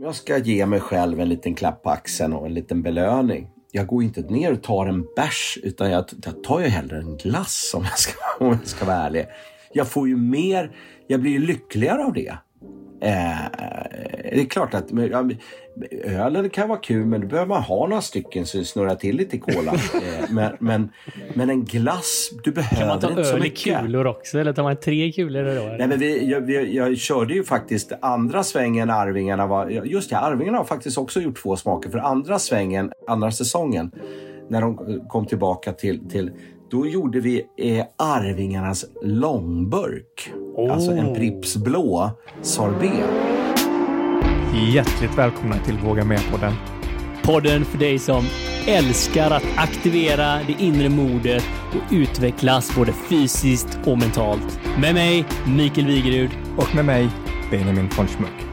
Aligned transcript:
Jag 0.00 0.14
ska 0.14 0.38
ge 0.38 0.66
mig 0.66 0.80
själv 0.80 1.20
en 1.20 1.28
liten 1.28 1.54
klapp 1.54 1.82
på 1.82 1.90
axeln 1.90 2.32
och 2.32 2.46
en 2.46 2.54
liten 2.54 2.82
belöning. 2.82 3.48
Jag 3.72 3.86
går 3.86 4.02
inte 4.02 4.20
ner 4.20 4.52
och 4.52 4.62
tar 4.62 4.86
en 4.86 5.06
bärs 5.16 5.58
utan 5.62 5.90
jag, 5.90 6.04
jag 6.24 6.42
tar 6.44 6.60
ju 6.60 6.66
hellre 6.66 6.98
en 6.98 7.16
glass 7.16 7.72
om 7.74 7.84
jag, 7.84 7.98
ska, 7.98 8.12
om 8.44 8.46
jag 8.46 8.66
ska 8.66 8.84
vara 8.84 8.96
ärlig. 8.96 9.26
Jag 9.72 9.88
får 9.88 10.08
ju 10.08 10.16
mer, 10.16 10.76
jag 11.06 11.20
blir 11.20 11.32
ju 11.32 11.38
lyckligare 11.38 12.04
av 12.04 12.12
det. 12.12 12.38
Eh, 13.00 13.36
det 14.32 14.40
är 14.40 14.44
klart 14.44 14.74
att 14.74 14.90
ölen 16.04 16.50
kan 16.50 16.68
vara 16.68 16.78
kul 16.78 17.06
men 17.06 17.20
då 17.20 17.26
behöver 17.26 17.48
man 17.48 17.62
ha 17.62 17.86
några 17.86 18.02
stycken 18.02 18.46
så 18.46 18.58
det 18.58 18.64
snurrar 18.64 18.94
till 18.94 19.16
lite 19.16 19.36
i 19.36 19.38
kolan. 19.38 19.74
eh, 19.94 20.30
men, 20.30 20.52
men, 20.58 20.92
men, 21.34 21.50
en 21.50 21.64
glass, 21.64 22.30
du 22.44 22.52
behöver 22.52 22.94
inte 22.94 23.24
så 23.24 23.36
mycket. 23.36 23.64
Kan 23.64 23.74
man 23.74 23.82
ta 23.82 23.82
öl 23.82 23.86
i 23.86 23.90
kulor 23.90 24.06
också 24.06 24.38
eller 24.38 24.52
tar 24.52 24.62
man 24.62 24.76
tre 24.76 25.12
kulor 25.12 25.44
då? 25.44 25.76
Nej, 25.78 25.88
men 25.88 25.98
vi, 25.98 26.30
jag, 26.30 26.40
vi, 26.40 26.76
jag 26.76 26.98
körde 26.98 27.34
ju 27.34 27.44
faktiskt 27.44 27.92
andra 28.00 28.42
svängen 28.42 28.90
Arvingarna 28.90 29.46
var, 29.46 29.68
just 29.68 30.10
det, 30.10 30.18
Arvingarna 30.18 30.58
har 30.58 30.64
faktiskt 30.64 30.98
också 30.98 31.20
gjort 31.20 31.42
två 31.42 31.56
smaker 31.56 31.90
för 31.90 31.98
andra 31.98 32.38
svängen, 32.38 32.92
andra 33.06 33.30
säsongen 33.30 33.90
när 34.48 34.60
de 34.60 35.00
kom 35.08 35.26
tillbaka 35.26 35.72
till, 35.72 36.08
till 36.10 36.30
då 36.70 36.86
gjorde 36.86 37.20
vi 37.20 37.46
eh, 37.56 37.86
Arvingarnas 37.96 38.84
långburk. 39.02 40.32
Oh. 40.54 40.72
Alltså 40.72 40.90
en 40.90 41.14
Pripps 41.14 41.56
blå 41.56 42.10
sorbet. 42.42 43.10
Hjärtligt 44.72 45.18
välkomna 45.18 45.58
till 45.58 45.78
Våga 45.78 46.04
Med-podden. 46.04 46.52
Podden 47.22 47.64
för 47.64 47.78
dig 47.78 47.98
som 47.98 48.24
älskar 48.66 49.30
att 49.30 49.44
aktivera 49.56 50.40
det 50.46 50.56
inre 50.58 50.88
modet 50.88 51.44
och 51.70 51.92
utvecklas 51.92 52.76
både 52.76 52.92
fysiskt 52.92 53.78
och 53.86 53.98
mentalt. 53.98 54.60
Med 54.80 54.94
mig, 54.94 55.26
Mikael 55.56 55.86
Wigerud. 55.86 56.30
Och 56.56 56.74
med 56.74 56.84
mig, 56.84 57.08
Benjamin 57.50 57.88
von 57.96 58.06
Schmuck. 58.06 58.46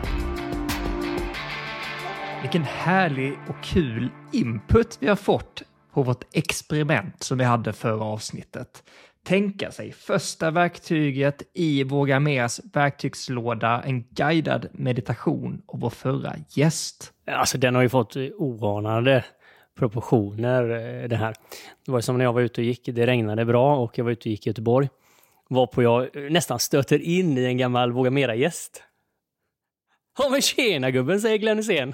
Vilken 2.41 2.63
härlig 2.63 3.33
och 3.47 3.63
kul 3.63 4.09
input 4.31 4.97
vi 4.99 5.07
har 5.07 5.15
fått 5.15 5.63
på 5.95 6.03
vårt 6.03 6.23
experiment 6.33 7.23
som 7.23 7.37
vi 7.37 7.43
hade 7.43 7.73
förra 7.73 8.03
avsnittet. 8.03 8.83
Tänka 9.23 9.71
sig 9.71 9.91
första 9.91 10.51
verktyget 10.51 11.43
i 11.53 11.83
Våga 11.83 12.19
Meras 12.19 12.61
verktygslåda, 12.73 13.83
en 13.85 14.03
guidad 14.09 14.67
meditation 14.71 15.61
av 15.67 15.79
vår 15.79 15.89
förra 15.89 16.35
gäst. 16.49 17.13
Alltså 17.27 17.57
den 17.57 17.75
har 17.75 17.81
ju 17.81 17.89
fått 17.89 18.15
oanade 18.37 19.25
proportioner 19.77 20.63
eh, 20.63 21.07
det 21.09 21.15
här. 21.15 21.35
Det 21.85 21.91
var 21.91 22.01
som 22.01 22.17
när 22.17 22.25
jag 22.25 22.33
var 22.33 22.41
ute 22.41 22.61
och 22.61 22.65
gick, 22.65 22.85
det 22.85 23.07
regnade 23.07 23.45
bra 23.45 23.77
och 23.77 23.97
jag 23.97 24.05
var 24.05 24.11
ute 24.11 24.29
och 24.29 24.31
gick 24.31 24.47
i 24.47 24.49
Göteborg. 24.49 24.89
Varpå 25.49 25.83
jag 25.83 26.15
eh, 26.15 26.31
nästan 26.31 26.59
stöter 26.59 26.99
in 26.99 27.37
i 27.37 27.45
en 27.45 27.57
gammal 27.57 27.91
Våga 27.91 28.11
Mera-gäst. 28.11 28.83
Ja 30.17 30.29
men 30.29 30.41
tjena 30.41 30.91
gubben, 30.91 31.21
säger 31.21 31.37
Glenn 31.37 31.57
Hysén. 31.57 31.93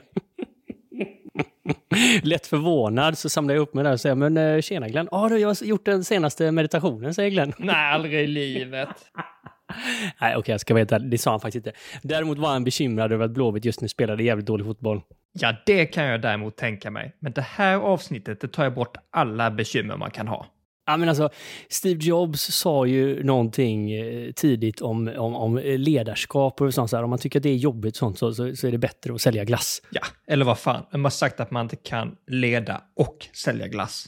Lätt 2.23 2.47
förvånad 2.47 3.17
så 3.17 3.29
samlar 3.29 3.55
jag 3.55 3.61
upp 3.61 3.73
mig 3.73 3.83
där 3.83 3.91
och 3.91 3.99
säger 3.99 4.15
men 4.15 4.37
eh, 4.37 4.61
tjena 4.61 4.87
Glenn. 4.89 5.07
Ah, 5.11 5.29
jag 5.29 5.47
har 5.47 5.65
gjort 5.65 5.85
den 5.85 6.03
senaste 6.03 6.51
meditationen, 6.51 7.13
säger 7.13 7.29
Glenn. 7.29 7.53
Nej, 7.57 7.93
aldrig 7.93 8.13
i 8.13 8.27
livet. 8.27 8.89
Nej, 10.21 10.31
okej, 10.31 10.37
okay, 10.37 10.53
jag 10.53 10.61
ska 10.61 10.73
veta. 10.73 10.99
Det 10.99 11.17
sa 11.17 11.31
han 11.31 11.39
faktiskt 11.39 11.67
inte. 11.67 11.79
Däremot 12.03 12.37
var 12.37 12.49
han 12.49 12.63
bekymrad 12.63 13.11
över 13.11 13.25
att 13.25 13.31
Blåvitt 13.31 13.65
just 13.65 13.81
nu 13.81 13.87
spelade 13.87 14.23
jävligt 14.23 14.45
dålig 14.45 14.65
fotboll. 14.65 15.01
Ja, 15.33 15.55
det 15.65 15.85
kan 15.85 16.05
jag 16.05 16.21
däremot 16.21 16.57
tänka 16.57 16.91
mig. 16.91 17.15
Men 17.19 17.31
det 17.31 17.41
här 17.41 17.75
avsnittet, 17.75 18.41
det 18.41 18.47
tar 18.47 18.63
jag 18.63 18.73
bort 18.73 18.97
alla 19.11 19.51
bekymmer 19.51 19.97
man 19.97 20.11
kan 20.11 20.27
ha. 20.27 20.45
Ja, 20.91 20.97
men 20.97 21.09
alltså, 21.09 21.29
Steve 21.69 21.99
Jobs 22.03 22.41
sa 22.41 22.85
ju 22.85 23.23
någonting 23.23 23.91
eh, 23.91 24.31
tidigt 24.31 24.81
om, 24.81 25.07
om, 25.17 25.35
om 25.35 25.57
ledarskap 25.63 26.61
och 26.61 26.73
sånt. 26.73 26.89
Så 26.89 26.95
här, 26.95 27.03
om 27.03 27.09
man 27.09 27.19
tycker 27.19 27.39
att 27.39 27.43
det 27.43 27.49
är 27.49 27.55
jobbigt 27.55 27.95
sånt, 27.95 28.17
så, 28.17 28.33
så, 28.33 28.55
så, 28.55 28.67
är 28.67 28.71
det 28.71 28.77
bättre 28.77 29.13
att 29.13 29.21
sälja 29.21 29.43
glass. 29.43 29.81
Ja, 29.91 30.01
eller 30.27 30.45
vad 30.45 30.59
fan. 30.59 30.85
Man 30.91 31.03
har 31.03 31.09
sagt 31.09 31.39
att 31.39 31.51
man 31.51 31.65
inte 31.65 31.75
kan 31.75 32.15
leda 32.27 32.81
och 32.95 33.27
sälja 33.33 33.67
glass. 33.67 34.05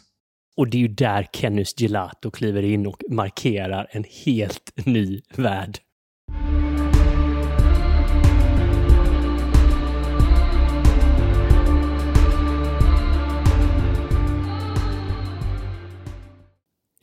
Och 0.58 0.68
det 0.68 0.78
är 0.78 0.80
ju 0.80 0.88
där 0.88 1.28
Kennys 1.34 1.82
Gelato 1.82 2.32
kliver 2.32 2.64
in 2.64 2.88
och 2.88 3.04
markerar 3.10 3.88
en 3.92 4.04
helt 4.26 4.72
ny 4.86 5.22
värld. 5.36 5.78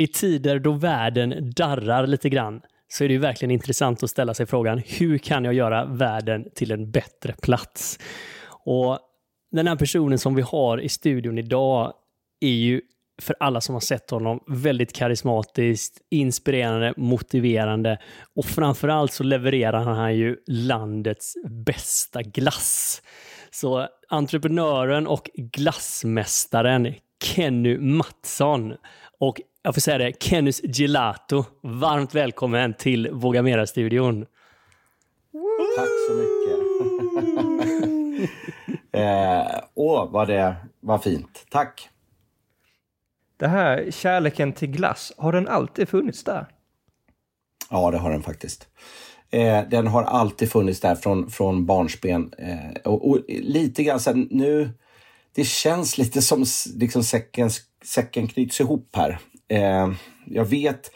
I 0.00 0.06
tider 0.06 0.58
då 0.58 0.72
världen 0.72 1.52
darrar 1.56 2.06
lite 2.06 2.28
grann 2.28 2.60
så 2.88 3.04
är 3.04 3.08
det 3.08 3.14
ju 3.14 3.20
verkligen 3.20 3.50
intressant 3.50 4.02
att 4.02 4.10
ställa 4.10 4.34
sig 4.34 4.46
frågan 4.46 4.82
hur 4.86 5.18
kan 5.18 5.44
jag 5.44 5.54
göra 5.54 5.84
världen 5.84 6.44
till 6.54 6.70
en 6.70 6.90
bättre 6.90 7.34
plats? 7.42 7.98
Och 8.48 8.98
den 9.52 9.66
här 9.66 9.76
personen 9.76 10.18
som 10.18 10.34
vi 10.34 10.42
har 10.42 10.80
i 10.80 10.88
studion 10.88 11.38
idag 11.38 11.92
är 12.40 12.48
ju 12.48 12.80
för 13.22 13.36
alla 13.40 13.60
som 13.60 13.74
har 13.74 13.80
sett 13.80 14.10
honom 14.10 14.40
väldigt 14.48 14.92
karismatiskt, 14.92 15.98
inspirerande, 16.10 16.94
motiverande 16.96 17.98
och 18.36 18.44
framförallt 18.44 19.12
så 19.12 19.24
levererar 19.24 19.84
han 19.84 20.16
ju 20.16 20.36
landets 20.46 21.34
bästa 21.66 22.22
glass. 22.22 23.02
Så 23.50 23.88
entreprenören 24.08 25.06
och 25.06 25.30
glassmästaren 25.34 26.94
Kenny 27.24 27.78
Mattsson 27.78 28.74
och 29.18 29.40
jag 29.62 29.74
får 29.74 29.80
säga 29.80 29.98
det, 29.98 30.22
Kennys 30.22 30.60
Gelato. 30.64 31.44
Varmt 31.62 32.14
välkommen 32.14 32.74
till 32.74 33.10
Våga 33.10 33.42
Mera-studion. 33.42 34.26
Tack 35.76 35.88
så 36.08 36.14
mycket. 36.14 36.60
eh, 38.92 39.60
åh, 39.74 40.10
vad 40.10 40.28
det 40.28 40.56
var 40.80 40.98
fint. 40.98 41.46
Tack. 41.50 41.88
Det 43.36 43.48
här 43.48 43.90
kärleken 43.90 44.52
till 44.52 44.70
glass, 44.70 45.12
har 45.16 45.32
den 45.32 45.48
alltid 45.48 45.88
funnits 45.88 46.24
där? 46.24 46.46
Ja, 47.70 47.90
det 47.90 47.98
har 47.98 48.10
den 48.10 48.22
faktiskt. 48.22 48.68
Eh, 49.30 49.68
den 49.68 49.86
har 49.86 50.02
alltid 50.02 50.50
funnits 50.50 50.80
där 50.80 50.94
från, 50.94 51.30
från 51.30 51.66
barnsben. 51.66 52.32
Eh, 52.38 52.82
och, 52.84 53.10
och, 53.10 53.18
lite 53.28 53.82
grann 53.82 54.00
sen 54.00 54.28
nu, 54.30 54.70
det 55.34 55.44
känns 55.44 55.98
lite 55.98 56.22
som 56.22 56.44
liksom 56.74 57.04
säcken, 57.04 57.50
säcken 57.84 58.28
knyts 58.28 58.60
ihop 58.60 58.96
här. 58.96 59.18
Eh, 59.50 59.92
jag 60.26 60.44
vet, 60.44 60.90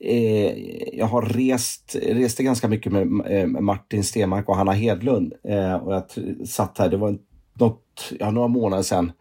eh, 0.00 0.58
jag 0.98 1.06
har 1.06 1.22
rest, 1.22 1.96
reste 2.02 2.42
ganska 2.42 2.68
mycket 2.68 2.92
med 2.92 3.02
eh, 3.26 3.46
Martin 3.46 4.04
Stenmark 4.04 4.48
och 4.48 4.56
Hanna 4.56 4.72
Hedlund. 4.72 5.34
Eh, 5.44 5.74
och 5.74 5.94
jag 5.94 6.04
satt 6.48 6.78
här, 6.78 6.88
det 6.88 6.96
var 6.96 7.18
något, 7.52 8.12
ja, 8.18 8.30
några 8.30 8.48
månader 8.48 8.82
sedan, 8.82 9.12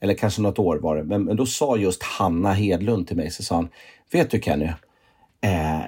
eller 0.00 0.14
kanske 0.14 0.42
något 0.42 0.58
år 0.58 0.76
var 0.76 0.96
det. 0.96 1.04
Men, 1.04 1.24
men 1.24 1.36
då 1.36 1.46
sa 1.46 1.76
just 1.76 2.02
Hanna 2.02 2.52
Hedlund 2.52 3.06
till 3.06 3.16
mig, 3.16 3.30
så 3.30 3.42
sa 3.42 3.54
han, 3.54 3.68
vet 4.12 4.30
du 4.30 4.40
Kenny, 4.40 4.64
eh, 5.40 5.80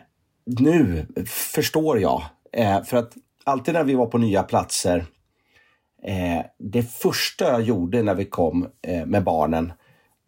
nu 0.46 1.06
förstår 1.26 2.00
jag. 2.00 2.22
Eh, 2.52 2.82
för 2.82 2.96
att 2.96 3.12
alltid 3.44 3.74
när 3.74 3.84
vi 3.84 3.94
var 3.94 4.06
på 4.06 4.18
nya 4.18 4.42
platser, 4.42 5.06
eh, 6.02 6.44
det 6.58 6.82
första 6.82 7.44
jag 7.44 7.62
gjorde 7.62 8.02
när 8.02 8.14
vi 8.14 8.24
kom 8.24 8.68
eh, 8.82 9.06
med 9.06 9.24
barnen, 9.24 9.72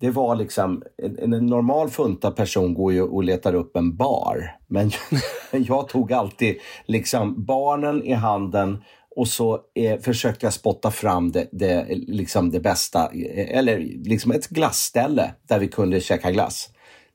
det 0.00 0.10
var 0.10 0.36
liksom, 0.36 0.82
en, 1.02 1.32
en 1.32 1.46
normal 1.46 1.90
funta 1.90 2.30
person 2.30 2.74
går 2.74 2.92
ju 2.92 3.02
och 3.02 3.24
letar 3.24 3.54
upp 3.54 3.76
en 3.76 3.96
bar. 3.96 4.56
Men 4.66 4.90
jag 5.50 5.88
tog 5.88 6.12
alltid 6.12 6.56
liksom 6.86 7.44
barnen 7.44 8.04
i 8.04 8.12
handen 8.12 8.82
och 9.16 9.28
så 9.28 9.60
eh, 9.74 10.00
försökte 10.00 10.46
jag 10.46 10.52
spotta 10.52 10.90
fram 10.90 11.32
det, 11.32 11.48
det, 11.52 11.86
liksom 11.90 12.50
det 12.50 12.60
bästa, 12.60 13.10
eh, 13.12 13.58
eller 13.58 13.78
liksom 14.04 14.30
ett 14.30 14.48
glassställe 14.48 15.34
där 15.48 15.58
vi 15.58 15.68
kunde 15.68 16.00
käka 16.00 16.30
glass. 16.30 16.68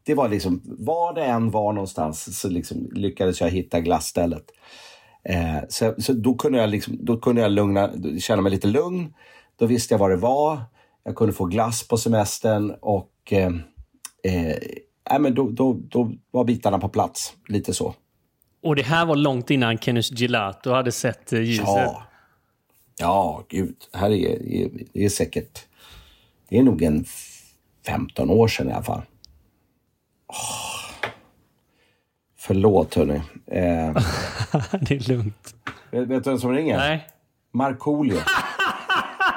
Det 0.04 0.14
var 0.14 0.30
liksom, 0.30 0.62
var 0.64 1.14
det 1.14 1.24
än 1.24 1.52
var 1.52 1.74
någonstans 1.74 2.40
så 2.40 2.50
liksom 2.50 2.90
lyckades 2.92 3.42
jag 3.42 3.50
hitta 3.50 3.80
glassstället. 3.80 4.46
Eh, 5.24 5.58
så 5.70 5.94
så 5.98 6.14
då, 6.14 6.34
kunde 6.34 6.58
jag 6.58 6.70
liksom, 6.70 6.98
då 7.00 7.18
kunde 7.18 7.42
jag 7.42 7.52
lugna, 7.52 7.92
känna 8.20 8.42
mig 8.42 8.52
lite 8.52 8.68
lugn. 8.68 9.14
Då 9.60 9.66
visste 9.66 9.94
jag 9.94 10.00
vad 10.00 10.10
det 10.10 10.18
var. 10.18 10.62
Jag 11.04 11.16
kunde 11.16 11.34
få 11.34 11.46
glass 11.46 11.88
på 11.88 11.98
semestern 11.98 12.76
och 12.82 13.12
eh, 13.30 13.52
eh, 14.24 15.20
men 15.20 15.36
då, 15.36 15.50
då, 15.50 15.74
då 15.74 16.12
var 16.32 16.44
bitarna 16.44 16.80
på 16.80 16.90
plats. 16.90 17.34
Lite 17.48 17.74
så. 17.74 17.96
Och 18.64 18.76
det 18.76 18.84
här 18.84 19.06
var 19.06 19.16
långt 19.16 19.50
innan 19.50 19.78
Kenneth 19.78 20.14
Gelato 20.14 20.72
hade 20.72 20.92
sett 20.92 21.34
eh, 21.34 21.42
ljuset? 21.42 21.66
Ja. 21.66 22.04
Ja, 23.00 23.44
gud. 23.50 23.76
Här 23.94 24.12
är, 24.12 24.70
det 24.94 25.06
är 25.06 25.10
säkert... 25.10 25.66
Det 26.50 26.58
är 26.58 26.64
nog 26.64 26.82
en 26.82 27.06
15 27.86 28.30
år 28.30 28.48
sedan 28.48 28.70
i 28.70 28.72
alla 28.72 28.84
fall. 28.84 29.02
Oh. 30.28 30.72
Förlåt 32.38 32.96
hörni. 32.96 33.16
Eh, 33.16 33.22
det 34.82 34.96
är 34.96 35.10
lugnt. 35.10 35.56
Vet, 35.92 36.08
vet 36.08 36.24
du 36.24 36.30
vem 36.30 36.40
som 36.40 36.54
ringer? 36.54 36.78
Nej. 36.78 37.08
Markoolio. 37.52 38.18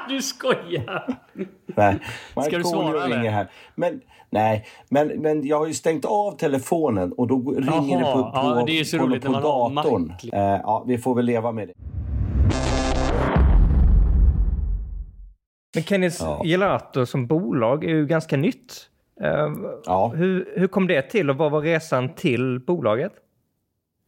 du 0.08 0.22
skojar! 0.22 1.18
Nej, 1.66 1.98
Ska 2.46 2.58
du 2.58 2.64
svara 2.64 3.06
ringer 3.06 3.30
här. 3.30 3.50
Men, 3.74 4.00
nej, 4.30 4.66
men, 4.88 5.08
men 5.08 5.46
jag 5.46 5.58
har 5.58 5.66
ju 5.66 5.74
stängt 5.74 6.04
av 6.04 6.36
telefonen 6.36 7.12
och 7.12 7.26
då 7.26 7.50
ringer 7.50 8.02
Aha, 8.02 8.16
det 8.16 8.22
på, 8.22 8.22
på, 8.22 8.60
ja, 8.60 8.64
det 8.66 8.80
är 8.80 8.84
så 8.84 8.98
på, 8.98 9.04
roligt 9.04 9.24
på, 9.24 9.32
på 9.32 9.40
datorn. 9.40 10.10
Uh, 10.10 10.60
ja, 10.62 10.84
vi 10.86 10.98
får 10.98 11.14
väl 11.14 11.24
leva 11.24 11.52
med 11.52 11.68
det. 11.68 11.74
Men 15.74 15.82
Kennys 15.82 16.20
ja. 16.20 16.42
Gelato 16.44 17.06
som 17.06 17.26
bolag 17.26 17.84
är 17.84 17.88
ju 17.88 18.06
ganska 18.06 18.36
nytt. 18.36 18.90
Uh, 19.22 19.28
ja. 19.86 20.12
hur, 20.16 20.52
hur 20.56 20.66
kom 20.66 20.86
det 20.86 21.02
till 21.02 21.30
och 21.30 21.36
vad 21.36 21.52
var 21.52 21.60
resan 21.60 22.14
till 22.14 22.60
bolaget? 22.60 23.12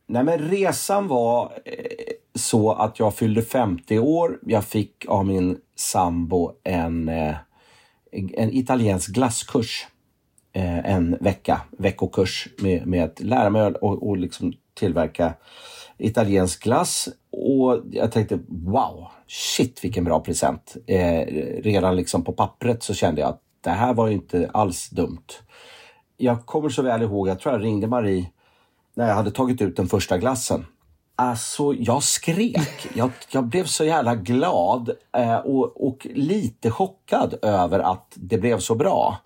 Nej, 0.09 0.25
men 0.25 0.39
resan 0.39 1.09
var 1.09 1.53
eh, 1.65 2.06
så 2.37 2.73
att 2.73 2.99
jag 2.99 3.15
fyllde 3.15 3.43
50 3.43 3.99
år. 3.99 4.39
Jag 4.47 4.65
fick 4.65 5.05
av 5.09 5.27
min 5.27 5.59
sambo 5.77 6.53
en, 6.65 7.09
eh, 7.09 7.37
en 8.13 8.53
italiensk 8.53 9.15
glasskurs. 9.15 9.87
Eh, 10.53 10.93
en 10.93 11.17
vecka, 11.21 11.61
veckokurs 11.79 12.49
med, 12.59 12.87
med 12.87 13.05
att 13.05 13.21
lära 13.21 13.51
mig 13.51 13.63
och, 13.63 14.09
och 14.09 14.17
liksom 14.17 14.53
tillverka 14.75 15.35
italiensk 15.99 16.63
glass. 16.63 17.09
Och 17.31 17.83
jag 17.91 18.13
tänkte 18.13 18.39
wow, 18.49 19.07
shit 19.27 19.85
vilken 19.85 20.05
bra 20.05 20.21
present. 20.21 20.77
Eh, 20.87 21.27
redan 21.63 21.97
liksom 21.97 22.25
på 22.25 22.33
pappret 22.33 22.83
så 22.83 22.95
kände 22.95 23.21
jag 23.21 23.31
att 23.31 23.43
det 23.61 23.71
här 23.71 23.95
var 23.95 24.09
inte 24.09 24.51
alls 24.53 24.91
dumt. 24.91 25.27
Jag 26.17 26.47
kommer 26.47 26.69
så 26.69 26.83
väl 26.83 27.03
ihåg, 27.03 27.29
jag 27.29 27.41
tror 27.41 27.55
jag 27.55 27.65
ringde 27.65 27.87
Marie 27.87 28.31
när 28.95 29.09
jag 29.09 29.15
hade 29.15 29.31
tagit 29.31 29.63
ut 29.63 29.77
den 29.77 29.89
första 29.89 30.19
glassen. 30.19 30.67
Alltså, 31.19 31.75
jag 31.75 32.03
skrek. 32.03 32.89
Jag, 32.95 33.11
jag 33.31 33.45
blev 33.45 33.65
så 33.65 33.85
jävla 33.85 34.15
glad 34.15 34.91
eh, 35.17 35.37
och, 35.37 35.87
och, 35.87 36.07
lite 36.11 36.71
chockad 36.71 37.35
över 37.43 37.79
att 37.79 38.13
det 38.15 38.39
blev 38.39 38.59
så 38.59 38.75
bra. 38.75 39.17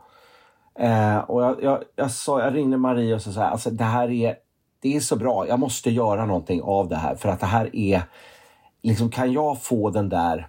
Eh, 0.78 1.18
och 1.18 1.42
jag, 1.42 1.62
jag, 1.62 1.82
jag, 1.96 2.10
sa, 2.10 2.40
jag 2.40 2.54
ringde 2.54 2.76
Marie 2.76 3.14
och 3.14 3.22
sa 3.22 3.42
alltså 3.42 3.70
det 3.70 3.84
här 3.84 4.10
är, 4.10 4.36
det 4.80 4.96
är 4.96 5.00
så 5.00 5.16
bra. 5.16 5.48
Jag 5.48 5.58
måste 5.58 5.90
göra 5.90 6.26
någonting 6.26 6.62
av 6.62 6.88
det 6.88 6.96
här 6.96 7.14
för 7.14 7.28
att 7.28 7.40
det 7.40 7.46
här 7.46 7.76
är, 7.76 8.02
liksom 8.82 9.10
kan 9.10 9.32
jag 9.32 9.62
få 9.62 9.90
den 9.90 10.08
där 10.08 10.48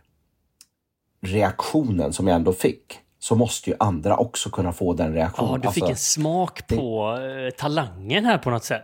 reaktionen 1.21 2.13
som 2.13 2.27
jag 2.27 2.35
ändå 2.35 2.53
fick 2.53 2.99
så 3.19 3.35
måste 3.35 3.69
ju 3.69 3.75
andra 3.79 4.17
också 4.17 4.49
kunna 4.49 4.73
få 4.73 4.93
den 4.93 5.13
reaktionen. 5.13 5.51
Ja, 5.51 5.57
du 5.57 5.73
fick 5.73 5.83
alltså, 5.83 5.91
en 5.91 6.23
smak 6.23 6.67
på 6.67 7.17
det, 7.19 7.45
eh, 7.45 7.51
talangen 7.51 8.25
här 8.25 8.37
på 8.37 8.49
något 8.49 8.63
sätt 8.63 8.83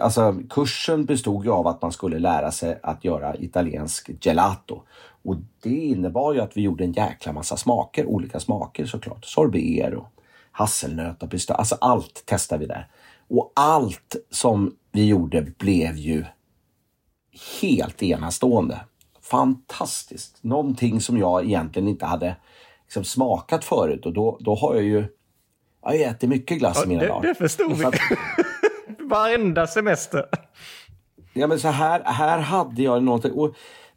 alltså 0.00 0.34
kursen 0.50 1.04
bestod 1.04 1.44
ju 1.44 1.50
av 1.50 1.66
att 1.66 1.82
man 1.82 1.92
skulle 1.92 2.18
lära 2.18 2.52
sig 2.52 2.80
att 2.82 3.04
göra 3.04 3.36
italiensk 3.36 4.10
gelato. 4.24 4.82
Och 5.22 5.36
det 5.62 5.76
innebar 5.76 6.34
ju 6.34 6.40
att 6.40 6.56
vi 6.56 6.62
gjorde 6.62 6.84
en 6.84 6.92
jäkla 6.92 7.32
massa 7.32 7.56
smaker, 7.56 8.06
olika 8.06 8.40
smaker 8.40 8.86
såklart. 8.86 9.24
Sorbet 9.24 9.94
och 9.94 10.08
hasselnöt 10.52 11.22
och 11.22 11.30
pistö. 11.30 11.54
Alltså 11.54 11.76
allt 11.80 12.22
testade 12.26 12.60
vi 12.60 12.66
där. 12.66 12.88
Och 13.28 13.52
allt 13.54 14.16
som 14.30 14.76
vi 14.92 15.06
gjorde 15.06 15.42
blev 15.58 15.96
ju 15.96 16.24
helt 17.60 18.02
enastående. 18.02 18.80
Fantastiskt! 19.22 20.38
Någonting 20.40 21.00
som 21.00 21.18
jag 21.18 21.44
egentligen 21.44 21.88
inte 21.88 22.06
hade 22.06 22.36
liksom 22.84 23.04
smakat 23.04 23.64
förut 23.64 24.06
och 24.06 24.12
då, 24.12 24.38
då 24.40 24.54
har 24.54 24.74
jag 24.74 24.84
ju 24.84 25.06
jag 25.82 25.90
har 25.90 25.98
ätit 25.98 26.28
mycket 26.28 26.58
glass 26.58 26.76
ja, 26.76 26.84
i 26.84 26.88
mina 26.88 27.00
det, 27.00 27.08
dagar. 27.08 27.28
Det 27.28 27.34
förstod 27.34 27.72
vi. 27.72 27.84
Varenda 29.08 29.66
semester. 29.66 30.26
Ja, 31.32 31.46
men 31.46 31.60
så 31.60 31.68
här, 31.68 32.04
här 32.04 32.38
hade 32.38 32.82
jag 32.82 33.02
någonting. 33.02 33.32
Och 33.32 33.54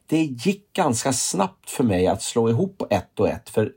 det 0.07 0.23
gick 0.23 0.73
ganska 0.73 1.13
snabbt 1.13 1.69
för 1.69 1.83
mig 1.83 2.07
att 2.07 2.21
slå 2.21 2.49
ihop 2.49 2.83
ett 2.89 3.19
och 3.19 3.29
ett. 3.29 3.49
För 3.49 3.73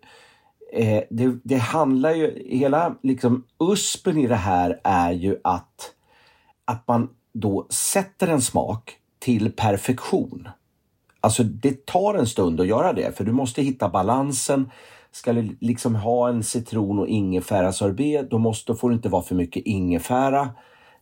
eh, 0.73 1.03
det, 1.11 1.39
det, 1.45 1.57
handlar 1.57 2.13
ju, 2.13 2.49
hela 2.51 2.97
liksom 3.03 3.45
uspen 3.61 4.19
i 4.19 4.27
det 4.27 4.37
här 4.37 4.81
är 4.85 5.13
ju 5.13 5.37
att, 5.45 5.93
att 6.65 6.89
man 6.89 7.09
då 7.33 7.67
sätter 7.71 8.29
en 8.29 8.43
smak 8.43 8.97
till 9.19 9.53
perfektion. 9.53 10.49
Alltså 11.21 11.43
det 11.43 11.87
tar 11.87 12.15
en 12.15 12.27
stund 12.27 12.61
att 12.61 12.67
göra 12.67 12.93
det 12.93 13.17
för 13.17 13.25
du 13.25 13.33
måste 13.33 13.63
hitta 13.63 13.89
balansen. 13.89 14.71
Ska 15.13 15.33
du 15.33 15.57
liksom 15.61 15.95
ha 15.95 16.29
en 16.29 16.43
citron 16.43 16.99
och 16.99 17.09
ingefära 17.09 17.73
sorbet 17.73 18.31
då 18.31 18.39
måste, 18.39 18.75
får 18.75 18.91
det 18.91 18.95
inte 18.95 19.09
vara 19.09 19.23
för 19.23 19.35
mycket 19.35 19.63
ingefära 19.67 20.51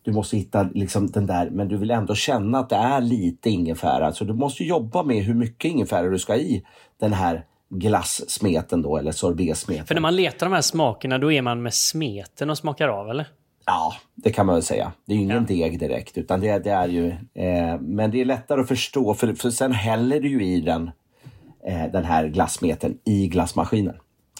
du 0.03 0.13
måste 0.13 0.37
hitta 0.37 0.63
liksom 0.63 1.11
den 1.11 1.27
där, 1.27 1.51
men 1.51 1.69
du 1.69 1.77
vill 1.77 1.91
ändå 1.91 2.15
känna 2.15 2.59
att 2.59 2.69
det 2.69 2.77
är 2.77 3.01
lite 3.01 3.51
ingefära. 3.51 4.13
Så 4.13 4.25
du 4.25 4.33
måste 4.33 4.65
jobba 4.65 5.03
med 5.03 5.25
hur 5.25 5.35
mycket 5.35 5.71
ingefära 5.71 6.09
du 6.09 6.19
ska 6.19 6.37
i 6.37 6.65
den 7.01 7.13
här 7.13 7.45
glassmeten 7.71 8.83
då, 8.83 8.97
eller 8.97 9.13
sorbetsmeten. 9.13 9.87
För 9.87 9.95
när 9.95 10.01
man 10.01 10.17
letar 10.17 10.47
de 10.47 10.53
här 10.53 10.61
smakerna, 10.61 11.19
då 11.19 11.33
är 11.33 11.43
man 11.43 11.63
med 11.63 11.75
smeten 11.75 12.51
och 12.51 12.59
smakar 12.59 12.89
av, 12.89 13.11
eller? 13.11 13.27
Ja, 13.67 13.95
det 14.15 14.31
kan 14.33 14.47
man 14.47 14.55
väl 14.55 14.63
säga. 14.63 14.93
Det 15.07 15.13
är 15.13 15.17
ju 15.17 15.23
ingen 15.23 15.47
ja. 15.49 15.55
deg 15.55 15.79
direkt, 15.79 16.19
utan 16.19 16.41
det, 16.41 16.59
det 16.59 16.71
är 16.71 16.89
ju... 16.89 17.09
Eh, 17.35 17.81
men 17.81 18.11
det 18.11 18.21
är 18.21 18.25
lättare 18.25 18.61
att 18.61 18.69
förstå, 18.69 19.15
för, 19.15 19.35
för 19.35 19.51
sen 19.51 19.73
häller 19.73 20.21
du 20.21 20.29
ju 20.29 20.45
i 20.45 20.61
den, 20.61 20.91
eh, 21.67 21.93
den 21.93 22.05
här 22.05 22.27
glassmeten 22.27 22.99
i 23.05 23.29
glassmaskinen. 23.29 23.97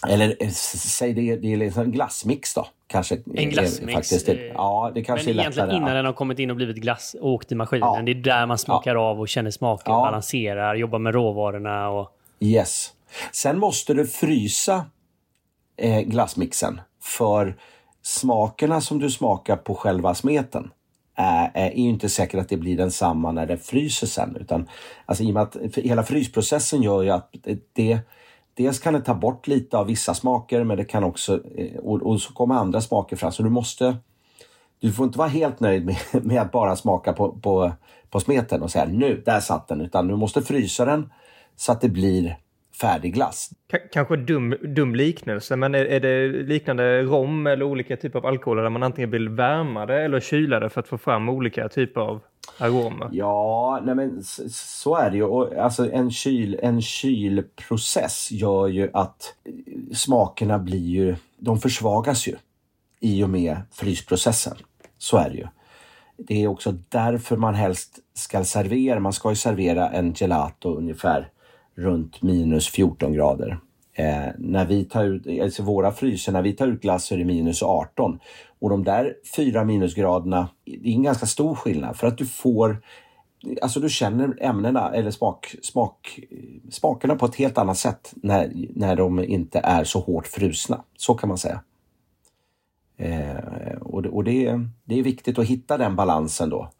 Eller 0.09 0.35
eh, 0.39 0.49
säg 0.49 1.13
det, 1.13 1.35
det 1.35 1.53
är 1.53 1.57
liksom 1.57 1.83
en 1.83 1.91
glassmix 1.91 2.53
då. 2.53 2.67
Kanske 2.87 3.17
en 3.35 3.49
glassmix? 3.49 3.93
Faktiskt, 3.93 4.29
eh, 4.29 4.35
ja, 4.35 4.91
det 4.95 5.03
kanske 5.03 5.27
men 5.27 5.35
är 5.35 5.41
egentligen 5.41 5.71
innan 5.71 5.89
ja. 5.89 5.95
den 5.95 6.05
har 6.05 6.13
kommit 6.13 6.39
in 6.39 6.49
och 6.49 6.55
blivit 6.55 6.77
glass 6.77 7.15
och 7.21 7.29
åkt 7.29 7.51
i 7.51 7.55
maskinen. 7.55 7.89
Ja. 7.95 8.01
Det 8.01 8.11
är 8.11 8.15
där 8.15 8.45
man 8.45 8.57
smakar 8.57 8.95
ja. 8.95 9.01
av 9.01 9.19
och 9.19 9.29
känner 9.29 9.51
smaken, 9.51 9.93
ja. 9.93 10.01
balanserar, 10.01 10.75
jobbar 10.75 10.99
med 10.99 11.13
råvarorna. 11.13 11.89
Och... 11.89 12.11
Yes. 12.39 12.93
Sen 13.31 13.59
måste 13.59 13.93
du 13.93 14.07
frysa 14.07 14.85
eh, 15.77 16.01
glassmixen 16.01 16.81
för 17.01 17.55
smakerna 18.01 18.81
som 18.81 18.99
du 18.99 19.09
smakar 19.09 19.55
på 19.55 19.75
själva 19.75 20.15
smeten 20.15 20.71
är, 21.15 21.51
är 21.53 21.71
ju 21.71 21.89
inte 21.89 22.09
säkert 22.09 22.39
att 22.39 22.49
det 22.49 22.57
blir 22.57 22.77
densamma 22.77 23.31
när 23.31 23.45
det 23.45 23.57
fryser 23.57 24.07
sen. 24.07 24.37
Utan, 24.39 24.69
alltså, 25.05 25.23
I 25.23 25.29
och 25.29 25.33
med 25.33 25.43
att 25.43 25.57
hela 25.75 26.03
frysprocessen 26.03 26.81
gör 26.81 27.01
ju 27.01 27.09
att 27.09 27.35
det 27.73 27.99
dels 28.53 28.79
kan 28.79 28.93
det 28.93 29.01
ta 29.01 29.13
bort 29.13 29.47
lite 29.47 29.77
av 29.77 29.87
vissa 29.87 30.13
smaker 30.13 30.63
men 30.63 30.77
det 30.77 30.85
kan 30.85 31.03
också, 31.03 31.39
eh, 31.55 31.77
och, 31.77 32.01
och 32.01 32.21
så 32.21 32.33
kommer 32.33 32.55
andra 32.55 32.81
smaker 32.81 33.15
fram. 33.15 33.31
Så 33.31 33.43
du 33.43 33.49
måste, 33.49 33.97
du 34.79 34.91
får 34.91 35.05
inte 35.05 35.17
vara 35.17 35.29
helt 35.29 35.59
nöjd 35.59 35.85
med, 35.85 35.97
med 36.23 36.41
att 36.41 36.51
bara 36.51 36.75
smaka 36.75 37.13
på, 37.13 37.31
på, 37.31 37.71
på 38.09 38.19
smeten 38.19 38.61
och 38.61 38.71
säga 38.71 38.85
nu, 38.85 39.21
där 39.25 39.39
satt 39.39 39.67
den. 39.67 39.81
Utan 39.81 40.07
du 40.07 40.15
måste 40.15 40.41
frysa 40.41 40.85
den 40.85 41.09
så 41.55 41.71
att 41.71 41.81
det 41.81 41.89
blir 41.89 42.37
färdig 42.81 43.13
glass. 43.13 43.49
K 43.71 43.77
kanske 43.91 44.15
dum, 44.15 44.55
dum 44.61 44.95
liknelse, 44.95 45.55
men 45.55 45.75
är, 45.75 45.85
är, 45.85 45.99
det 45.99 46.27
liknande 46.27 47.01
rom 47.01 47.47
eller 47.47 47.65
olika 47.65 47.97
typer 47.97 48.19
av 48.19 48.25
alkoholer 48.25 48.63
där 48.63 48.69
man 48.69 48.83
antingen 48.83 49.11
vill 49.11 49.29
värma 49.29 49.85
det 49.85 50.01
eller 50.01 50.19
kyla 50.19 50.59
det 50.59 50.69
för 50.69 50.79
att 50.79 50.87
få 50.87 50.97
fram 50.97 51.29
olika 51.29 51.69
typer 51.69 52.01
av 52.01 52.21
aromer? 52.61 53.09
Ja, 53.11 53.81
nej 53.83 53.95
men 53.95 54.23
så 54.51 54.95
är 54.95 55.09
det 55.09 55.17
ju. 55.17 55.23
Och 55.23 55.53
alltså 55.53 55.91
en, 55.91 56.11
kyl, 56.11 56.59
en 56.61 56.81
kylprocess 56.81 58.31
gör 58.31 58.67
ju 58.67 58.89
att 58.93 59.35
eh, 59.43 59.95
smakerna 59.95 60.59
blir 60.59 60.87
ju, 60.87 61.15
de 61.37 61.59
försvagas 61.59 62.27
ju 62.27 62.35
i 62.99 63.23
och 63.23 63.29
med 63.29 63.57
frysprocessen. 63.71 64.57
Så 64.97 65.17
är 65.17 65.29
det 65.29 65.35
ju. 65.35 65.47
Det 66.17 66.43
är 66.43 66.47
också 66.47 66.71
därför 66.89 67.37
man 67.37 67.55
helst 67.55 67.99
ska 68.13 68.43
servera, 68.43 68.99
man 68.99 69.13
ska 69.13 69.29
ju 69.29 69.35
servera 69.35 69.89
en 69.89 70.13
gelato 70.13 70.75
ungefär 70.75 71.29
runt 71.75 72.21
minus 72.21 72.67
14 72.67 73.13
grader. 73.13 73.59
Eh, 73.93 74.27
när 74.37 74.65
vi 74.65 74.85
tar 74.85 75.03
ut, 75.03 75.41
alltså 75.41 75.63
våra 75.63 75.91
fryser, 75.91 76.31
när 76.31 76.41
vi 76.41 76.53
tar 76.53 76.67
ut 76.67 76.81
glass 76.81 77.05
så 77.05 77.13
är 77.13 77.17
det 77.17 77.25
minus 77.25 77.63
18. 77.63 78.19
Och 78.59 78.69
de 78.69 78.83
där 78.83 79.15
fyra 79.35 79.63
minusgraderna, 79.63 80.49
det 80.65 80.89
är 80.89 80.93
en 80.93 81.03
ganska 81.03 81.25
stor 81.25 81.55
skillnad 81.55 81.97
för 81.97 82.07
att 82.07 82.17
du 82.17 82.25
får 82.25 82.77
Alltså 83.61 83.79
du 83.79 83.89
känner 83.89 84.37
ämnena 84.41 84.91
eller 84.93 85.11
smak, 85.11 85.55
smak, 85.63 86.19
smakerna 86.71 87.15
på 87.15 87.25
ett 87.25 87.35
helt 87.35 87.57
annat 87.57 87.77
sätt 87.77 88.13
när, 88.15 88.51
när 88.75 88.95
de 88.95 89.23
inte 89.23 89.59
är 89.59 89.83
så 89.83 89.99
hårt 89.99 90.27
frusna. 90.27 90.83
Så 90.97 91.13
kan 91.13 91.27
man 91.27 91.37
säga. 91.37 91.61
Eh, 92.97 93.75
och 93.81 94.01
det, 94.01 94.09
och 94.09 94.23
det, 94.23 94.59
det 94.83 94.99
är 94.99 95.03
viktigt 95.03 95.39
att 95.39 95.45
hitta 95.45 95.77
den 95.77 95.95
balansen 95.95 96.49
då. 96.49 96.71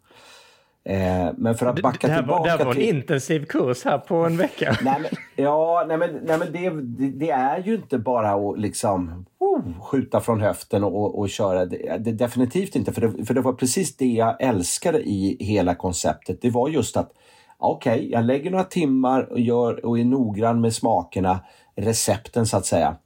Eh, 0.84 1.28
men 1.36 1.54
för 1.54 1.66
att 1.66 1.82
backa 1.82 2.06
det, 2.06 2.12
det 2.12 2.18
tillbaka 2.18 2.50
var, 2.50 2.58
det 2.58 2.64
var 2.64 2.70
en 2.70 2.76
till... 2.76 2.96
intensiv 2.96 3.44
kurs 3.44 3.84
här 3.84 3.98
på 3.98 4.16
en 4.16 4.36
vecka. 4.36 4.76
nej, 4.84 5.00
men, 5.00 5.10
ja, 5.36 5.84
nej 5.88 5.98
men, 5.98 6.20
nej, 6.22 6.38
men 6.38 6.52
det, 6.52 6.70
det, 6.70 7.10
det, 7.18 7.30
är 7.30 7.62
ju 7.62 7.74
inte 7.74 7.98
bara 7.98 8.30
att 8.32 8.58
liksom 8.58 9.26
oh, 9.38 9.80
skjuta 9.82 10.20
från 10.20 10.40
höften 10.40 10.84
och, 10.84 11.18
och 11.18 11.28
köra. 11.28 11.64
Det, 11.64 11.98
det, 11.98 12.12
definitivt 12.12 12.76
inte, 12.76 12.92
för 12.92 13.00
det, 13.00 13.24
för 13.24 13.34
det 13.34 13.40
var 13.40 13.52
precis 13.52 13.96
det 13.96 14.06
jag 14.06 14.42
älskade 14.42 15.00
i 15.02 15.36
hela 15.40 15.74
konceptet. 15.74 16.42
Det 16.42 16.50
var 16.50 16.68
just 16.68 16.96
att 16.96 17.12
okej, 17.58 17.94
okay, 17.94 18.10
jag 18.10 18.24
lägger 18.24 18.50
några 18.50 18.64
timmar 18.64 19.32
och, 19.32 19.40
gör, 19.40 19.86
och 19.86 19.98
är 19.98 20.04
noggrann 20.04 20.60
med 20.60 20.74
smakerna, 20.74 21.40
recepten 21.76 22.46
så 22.46 22.56
att 22.56 22.66
säga. 22.66 22.96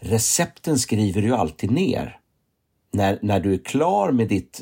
Recepten 0.00 0.78
skriver 0.78 1.22
du 1.22 1.34
alltid 1.34 1.70
ner. 1.70 2.16
När, 2.92 3.18
när 3.22 3.40
du 3.40 3.54
är 3.54 3.58
klar 3.58 4.12
med 4.12 4.28
ditt 4.28 4.60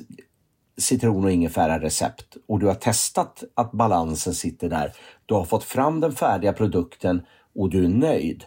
citron 0.78 1.24
och 1.24 1.30
ingefära 1.30 1.80
recept 1.80 2.36
och 2.46 2.58
du 2.58 2.66
har 2.66 2.74
testat 2.74 3.44
att 3.54 3.72
balansen 3.72 4.34
sitter 4.34 4.68
där. 4.68 4.92
Du 5.26 5.34
har 5.34 5.44
fått 5.44 5.64
fram 5.64 6.00
den 6.00 6.12
färdiga 6.12 6.52
produkten 6.52 7.22
och 7.54 7.70
du 7.70 7.84
är 7.84 7.88
nöjd. 7.88 8.44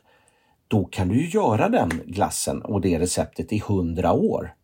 Då 0.68 0.86
kan 0.86 1.08
du 1.08 1.30
göra 1.30 1.70
den 1.70 1.90
glassen 2.06 2.62
och 2.62 2.82
det 2.82 3.00
receptet 3.00 3.54
i 3.54 3.64
hundra 3.68 4.12
år. 4.12 4.56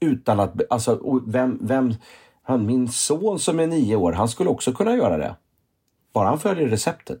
Utan 0.00 0.40
att, 0.40 0.60
alltså, 0.70 1.22
vem, 1.26 1.58
vem, 1.62 1.94
han, 2.42 2.66
min 2.66 2.88
son 2.88 3.38
som 3.38 3.60
är 3.60 3.66
nio 3.66 3.96
år, 3.96 4.12
han 4.12 4.28
skulle 4.28 4.50
också 4.50 4.72
kunna 4.72 4.96
göra 4.96 5.18
det. 5.18 5.36
Bara 6.12 6.28
han 6.28 6.38
följer 6.38 6.68
receptet. 6.68 7.20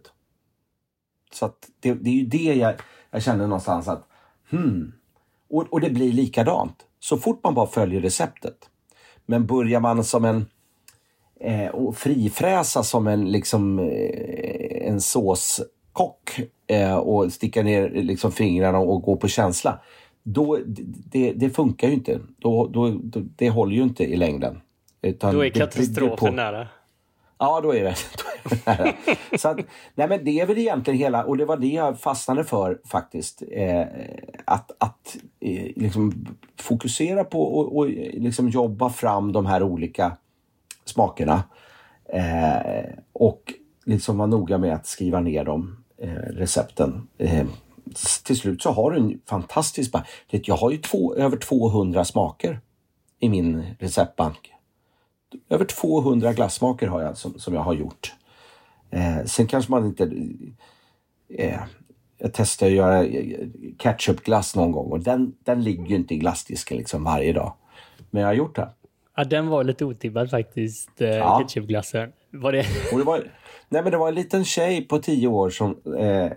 Så 1.32 1.46
att 1.46 1.68
det, 1.80 1.94
det 1.94 2.10
är 2.10 2.14
ju 2.14 2.26
det 2.26 2.54
jag, 2.54 2.74
jag 3.10 3.22
kände 3.22 3.46
någonstans 3.46 3.88
att 3.88 4.08
hmm. 4.50 4.92
Och, 5.48 5.72
och 5.72 5.80
det 5.80 5.90
blir 5.90 6.12
likadant. 6.12 6.86
Så 6.98 7.16
fort 7.16 7.44
man 7.44 7.54
bara 7.54 7.66
följer 7.66 8.00
receptet. 8.00 8.70
Men 9.26 9.46
börjar 9.46 9.80
man 9.80 10.04
som 10.04 10.24
en 10.24 10.46
eh, 11.40 11.68
och 11.68 11.96
frifräsa 11.96 12.82
som 12.82 13.06
en, 13.06 13.32
liksom, 13.32 13.78
eh, 13.78 14.88
en 14.88 15.00
såskock 15.00 16.40
eh, 16.66 16.96
och 16.96 17.32
sticka 17.32 17.62
ner 17.62 17.90
liksom, 17.90 18.32
fingrarna 18.32 18.78
och 18.78 19.02
gå 19.02 19.16
på 19.16 19.28
känsla. 19.28 19.80
Då, 20.22 20.58
det, 21.12 21.32
det 21.32 21.50
funkar 21.50 21.88
ju 21.88 21.94
inte. 21.94 22.20
Då, 22.38 22.66
då, 22.66 22.90
då, 23.02 23.20
det 23.36 23.50
håller 23.50 23.76
ju 23.76 23.82
inte 23.82 24.04
i 24.04 24.16
längden. 24.16 24.60
Utan 25.02 25.34
då 25.34 25.44
är 25.44 25.50
katastrofen 25.50 26.36
nära. 26.36 26.68
Ja, 27.38 27.60
då 27.60 27.74
är 27.74 27.84
det, 27.84 27.94
det. 28.48 28.94
Så 29.38 29.48
att, 29.48 29.58
nej 29.94 30.08
men 30.08 30.24
det 30.24 30.40
är 30.40 30.46
väl 30.46 30.58
egentligen 30.58 30.98
hela, 30.98 31.24
och 31.24 31.36
det 31.36 31.44
var 31.44 31.56
det 31.56 31.66
jag 31.66 32.00
fastnade 32.00 32.44
för 32.44 32.80
faktiskt. 32.84 33.42
Eh, 33.52 33.86
att 34.44 34.70
att 34.78 35.16
eh, 35.40 35.66
liksom 35.76 36.26
fokusera 36.60 37.24
på 37.24 37.42
och, 37.42 37.76
och 37.76 37.88
liksom 38.12 38.48
jobba 38.48 38.90
fram 38.90 39.32
de 39.32 39.46
här 39.46 39.62
olika 39.62 40.16
smakerna. 40.84 41.42
Eh, 42.08 42.90
och 43.12 43.52
liksom 43.84 44.18
vara 44.18 44.26
noga 44.26 44.58
med 44.58 44.74
att 44.74 44.86
skriva 44.86 45.20
ner 45.20 45.44
dem, 45.44 45.84
eh, 45.98 46.08
recepten. 46.12 47.08
Eh, 47.18 47.46
till 48.24 48.36
slut 48.36 48.62
så 48.62 48.70
har 48.70 48.90
du 48.90 48.96
en 48.96 49.20
fantastisk 49.26 49.92
bank. 49.92 50.06
Jag 50.30 50.56
har 50.56 50.70
ju 50.70 50.78
två, 50.78 51.14
över 51.14 51.36
200 51.36 52.04
smaker 52.04 52.60
i 53.18 53.28
min 53.28 53.64
receptbank. 53.78 54.52
Över 55.48 55.64
200 55.64 56.32
glassmaker 56.32 56.86
har 56.86 57.02
jag 57.02 57.16
som, 57.16 57.38
som 57.38 57.54
jag 57.54 57.60
har 57.60 57.74
gjort. 57.74 58.14
Eh, 58.90 59.24
sen 59.24 59.46
kanske 59.46 59.72
man 59.72 59.86
inte... 59.86 60.10
Eh, 61.28 61.60
jag 62.18 62.32
testade 62.32 62.70
att 62.70 62.76
göra 62.76 63.04
ketchupglass 63.78 64.56
någon 64.56 64.72
gång 64.72 64.92
och 64.92 65.00
den, 65.00 65.34
den 65.44 65.64
ligger 65.64 65.86
ju 65.86 65.96
inte 65.96 66.14
i 66.14 66.18
glassdisken 66.18 66.76
liksom 66.76 67.04
varje 67.04 67.32
dag. 67.32 67.52
Men 68.10 68.22
jag 68.22 68.28
har 68.28 68.34
gjort 68.34 68.56
det. 68.56 68.68
Ja, 69.16 69.24
den 69.24 69.48
var 69.48 69.64
lite 69.64 69.84
otippad 69.84 70.30
faktiskt, 70.30 71.00
eh, 71.00 71.08
ja. 71.08 71.38
ketchupglassen. 71.40 72.12
Var 72.30 72.52
det... 72.52 72.66
Och 72.92 72.98
det 72.98 73.04
var, 73.04 73.18
nej, 73.68 73.82
men 73.82 73.92
det 73.92 73.98
var 73.98 74.08
en 74.08 74.14
liten 74.14 74.44
tjej 74.44 74.88
på 74.88 74.98
tio 74.98 75.28
år 75.28 75.50
som 75.50 75.76
eh, 75.98 76.30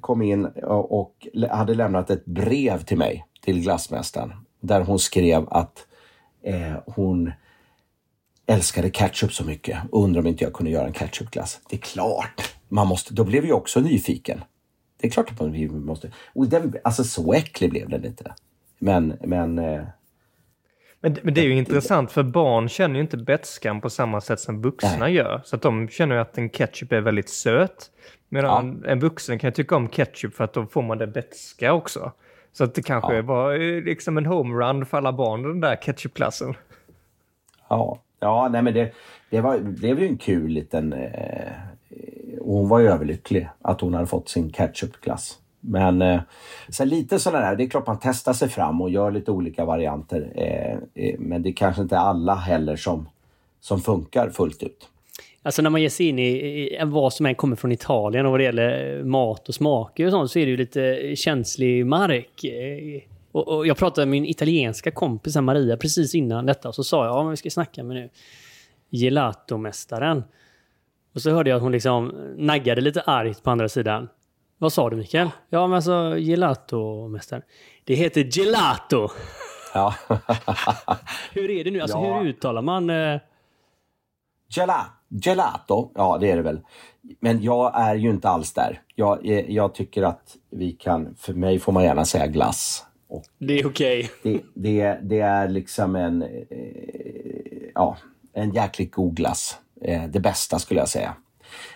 kom 0.00 0.22
in 0.22 0.44
och, 0.44 1.00
och, 1.00 1.28
hade 1.50 1.74
lämnat 1.74 2.10
ett 2.10 2.24
brev 2.24 2.82
till 2.82 2.98
mig, 2.98 3.24
till 3.42 3.60
glassmästaren, 3.60 4.32
där 4.60 4.80
hon 4.80 4.98
skrev 4.98 5.48
att 5.50 5.86
eh, 6.42 6.76
hon 6.86 7.32
älskade 8.50 8.90
ketchup 8.90 9.32
så 9.32 9.44
mycket 9.44 9.78
och 9.90 10.04
undrade 10.04 10.20
om 10.20 10.26
inte 10.26 10.44
jag 10.44 10.52
kunde 10.52 10.72
göra 10.72 10.86
en 10.86 10.92
ketchupglass. 10.92 11.60
Det 11.70 11.76
är 11.76 11.80
klart! 11.80 12.54
Man 12.68 12.86
måste, 12.86 13.14
då 13.14 13.24
blev 13.24 13.46
jag 13.46 13.58
också 13.58 13.80
nyfiken. 13.80 14.44
Det 15.00 15.06
är 15.06 15.10
klart 15.10 15.30
att 15.30 15.40
man 15.40 15.84
måste. 15.84 16.12
Och 16.34 16.48
den, 16.48 16.74
alltså 16.84 17.04
så 17.04 17.32
äcklig 17.32 17.70
blev 17.70 17.88
den 17.88 18.04
inte. 18.04 18.34
Men, 18.78 19.18
men 19.24 19.58
eh, 19.58 19.82
men, 21.00 21.16
men 21.22 21.34
det 21.34 21.40
är 21.40 21.44
ju 21.44 21.56
intressant 21.56 22.12
för 22.12 22.22
barn 22.22 22.68
känner 22.68 22.94
ju 22.94 23.00
inte 23.00 23.16
betskan 23.16 23.80
på 23.80 23.90
samma 23.90 24.20
sätt 24.20 24.40
som 24.40 24.62
vuxna 24.62 24.98
Nej. 24.98 25.14
gör. 25.14 25.40
Så 25.44 25.56
att 25.56 25.62
de 25.62 25.88
känner 25.88 26.14
ju 26.14 26.20
att 26.20 26.38
en 26.38 26.50
ketchup 26.50 26.92
är 26.92 27.00
väldigt 27.00 27.28
söt. 27.28 27.90
Medan 28.28 28.80
ja. 28.82 28.90
en 28.90 29.00
vuxen 29.00 29.38
kan 29.38 29.52
tycka 29.52 29.76
om 29.76 29.88
ketchup 29.88 30.34
för 30.34 30.44
att 30.44 30.52
då 30.52 30.66
får 30.66 30.82
man 30.82 30.98
det 30.98 31.06
betska 31.06 31.72
också. 31.72 32.12
Så 32.52 32.64
att 32.64 32.74
det 32.74 32.82
kanske 32.82 33.14
ja. 33.14 33.22
var 33.22 33.54
eh, 33.54 33.82
liksom 33.82 34.18
en 34.18 34.26
homerun 34.26 34.86
för 34.86 34.96
alla 34.96 35.12
barn 35.12 35.42
den 35.42 35.60
där 35.60 35.76
ketchupklassen. 35.76 36.54
Ja, 37.68 38.02
ja 38.20 38.48
nej 38.48 38.62
men 38.62 38.74
det, 38.74 38.92
det, 39.30 39.40
var, 39.40 39.58
det 39.58 39.70
blev 39.70 40.00
ju 40.00 40.06
en 40.06 40.18
kul 40.18 40.50
liten... 40.50 40.92
Eh, 40.92 41.52
och 42.40 42.56
hon 42.56 42.68
var 42.68 42.78
ju 42.78 42.88
överlycklig 42.88 43.48
att 43.62 43.80
hon 43.80 43.94
hade 43.94 44.06
fått 44.06 44.28
sin 44.28 44.52
ketchupglass. 44.52 45.38
Men 45.60 46.02
eh, 46.02 46.20
så 46.68 46.84
lite 46.84 47.18
sådana 47.18 47.46
där, 47.46 47.56
det 47.56 47.64
är 47.64 47.68
klart 47.68 47.86
man 47.86 47.98
testar 48.02 48.32
sig 48.32 48.48
fram 48.48 48.80
och 48.80 48.90
gör 48.90 49.10
lite 49.10 49.30
olika 49.30 49.64
varianter. 49.64 50.32
Eh, 50.34 51.04
eh, 51.04 51.14
men 51.18 51.42
det 51.42 51.48
är 51.48 51.52
kanske 51.52 51.82
inte 51.82 51.98
alla 51.98 52.34
heller 52.34 52.76
som, 52.76 53.08
som 53.60 53.80
funkar 53.80 54.30
fullt 54.30 54.62
ut. 54.62 54.88
Alltså 55.42 55.62
när 55.62 55.70
man 55.70 55.82
ger 55.82 55.88
sig 55.88 56.08
in 56.08 56.18
i, 56.18 56.30
i 56.30 56.78
vad 56.84 57.12
som 57.12 57.26
än 57.26 57.34
kommer 57.34 57.56
från 57.56 57.72
Italien 57.72 58.26
och 58.26 58.30
vad 58.30 58.40
det 58.40 58.44
gäller 58.44 59.02
mat 59.04 59.48
och 59.48 59.54
smaker 59.54 60.06
och 60.06 60.12
sånt 60.12 60.30
så 60.30 60.38
är 60.38 60.44
det 60.44 60.50
ju 60.50 60.56
lite 60.56 61.16
känslig 61.16 61.86
mark. 61.86 62.44
Eh, 62.44 63.02
och, 63.32 63.48
och 63.48 63.66
jag 63.66 63.76
pratade 63.76 64.06
med 64.06 64.10
min 64.10 64.24
italienska 64.24 64.90
kompis 64.90 65.36
Maria 65.36 65.76
precis 65.76 66.14
innan 66.14 66.46
detta 66.46 66.68
och 66.68 66.74
så 66.74 66.84
sa 66.84 67.06
jag 67.06 67.14
ja, 67.14 67.22
vi 67.22 67.36
ska 67.36 67.50
snacka 67.50 67.82
med 67.82 67.96
nu 67.96 68.10
gelatomästaren. 68.90 70.24
Och 71.14 71.22
så 71.22 71.30
hörde 71.30 71.50
jag 71.50 71.56
att 71.56 71.62
hon 71.62 71.72
liksom 71.72 72.12
naggade 72.36 72.80
lite 72.80 73.00
argt 73.00 73.42
på 73.42 73.50
andra 73.50 73.68
sidan. 73.68 74.08
Vad 74.58 74.72
sa 74.72 74.90
du 74.90 74.96
Mikael? 74.96 75.30
Ja 75.48 75.66
men 75.66 75.76
alltså 75.76 76.16
gelato-mästaren. 76.18 77.42
Det 77.84 77.94
heter 77.94 78.38
gelato! 78.38 79.08
Ja. 79.74 79.94
hur 81.32 81.50
är 81.50 81.64
det 81.64 81.70
nu? 81.70 81.80
Alltså 81.80 81.98
ja. 81.98 82.18
hur 82.18 82.28
uttalar 82.28 82.62
man? 82.62 82.90
Eh... 82.90 83.20
Gela 84.56 84.86
gelato, 85.08 85.92
ja 85.94 86.18
det 86.20 86.30
är 86.30 86.36
det 86.36 86.42
väl. 86.42 86.60
Men 87.20 87.42
jag 87.42 87.80
är 87.80 87.94
ju 87.94 88.10
inte 88.10 88.28
alls 88.28 88.52
där. 88.52 88.82
Jag, 88.94 89.26
eh, 89.26 89.52
jag 89.52 89.74
tycker 89.74 90.02
att 90.02 90.36
vi 90.50 90.72
kan, 90.72 91.14
för 91.14 91.34
mig 91.34 91.58
får 91.58 91.72
man 91.72 91.84
gärna 91.84 92.04
säga 92.04 92.26
glass. 92.26 92.86
Och 93.10 93.24
det 93.38 93.60
är 93.60 93.66
okej. 93.66 94.10
Okay. 94.20 94.32
Det, 94.32 94.42
det, 94.54 94.98
det, 95.02 95.20
är 95.20 95.48
liksom 95.48 95.96
en, 95.96 96.22
eh, 96.22 96.28
ja, 97.74 97.96
en 98.32 98.50
jäkligt 98.50 98.92
god 98.92 99.14
glass. 99.14 99.58
Eh, 99.80 100.04
det 100.08 100.20
bästa 100.20 100.58
skulle 100.58 100.80
jag 100.80 100.88
säga. 100.88 101.14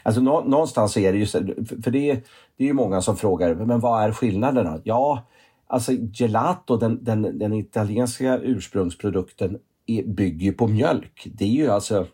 Alltså 0.02 0.20
nå, 0.20 0.44
någonstans 0.44 0.92
så 0.92 1.00
är 1.00 1.12
det 1.12 1.18
ju 1.18 1.26
så, 1.26 1.38
för 1.84 1.90
det, 1.90 2.24
det 2.56 2.64
är 2.64 2.66
ju 2.66 2.72
många 2.72 3.02
som 3.02 3.16
frågar, 3.16 3.54
men 3.54 3.80
vad 3.80 4.04
är 4.04 4.12
skillnaden? 4.12 4.80
Ja, 4.84 5.26
alltså 5.66 5.92
gelato, 5.92 6.76
den, 6.76 7.04
den, 7.04 7.38
den 7.38 7.52
italienska 7.52 8.38
ursprungsprodukten, 8.38 9.58
är, 9.86 10.02
bygger 10.02 10.44
ju 10.46 10.52
på 10.52 10.66
mjölk. 10.66 11.26
Det 11.32 11.44
är 11.44 11.48
ju 11.48 11.70
alltså 11.70 12.06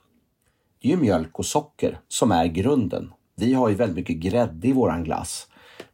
det 0.83 0.93
är 0.93 0.97
mjölk 0.97 1.39
och 1.39 1.47
socker 1.47 2.01
som 2.09 2.33
är 2.33 2.47
grunden. 2.47 3.13
Vi 3.37 3.53
har 3.53 3.69
ju 3.69 3.75
väldigt 3.75 3.97
mycket 3.97 4.17
grädde 4.17 4.69
i 4.69 4.73
våran 4.73 5.05
glass. 5.05 5.47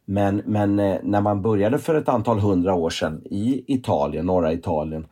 Men, 0.09 0.41
men 0.45 0.79
eh, 0.79 0.97
när 1.03 1.21
man 1.21 1.41
började 1.41 1.79
för 1.79 1.95
ett 1.95 2.09
antal 2.09 2.39
hundra 2.39 2.73
år 2.73 2.89
sedan 2.89 3.21
i 3.25 3.63
Italien, 3.67 4.25
norra 4.25 4.53
Italien, 4.53 5.07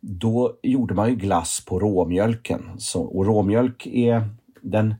då 0.00 0.58
gjorde 0.62 0.94
man 0.94 1.08
ju 1.08 1.16
glass 1.16 1.64
på 1.64 1.78
råmjölken. 1.78 2.70
Så, 2.78 3.02
och 3.02 3.26
råmjölk 3.26 3.86
är, 3.86 4.28
den 4.60 4.94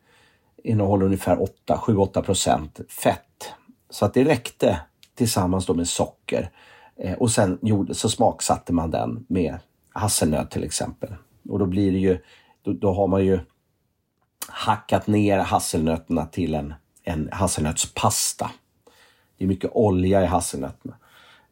innehåller 0.64 1.06
ungefär 1.06 1.36
7-8 1.36 2.22
procent 2.22 2.80
fett. 2.88 3.52
Så 3.90 4.04
att 4.04 4.14
det 4.14 4.24
räckte 4.24 4.80
tillsammans 5.14 5.66
då 5.66 5.74
med 5.74 5.88
socker. 5.88 6.50
Eh, 6.96 7.14
och 7.14 7.30
sen 7.30 7.58
gjorde, 7.62 7.94
så 7.94 8.08
smaksatte 8.08 8.72
man 8.72 8.90
den 8.90 9.26
med 9.28 9.58
hasselnöt 9.92 10.50
till 10.50 10.64
exempel. 10.64 11.14
Och 11.48 11.58
då 11.58 11.66
blir 11.66 11.92
det 11.92 11.98
ju, 11.98 12.18
då, 12.62 12.72
då 12.72 12.92
har 12.92 13.06
man 13.06 13.24
ju 13.24 13.40
hackat 14.48 15.06
ner 15.06 15.38
hasselnötterna 15.38 16.26
till 16.26 16.54
en, 16.54 16.74
en 17.02 17.28
hasselnötspasta. 17.32 18.50
Det 19.40 19.44
är 19.44 19.48
mycket 19.48 19.70
olja 19.74 20.22
i 20.22 20.26
hasselnötterna. 20.26 20.96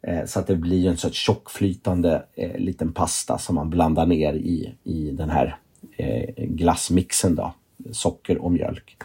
Eh, 0.01 0.25
så 0.25 0.39
att 0.39 0.47
det 0.47 0.55
blir 0.55 0.89
en 0.89 0.97
sorts 0.97 1.17
tjockflytande 1.17 2.23
eh, 2.35 2.57
liten 2.57 2.93
pasta 2.93 3.37
som 3.37 3.55
man 3.55 3.69
blandar 3.69 4.05
ner 4.05 4.33
i, 4.33 4.75
i 4.83 5.11
den 5.11 5.29
här 5.29 5.57
eh, 5.97 6.33
glassmixen 6.37 7.35
då, 7.35 7.53
socker 7.91 8.37
och 8.37 8.51
mjölk. 8.51 8.97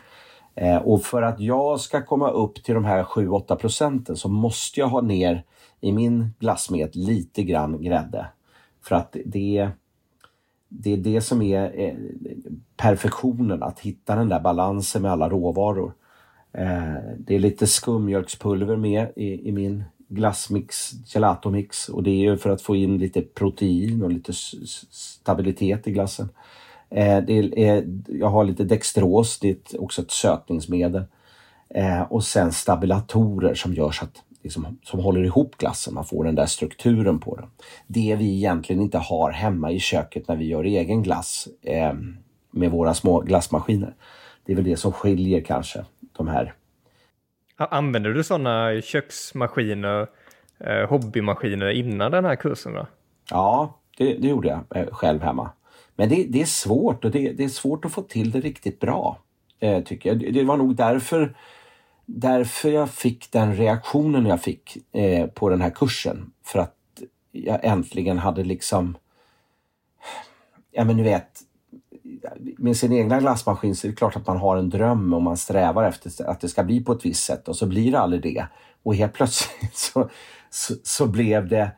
Eh, 0.55 0.77
och 0.77 1.03
för 1.05 1.23
att 1.23 1.41
jag 1.41 1.81
ska 1.81 2.03
komma 2.03 2.31
upp 2.31 2.65
till 2.65 2.75
de 2.75 2.85
här 2.85 3.03
7-8 3.03 3.57
procenten 3.57 4.17
så 4.17 4.29
måste 4.29 4.81
jag 4.81 4.89
ha 4.89 5.01
ner 5.01 5.43
i 5.81 5.93
min 5.93 6.35
glassmet 6.39 6.97
lite 6.97 7.43
grann 7.43 7.83
grädde. 7.83 8.27
För 8.83 8.97
att 8.97 9.17
det, 9.25 9.69
det 10.69 10.93
är 10.93 10.97
det 10.97 11.21
som 11.21 11.43
är 11.43 11.81
eh, 11.81 11.95
perfektionen, 12.77 13.63
att 13.63 13.81
hitta 13.81 14.17
den 14.17 14.29
där 14.29 14.41
balansen 14.41 15.03
med 15.03 15.13
alla 15.13 15.29
råvaror. 15.29 15.95
Eh, 16.55 16.95
det 17.19 17.35
är 17.35 17.39
lite 17.39 17.67
skummjölkspulver 17.67 18.77
med 18.77 19.09
i, 19.17 19.49
i 19.49 19.53
min 19.53 19.85
glassmix, 20.09 20.91
gelatomix 21.07 21.89
och 21.89 22.03
det 22.03 22.11
är 22.11 22.31
ju 22.31 22.37
för 22.37 22.51
att 22.51 22.63
få 22.63 22.77
in 22.77 22.99
lite 22.99 23.21
protein 23.21 24.03
och 24.03 24.11
lite 24.11 24.33
stabilitet 24.91 25.87
i 25.87 25.93
glassen. 25.93 26.29
Eh, 26.91 27.19
det 27.19 27.33
är, 27.33 27.59
eh, 27.59 27.85
jag 28.09 28.29
har 28.29 28.45
lite 28.45 28.65
dextros, 28.65 29.39
det 29.39 29.49
är 29.75 29.83
också 29.83 30.03
ett 30.03 30.11
sötningsmedel. 30.11 31.05
Eh, 31.69 32.03
och 32.03 32.25
sen 32.25 32.53
stabilatorer 32.53 33.55
som 33.55 33.75
gör 33.75 33.91
så 33.91 34.05
att 34.05 34.23
liksom, 34.43 34.79
som 34.83 35.01
håller 35.01 35.25
ihop 35.25 35.59
glassen, 35.59 35.95
man 35.95 36.05
får 36.05 36.25
den 36.25 36.35
där 36.35 36.47
strukturen 36.47 37.19
på 37.19 37.37
den. 37.37 37.49
Det 37.87 38.17
vi 38.17 38.37
egentligen 38.37 38.83
inte 38.83 38.99
har 38.99 39.31
hemma 39.31 39.71
i 39.71 39.81
köket 39.81 40.29
när 40.29 40.37
vi 40.37 40.45
gör 40.45 40.65
egen 40.65 41.03
glass 41.03 41.49
eh, 41.63 41.93
med 42.51 42.71
våra 42.71 42.95
små 42.95 43.21
glassmaskiner. 43.21 43.95
Det 44.45 44.53
är 44.53 44.57
väl 44.57 44.65
det 44.65 44.77
som 44.77 44.93
skiljer 44.93 45.41
kanske 45.41 45.85
de 46.13 46.29
här. 46.29 46.55
Använder 47.57 48.11
du 48.11 48.25
sådana 48.25 48.81
köksmaskiner, 48.81 50.07
eh, 50.59 50.89
hobbymaskiner 50.89 51.71
innan 51.71 52.11
den 52.11 52.25
här 52.25 52.37
kursen? 52.37 52.73
Då? 52.73 52.87
Ja, 53.31 53.79
det, 53.99 54.15
det 54.15 54.29
gjorde 54.29 54.49
jag 54.49 54.83
eh, 54.83 54.95
själv 54.95 55.23
hemma. 55.23 55.51
Men 55.97 56.09
det, 56.09 56.27
det 56.29 56.41
är 56.41 56.47
svårt 56.47 57.05
och 57.05 57.11
det, 57.11 57.33
det, 57.33 57.45
är 57.45 57.49
svårt 57.49 57.85
att 57.85 57.93
få 57.93 58.03
till 58.03 58.31
det 58.31 58.41
riktigt 58.41 58.81
bra, 58.81 59.19
eh, 59.61 59.85
tycker 59.85 60.09
jag. 60.09 60.35
Det 60.35 60.45
var 60.45 60.57
nog 60.57 60.77
därför 60.77 61.35
därför 62.07 62.69
jag 62.69 62.91
fick 62.91 63.33
den 63.33 63.57
reaktionen 63.57 64.27
jag 64.27 64.43
fick 64.43 64.79
eh, 64.93 65.27
på 65.27 65.49
den 65.49 65.61
här 65.61 65.71
kursen. 65.71 66.33
För 66.43 66.59
att 66.59 66.77
jag 67.33 67.65
äntligen 67.65 68.19
hade 68.19 68.45
liksom... 68.45 68.97
Ja 70.71 70.85
men 70.85 70.97
ni 70.97 71.03
vet, 71.03 71.41
med 72.59 72.77
sin 72.77 72.93
egna 72.93 73.21
glassmaskin 73.21 73.77
så 73.77 73.87
är 73.87 73.91
det 73.91 73.97
klart 73.97 74.17
att 74.17 74.27
man 74.27 74.37
har 74.37 74.57
en 74.57 74.71
dröm 74.71 75.15
och 75.15 75.23
man 75.23 75.37
strävar 75.37 75.85
efter 75.85 76.31
att 76.31 76.41
det 76.41 76.49
ska 76.49 76.63
bli 76.65 76.85
på 76.85 76.93
ett 76.93 77.05
visst 77.05 77.25
sätt 77.25 77.49
och 77.49 77.57
så 77.57 77.67
blir 77.67 77.93
det 77.93 77.99
aldrig 77.99 78.23
det. 78.23 78.47
Och 78.83 78.95
helt 78.95 79.13
plötsligt 79.13 79.77
så, 79.77 80.11
så, 80.51 80.75
så 80.83 81.07
blev 81.07 81.49
det 81.49 81.71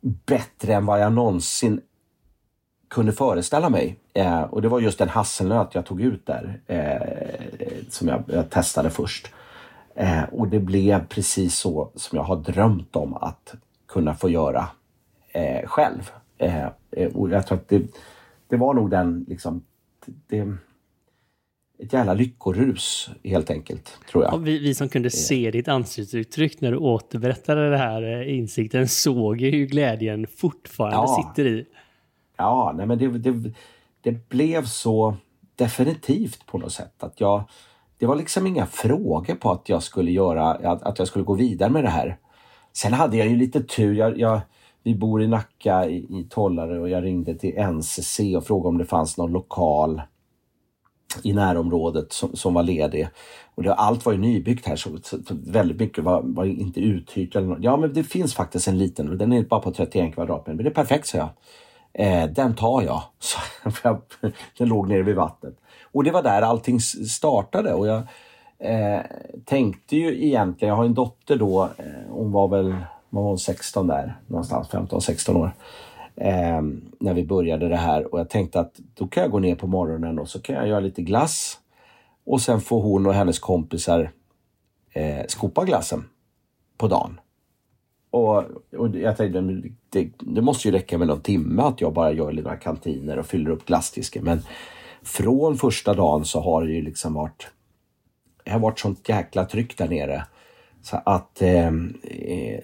bättre 0.00 0.74
än 0.74 0.86
vad 0.86 1.00
jag 1.00 1.12
någonsin 1.12 1.80
kunde 2.88 3.12
föreställa 3.12 3.68
mig. 3.68 3.96
Eh, 4.14 4.40
och 4.40 4.62
det 4.62 4.68
var 4.68 4.80
just 4.80 5.00
en 5.00 5.08
hasselnöt 5.08 5.74
jag 5.74 5.86
tog 5.86 6.00
ut 6.00 6.26
där 6.26 6.60
eh, 6.66 7.78
som 7.88 8.08
jag, 8.08 8.24
jag, 8.26 8.50
testade 8.50 8.90
först. 8.90 9.32
Eh, 9.94 10.22
och 10.22 10.48
det 10.48 10.60
blev 10.60 11.06
precis 11.06 11.58
så 11.58 11.90
som 11.94 12.16
jag 12.16 12.24
har 12.24 12.36
drömt 12.36 12.96
om 12.96 13.14
att 13.14 13.54
kunna 13.88 14.14
få 14.14 14.28
göra 14.28 14.68
eh, 15.32 15.66
själv. 15.66 16.10
Eh, 16.38 16.66
eh 16.90 17.12
och 17.14 17.30
jag 17.30 17.46
tror 17.46 17.58
att 17.58 17.68
det, 17.68 17.82
det 18.48 18.56
var 18.56 18.74
nog 18.74 18.90
den 18.90 19.24
liksom 19.28 19.64
det, 20.28 20.56
ett 21.78 21.92
jävla 21.92 22.14
lyckorus 22.14 23.10
helt 23.24 23.50
enkelt, 23.50 23.98
tror 24.10 24.24
jag. 24.24 24.38
vi, 24.38 24.58
vi 24.58 24.74
som 24.74 24.88
kunde 24.88 25.10
se 25.10 25.50
ditt 25.50 25.68
ansiktsuttryck 25.68 26.60
när 26.60 26.72
du 26.72 26.78
återberättade 26.78 27.70
det 27.70 27.78
här 27.78 28.22
insikten 28.22 28.88
såg 28.88 29.40
ju 29.40 29.50
hur 29.50 29.66
glädjen 29.66 30.26
fortfarande 30.26 30.96
ja. 30.96 31.32
sitter 31.34 31.50
i. 31.50 31.66
Ja, 32.36 32.74
nej 32.76 32.86
men 32.86 32.98
det, 32.98 33.08
det, 33.18 33.52
det 34.00 34.28
blev 34.28 34.64
så 34.64 35.16
definitivt 35.56 36.46
på 36.46 36.58
något 36.58 36.72
sätt 36.72 37.02
att 37.02 37.20
jag 37.20 37.44
det 37.98 38.06
var 38.06 38.16
liksom 38.16 38.46
inga 38.46 38.66
frågor 38.66 39.34
på 39.34 39.50
att 39.50 39.68
jag 39.68 39.82
skulle 39.82 40.10
göra, 40.10 40.50
att, 40.50 40.82
att 40.82 40.98
jag 40.98 41.08
skulle 41.08 41.24
gå 41.24 41.34
vidare 41.34 41.70
med 41.70 41.84
det 41.84 41.90
här. 41.90 42.16
Sen 42.72 42.92
hade 42.92 43.16
jag 43.16 43.28
ju 43.28 43.36
lite 43.36 43.62
tur. 43.62 43.94
Jag, 43.94 44.18
jag, 44.18 44.40
vi 44.88 44.94
bor 44.94 45.22
i 45.22 45.26
Nacka 45.26 45.86
i, 45.86 45.96
i 45.96 46.26
Tollare 46.30 46.80
och 46.80 46.88
jag 46.88 47.04
ringde 47.04 47.34
till 47.34 47.54
NCC 47.58 48.20
och 48.36 48.46
frågade 48.46 48.68
om 48.68 48.78
det 48.78 48.84
fanns 48.84 49.16
någon 49.16 49.32
lokal 49.32 50.02
i 51.22 51.32
närområdet 51.32 52.12
som, 52.12 52.36
som 52.36 52.54
var 52.54 52.62
ledig. 52.62 53.08
Och 53.54 53.62
det, 53.62 53.74
allt 53.74 54.06
var 54.06 54.12
ju 54.12 54.18
nybyggt 54.18 54.66
här 54.66 54.76
så, 54.76 54.90
så, 55.02 55.16
så 55.22 55.34
väldigt 55.46 55.80
mycket 55.80 56.04
var, 56.04 56.22
var, 56.24 56.44
inte 56.44 56.80
uthyrt. 56.80 57.36
Eller 57.36 57.48
något. 57.48 57.58
Ja 57.62 57.76
men 57.76 57.92
det 57.92 58.04
finns 58.04 58.34
faktiskt 58.34 58.68
en 58.68 58.78
liten 58.78 59.08
och 59.08 59.16
den 59.16 59.32
är 59.32 59.42
bara 59.42 59.60
på 59.60 59.72
31 59.72 60.14
kvadratmeter. 60.14 60.54
Men 60.54 60.64
det 60.64 60.70
är 60.70 60.74
perfekt 60.74 61.06
sa 61.06 61.18
jag. 61.18 61.28
Eh, 61.92 62.30
den 62.30 62.54
tar 62.54 62.82
jag. 62.82 63.02
Så, 63.18 63.38
den 64.58 64.68
låg 64.68 64.88
nere 64.88 65.02
vid 65.02 65.16
vattnet. 65.16 65.58
Och 65.92 66.04
det 66.04 66.10
var 66.10 66.22
där 66.22 66.42
allting 66.42 66.80
startade 66.80 67.72
och 67.72 67.86
jag 67.86 68.02
eh, 68.58 69.00
tänkte 69.44 69.96
ju 69.96 70.26
egentligen, 70.26 70.68
jag 70.68 70.76
har 70.76 70.84
en 70.84 70.94
dotter 70.94 71.36
då, 71.36 71.64
eh, 71.64 72.10
hon 72.10 72.32
var 72.32 72.48
väl 72.48 72.74
var 73.10 73.22
hon 73.22 73.38
16 73.38 73.86
där, 73.86 74.16
någonstans 74.26 74.68
15-16 74.68 75.36
år. 75.36 75.54
Eh, 76.16 76.62
när 76.98 77.14
vi 77.14 77.24
började 77.24 77.68
det 77.68 77.76
här 77.76 78.12
och 78.14 78.20
jag 78.20 78.28
tänkte 78.28 78.60
att 78.60 78.80
då 78.94 79.06
kan 79.06 79.22
jag 79.22 79.30
gå 79.30 79.38
ner 79.38 79.54
på 79.54 79.66
morgonen 79.66 80.18
och 80.18 80.28
så 80.28 80.40
kan 80.40 80.56
jag 80.56 80.68
göra 80.68 80.80
lite 80.80 81.02
glass 81.02 81.58
och 82.26 82.40
sen 82.40 82.60
får 82.60 82.82
hon 82.82 83.06
och 83.06 83.14
hennes 83.14 83.38
kompisar 83.38 84.10
eh, 84.92 85.26
skopa 85.28 85.64
glassen 85.64 86.04
på 86.78 86.88
dagen. 86.88 87.20
Och, 88.10 88.36
och 88.76 88.96
jag 88.96 89.16
tänkte, 89.16 89.40
det, 89.90 90.10
det, 90.18 90.42
måste 90.42 90.68
ju 90.68 90.74
räcka 90.74 90.98
med 90.98 91.08
någon 91.08 91.20
timme 91.20 91.62
att 91.62 91.80
jag 91.80 91.92
bara 91.92 92.12
gör 92.12 92.32
några 92.32 92.56
kantiner 92.56 93.18
och 93.18 93.26
fyller 93.26 93.50
upp 93.50 93.66
glassdisken. 93.66 94.24
Men 94.24 94.42
från 95.02 95.56
första 95.56 95.94
dagen 95.94 96.24
så 96.24 96.40
har 96.40 96.64
det 96.64 96.72
ju 96.72 96.82
liksom 96.82 97.14
varit, 97.14 97.48
det 98.44 98.50
har 98.50 98.58
varit 98.58 98.78
sånt 98.78 99.08
jäkla 99.08 99.44
tryck 99.44 99.78
där 99.78 99.88
nere. 99.88 100.24
Så 100.90 101.00
att, 101.04 101.42
eh, 101.42 101.66
eh, 102.02 102.60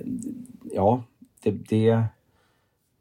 ja, 0.72 1.02
det, 1.42 1.50
det, 1.50 2.02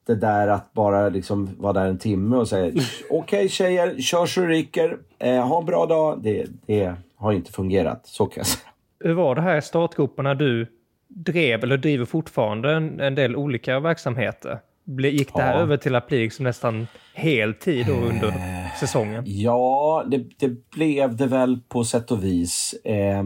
det 0.05 0.15
där 0.15 0.47
att 0.47 0.73
bara 0.73 1.09
liksom 1.09 1.49
vara 1.57 1.73
där 1.73 1.85
en 1.85 1.97
timme 1.97 2.35
och 2.35 2.47
säga 2.47 2.67
okej 2.71 2.85
okay, 3.09 3.49
tjejer, 3.49 4.01
kör 4.01 4.25
så 4.25 4.41
ryker, 4.41 4.97
eh, 5.19 5.47
ha 5.47 5.59
en 5.59 5.65
bra 5.65 5.85
dag. 5.85 6.19
Det, 6.23 6.47
det 6.65 6.95
har 7.15 7.33
inte 7.33 7.51
fungerat, 7.51 8.07
så 8.07 8.25
kan 8.25 8.33
jag 8.41 8.47
säga. 8.47 8.69
Hur 8.99 9.13
var 9.13 9.35
det 9.35 9.41
här 9.41 9.57
i 9.57 9.61
startgroparna 9.61 10.35
du 10.35 10.67
drev 11.07 11.63
eller 11.63 11.77
driver 11.77 12.05
fortfarande 12.05 12.73
en, 12.73 12.99
en 12.99 13.15
del 13.15 13.35
olika 13.35 13.79
verksamheter? 13.79 14.59
Gick 14.85 15.33
det 15.33 15.41
här 15.41 15.55
ja. 15.55 15.61
över 15.61 15.77
till 15.77 15.95
att 15.95 16.07
bli 16.07 16.19
liksom 16.19 16.43
nästan 16.43 16.87
heltid 17.13 17.85
då 17.85 17.93
under 17.93 18.27
eh, 18.27 18.75
säsongen? 18.79 19.23
Ja, 19.27 20.03
det, 20.07 20.23
det, 20.39 20.69
blev 20.69 21.15
det 21.15 21.25
väl 21.25 21.59
på 21.67 21.83
sätt 21.83 22.11
och 22.11 22.23
vis. 22.23 22.73
Eh, 22.83 23.23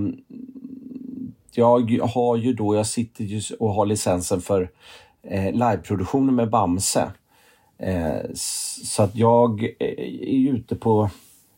jag 1.57 1.99
har 2.01 2.35
ju 2.35 2.53
då, 2.53 2.75
jag 2.75 2.87
sitter 2.87 3.23
ju 3.23 3.41
och 3.59 3.73
har 3.73 3.85
licensen 3.85 4.41
för 4.41 4.69
eh, 5.23 5.51
liveproduktionen 5.51 6.35
med 6.35 6.49
Bamse. 6.49 7.11
Eh, 7.77 8.17
så 8.83 9.03
att 9.03 9.15
jag 9.15 9.63
eh, 9.63 9.87
är 10.19 10.53
ute 10.53 10.75
på 10.75 11.09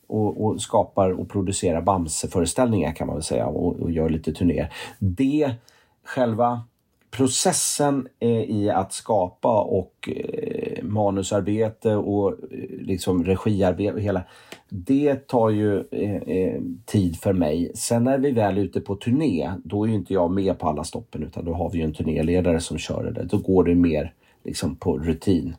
och, 0.08 0.46
och, 0.46 0.62
skapar 0.62 1.12
och 1.12 1.30
producerar 1.30 1.82
Bamse-föreställningar 1.82 2.92
kan 2.92 3.08
man 3.08 3.16
väl 3.16 3.24
säga 3.24 3.48
och, 3.48 3.80
och 3.80 3.92
gör 3.92 4.10
lite 4.10 4.34
turnéer. 4.34 4.74
Det 5.00 5.56
själva 6.04 6.64
processen 7.12 8.08
eh, 8.20 8.30
i 8.30 8.70
att 8.70 8.94
skapa 8.94 9.62
och 9.62 10.10
eh, 10.16 10.49
manusarbete 10.90 11.96
och 11.96 12.32
eh, 12.32 12.38
liksom 12.80 13.24
regiarbete 13.24 14.02
hela 14.02 14.24
det 14.70 15.28
tar 15.28 15.50
ju 15.50 15.84
eh, 15.92 16.16
eh, 16.16 16.62
tid 16.86 17.18
för 17.20 17.34
mig. 17.34 17.72
Sen 17.76 18.04
när 18.04 18.18
vi 18.18 18.32
väl 18.32 18.58
är 18.58 18.62
ute 18.62 18.82
på 18.82 18.96
turné, 18.96 19.52
då 19.64 19.84
är 19.84 19.88
ju 19.88 19.96
inte 19.96 20.14
jag 20.14 20.32
med 20.32 20.60
på 20.60 20.68
alla 20.70 20.84
stoppen 20.84 21.24
utan 21.24 21.46
då 21.46 21.54
har 21.54 21.70
vi 21.70 21.78
ju 21.78 21.84
en 21.84 21.94
turnéledare 21.94 22.60
som 22.60 22.78
kör 22.78 23.12
det. 23.12 23.24
Då 23.24 23.38
går 23.38 23.64
det 23.64 23.76
mer 23.76 24.14
liksom 24.44 24.76
på 24.76 24.98
rutin. 24.98 25.56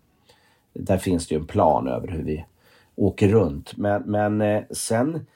Där 0.73 0.99
finns 0.99 1.29
det 1.29 1.35
ju 1.35 1.41
en 1.41 1.47
plan 1.47 1.89
över 1.89 2.09
hur 2.09 2.23
vi 2.23 2.45
åker 2.97 3.29
runt. 3.29 3.77
Men, 3.77 4.03
men 4.03 4.41
eh, 4.41 4.63
sen 4.71 5.27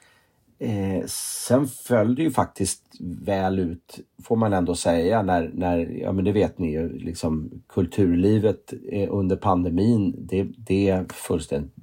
Eh, 0.65 1.05
sen 1.07 1.67
föll 1.67 2.15
det 2.15 2.23
ju 2.23 2.31
faktiskt 2.31 2.81
väl 2.99 3.59
ut, 3.59 3.99
får 4.23 4.35
man 4.35 4.53
ändå 4.53 4.75
säga, 4.75 5.21
när, 5.21 5.51
när 5.53 5.77
ja 5.77 6.11
men 6.11 6.25
det 6.25 6.31
vet 6.31 6.59
ni 6.59 6.71
ju, 6.71 6.97
liksom 6.97 7.51
kulturlivet 7.69 8.73
eh, 8.91 9.07
under 9.11 9.35
pandemin, 9.35 10.15
det, 10.17 10.43
det 10.57 11.11
fullständigt 11.11 11.73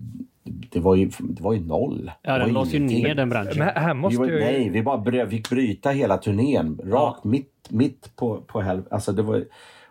det 0.45 0.81
var 0.81 0.95
ju, 0.95 1.11
det 1.18 1.42
var 1.42 1.53
ju 1.53 1.61
noll. 1.61 2.11
Ja, 2.23 2.38
den 2.38 2.53
lades 2.53 2.75
ju 2.75 2.79
ner 2.79 3.14
den 3.14 3.29
branschen. 3.29 3.59
Men 3.59 3.68
här 3.68 3.95
måste 3.95 4.23
vi 4.23 4.31
var, 4.31 4.38
Nej, 4.38 4.68
vi 4.68 4.83
bara 4.83 5.27
fick 5.31 5.51
bryta 5.51 5.90
hela 5.90 6.18
turnén 6.18 6.81
rakt 6.85 7.21
ja. 7.25 7.31
mitt, 7.31 7.66
mitt 7.68 8.16
på, 8.16 8.40
på 8.40 8.61
helvete. 8.61 8.95
Alltså 8.95 9.12
det 9.12 9.23
var, 9.23 9.45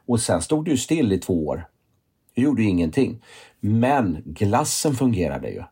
och 0.06 0.19
sen 0.19 0.41
stod 0.41 0.65
det 0.65 0.71
ju 0.71 0.77
still 0.77 1.13
i 1.13 1.17
två 1.17 1.47
år. 1.47 1.65
Det 2.36 2.41
gjorde 2.41 2.62
ju 2.62 2.69
ingenting. 2.69 3.21
Men 3.60 4.21
glassen 4.25 4.93
fungerade 4.93 5.49
ju. 5.49 5.63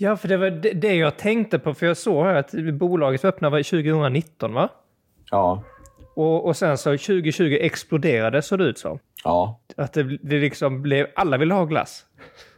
Ja, 0.00 0.16
för 0.16 0.28
det 0.28 0.36
var 0.36 0.50
det 0.74 0.94
jag 0.94 1.16
tänkte 1.16 1.58
på, 1.58 1.74
för 1.74 1.86
jag 1.86 1.96
såg 1.96 2.24
här 2.24 2.34
att 2.34 2.52
bolaget 2.74 3.24
öppnade 3.24 3.64
2019, 3.64 4.54
va? 4.54 4.68
Ja. 5.30 5.62
Och, 6.14 6.46
och 6.46 6.56
sen 6.56 6.78
så 6.78 6.90
2020 6.90 7.58
exploderade, 7.60 8.42
såg 8.42 8.58
det 8.58 8.64
ut 8.64 8.78
som. 8.78 8.98
Ja. 9.24 9.60
Att 9.76 9.92
det, 9.92 10.18
det 10.22 10.38
liksom 10.38 10.82
blev, 10.82 11.06
alla 11.14 11.36
ville 11.36 11.54
ha 11.54 11.64
glass. 11.64 12.04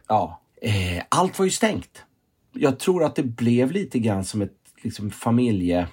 Ja. 0.07 0.41
Eh, 0.61 1.03
allt 1.09 1.39
var 1.39 1.45
ju 1.45 1.51
stängt. 1.51 2.05
Jag 2.53 2.79
tror 2.79 3.03
att 3.03 3.15
det 3.15 3.23
blev 3.23 3.71
lite 3.71 3.99
grann 3.99 4.23
som 4.23 4.41
ett 4.41 4.57
liksom, 4.83 5.11
familje... 5.11 5.87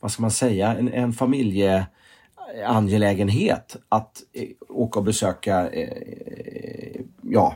Vad 0.00 0.12
ska 0.12 0.22
man 0.22 0.30
säga? 0.30 0.76
En, 0.76 0.92
en 0.92 1.12
familjeangelägenhet 1.12 3.76
att 3.88 4.22
eh, 4.32 4.48
åka 4.68 4.98
och 4.98 5.04
besöka 5.04 5.70
eh, 5.70 7.00
ja, 7.22 7.54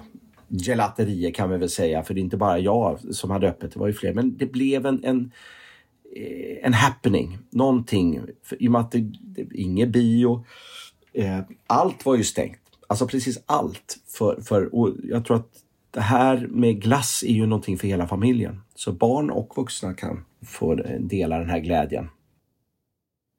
gelaterier 0.49 1.31
kan 1.31 1.51
vi 1.51 1.57
väl 1.57 1.71
säga, 1.71 2.03
för 2.03 2.15
det 2.15 2.21
är 2.21 2.23
inte 2.23 2.37
bara 2.37 2.59
jag 2.59 3.15
som 3.15 3.31
hade 3.31 3.49
öppet, 3.49 3.73
det 3.73 3.79
var 3.79 3.87
ju 3.87 3.93
fler. 3.93 4.15
Men 4.15 4.37
det 4.37 4.47
blev 4.47 4.87
en, 4.87 5.05
en, 5.05 5.33
eh, 6.17 6.67
en 6.67 6.75
happening, 6.75 7.39
någonting. 7.51 8.21
För, 8.43 8.63
I 8.63 8.69
och 8.69 8.73
med 8.73 8.81
att 8.81 8.93
det, 8.93 9.13
det 9.21 9.47
ingen 9.55 9.93
bio, 9.93 10.45
eh, 11.13 11.41
allt 11.67 12.07
var 12.07 12.17
ju 12.17 12.25
stängt. 12.25 12.61
Alltså 12.87 13.07
precis 13.07 13.43
allt. 13.47 13.99
För, 14.07 14.41
för, 14.41 14.75
och 14.75 14.95
jag 15.05 15.25
tror 15.25 15.37
att 15.37 15.53
det 15.91 16.01
här 16.01 16.47
med 16.51 16.83
glass 16.83 17.25
är 17.27 17.33
ju 17.33 17.47
någonting 17.47 17.79
för 17.79 17.89
hela 17.89 18.07
familjen. 18.07 18.61
Så 18.75 18.93
barn 18.93 19.31
och 19.31 19.53
vuxna 19.57 19.95
kan 19.95 20.25
få 20.47 20.75
dela 21.01 21.39
den 21.39 21.51
här 21.51 21.59
glädjen. 21.59 22.09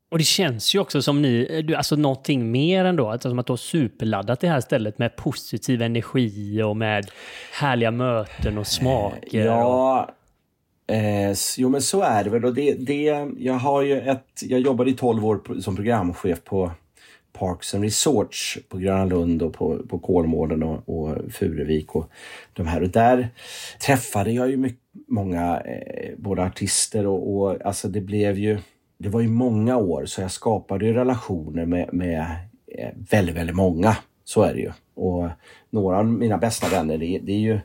Och 0.10 0.17
det 0.17 0.24
känns 0.24 0.76
ju 0.76 0.80
också 0.80 1.02
som 1.02 1.22
ni, 1.22 1.65
alltså 1.78 1.95
någonting 1.95 2.52
mer 2.52 2.86
ändå, 2.86 3.10
alltså 3.10 3.30
som 3.30 3.39
att 3.39 3.45
du 3.45 3.52
har 3.52 3.58
superladdat 3.58 4.39
det 4.39 4.48
här 4.48 4.62
stället 4.62 4.98
med 4.98 5.15
positiv 5.15 5.82
energi 5.82 6.63
och 6.63 6.78
med 6.78 7.12
härliga 7.54 7.91
möten 7.91 8.58
och 8.58 8.67
smaker. 8.67 9.45
Ja, 9.45 10.10
eh, 10.88 11.34
jo 11.58 11.69
men 11.69 11.82
så 11.82 12.02
är 12.02 12.24
det 12.24 12.30
väl. 12.30 12.45
Och 12.45 12.54
det, 12.54 12.74
det, 12.74 13.28
jag 13.38 13.54
har 13.54 13.82
ju 13.82 14.00
ett, 14.02 14.41
jag 14.41 14.60
jobbade 14.60 14.89
i 14.89 14.93
12 14.93 15.26
år 15.26 15.62
som 15.62 15.76
programchef 15.76 16.43
på 16.43 16.72
Parks 17.34 17.74
and 17.74 17.84
Resorts 17.84 18.60
på 18.69 18.78
Gröna 18.78 19.06
Lund 19.06 19.41
och 19.41 19.54
på, 19.54 19.78
på 19.89 20.00
Kolmården 20.00 20.63
och, 20.63 20.89
och 20.89 21.32
Furuvik 21.32 21.95
och 21.95 22.10
de 22.54 22.67
här. 22.67 22.84
Och 22.84 22.89
där 22.89 23.30
träffade 23.86 24.32
jag 24.32 24.50
ju 24.50 24.58
mycket, 24.58 24.80
många, 25.08 25.60
eh, 25.60 26.13
både 26.17 26.43
artister 26.43 27.08
och, 27.08 27.36
och 27.36 27.65
alltså 27.65 27.88
det 27.88 28.02
blev 28.02 28.38
ju 28.38 28.58
det 28.99 29.09
var 29.09 29.21
ju 29.21 29.27
många 29.27 29.77
år 29.77 30.05
så 30.05 30.21
jag 30.21 30.31
skapade 30.31 30.93
relationer 30.93 31.65
med, 31.65 31.93
med 31.93 32.35
eh, 32.67 32.89
väldigt, 33.12 33.35
väldigt 33.35 33.55
många. 33.55 33.97
Så 34.23 34.41
är 34.41 34.53
det 34.53 34.59
ju. 34.59 34.71
Och 34.93 35.29
några 35.69 35.97
av 35.97 36.05
mina 36.05 36.38
bästa 36.38 36.69
vänner 36.69 36.97
det, 36.97 37.19
det 37.23 37.31
är 37.31 37.39
ju 37.39 37.59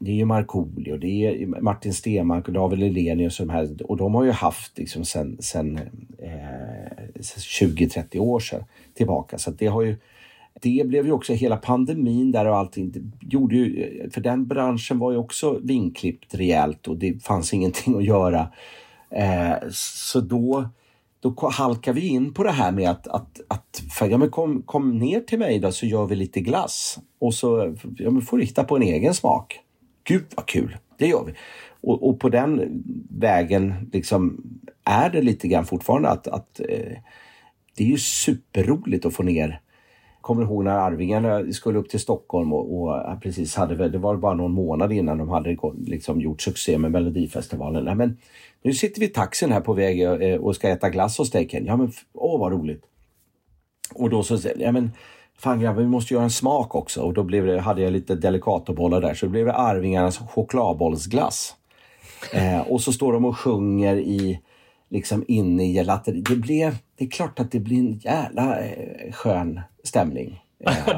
det 0.00 0.10
är 0.10 0.14
ju 0.14 0.24
Markoolio, 0.24 0.96
det 0.96 1.26
är 1.26 1.46
Martin 1.46 1.94
Stenmark 1.94 2.48
och 2.48 2.54
David 2.54 2.78
Lelenius 2.78 3.40
och 3.40 3.46
de 3.46 3.52
här. 3.52 3.90
Och 3.90 3.96
de 3.96 4.14
har 4.14 4.24
ju 4.24 4.30
haft 4.30 4.78
liksom 4.78 5.04
sen, 5.04 5.36
sen 5.40 5.76
eh, 6.18 7.20
20-30 7.20 8.18
år 8.18 8.40
sedan 8.40 8.64
tillbaka. 8.94 9.38
Så 9.38 9.50
det 9.50 9.66
har 9.66 9.82
ju 9.82 9.96
det 10.60 10.86
blev 10.86 11.06
ju 11.06 11.12
också 11.12 11.32
hela 11.32 11.56
pandemin 11.56 12.32
där 12.32 12.46
och 12.46 12.56
allting. 12.56 12.90
Det 12.90 13.00
gjorde 13.20 13.56
ju, 13.56 14.10
för 14.10 14.20
den 14.20 14.46
branschen 14.46 14.98
var 14.98 15.12
ju 15.12 15.18
också 15.18 15.58
vinklippt 15.62 16.34
rejält 16.34 16.88
och 16.88 16.96
det 16.96 17.24
fanns 17.24 17.54
ingenting 17.54 17.96
att 17.96 18.04
göra. 18.04 18.48
Eh, 19.10 19.68
så 19.72 20.20
då, 20.20 20.68
då 21.20 21.50
halkar 21.52 21.92
vi 21.92 22.08
in 22.08 22.34
på 22.34 22.42
det 22.44 22.50
här 22.50 22.72
med 22.72 22.90
att, 22.90 23.08
att, 23.08 23.40
att 23.48 23.82
för, 23.98 24.08
ja, 24.08 24.18
men 24.18 24.30
kom, 24.30 24.62
kom 24.62 24.98
ner 24.98 25.20
till 25.20 25.38
mig 25.38 25.58
då 25.58 25.72
så 25.72 25.86
gör 25.86 26.06
vi 26.06 26.16
lite 26.16 26.40
glass 26.40 26.98
och 27.18 27.34
så 27.34 27.76
ja, 27.96 28.10
men 28.10 28.22
får 28.22 28.36
du 28.38 28.44
hitta 28.44 28.64
på 28.64 28.76
en 28.76 28.82
egen 28.82 29.14
smak. 29.14 29.60
Gud 30.04 30.24
vad 30.36 30.46
kul, 30.46 30.76
det 30.96 31.06
gör 31.06 31.24
vi. 31.24 31.32
Och, 31.80 32.08
och 32.08 32.20
på 32.20 32.28
den 32.28 32.82
vägen 33.10 33.90
liksom 33.92 34.42
är 34.84 35.10
det 35.10 35.22
lite 35.22 35.48
grann 35.48 35.66
fortfarande 35.66 36.08
att, 36.08 36.26
att 36.26 36.60
eh, 36.60 36.98
det 37.76 37.84
är 37.84 37.88
ju 37.88 37.98
superroligt 37.98 39.06
att 39.06 39.14
få 39.14 39.22
ner 39.22 39.60
kommer 40.28 40.42
ihåg 40.42 40.64
när 40.64 40.70
Arvingarna 40.70 41.52
skulle 41.52 41.78
upp 41.78 41.88
till 41.88 42.00
Stockholm 42.00 42.52
och, 42.52 42.82
och 42.82 43.22
precis 43.22 43.56
hade, 43.56 43.88
det 43.88 43.98
var 43.98 44.16
bara 44.16 44.34
någon 44.34 44.52
månad 44.52 44.92
innan 44.92 45.18
de 45.18 45.28
hade 45.28 45.56
liksom 45.86 46.20
gjort 46.20 46.42
succé 46.42 46.78
med 46.78 46.92
Melodifestivalen. 46.92 47.84
Nej, 47.84 47.94
men 47.94 48.16
nu 48.62 48.72
sitter 48.72 49.00
vi 49.00 49.06
i 49.06 49.08
taxin 49.08 49.52
här 49.52 49.60
på 49.60 49.72
väg 49.72 50.02
eh, 50.02 50.40
och 50.40 50.56
ska 50.56 50.68
äta 50.68 50.90
glass 50.90 51.18
hos 51.18 51.30
dig 51.30 51.48
Ken. 51.48 51.66
Ja 51.66 51.76
men 51.76 51.92
åh 52.14 52.40
vad 52.40 52.52
roligt. 52.52 52.82
Och 53.94 54.10
då 54.10 54.22
så 54.22 54.38
ja 54.56 54.72
men 54.72 54.90
fan 55.38 55.60
grabbar 55.60 55.82
vi 55.82 55.88
måste 55.88 56.14
göra 56.14 56.24
en 56.24 56.30
smak 56.30 56.74
också 56.74 57.00
och 57.00 57.14
då 57.14 57.22
blev 57.22 57.46
det, 57.46 57.60
hade 57.60 57.82
jag 57.82 57.92
lite 57.92 58.14
delicatobollar 58.14 59.00
där 59.00 59.14
så 59.14 59.26
det 59.26 59.30
blev 59.30 59.46
det 59.46 59.54
Arvingarnas 59.54 60.18
chokladbollsglass. 60.18 61.54
Eh, 62.32 62.60
och 62.60 62.80
så 62.80 62.92
står 62.92 63.12
de 63.12 63.24
och 63.24 63.38
sjunger 63.38 63.96
i 63.96 64.40
liksom 64.90 65.24
inne 65.28 65.64
i 65.64 65.72
gelateriet. 65.72 66.28
Det 66.28 66.36
blev, 66.36 66.76
det 66.96 67.04
är 67.04 67.10
klart 67.10 67.40
att 67.40 67.50
det 67.50 67.60
blir 67.60 67.78
en 67.78 67.98
jävla 67.98 68.60
eh, 68.60 69.12
skön 69.12 69.60
stämning. 69.88 70.40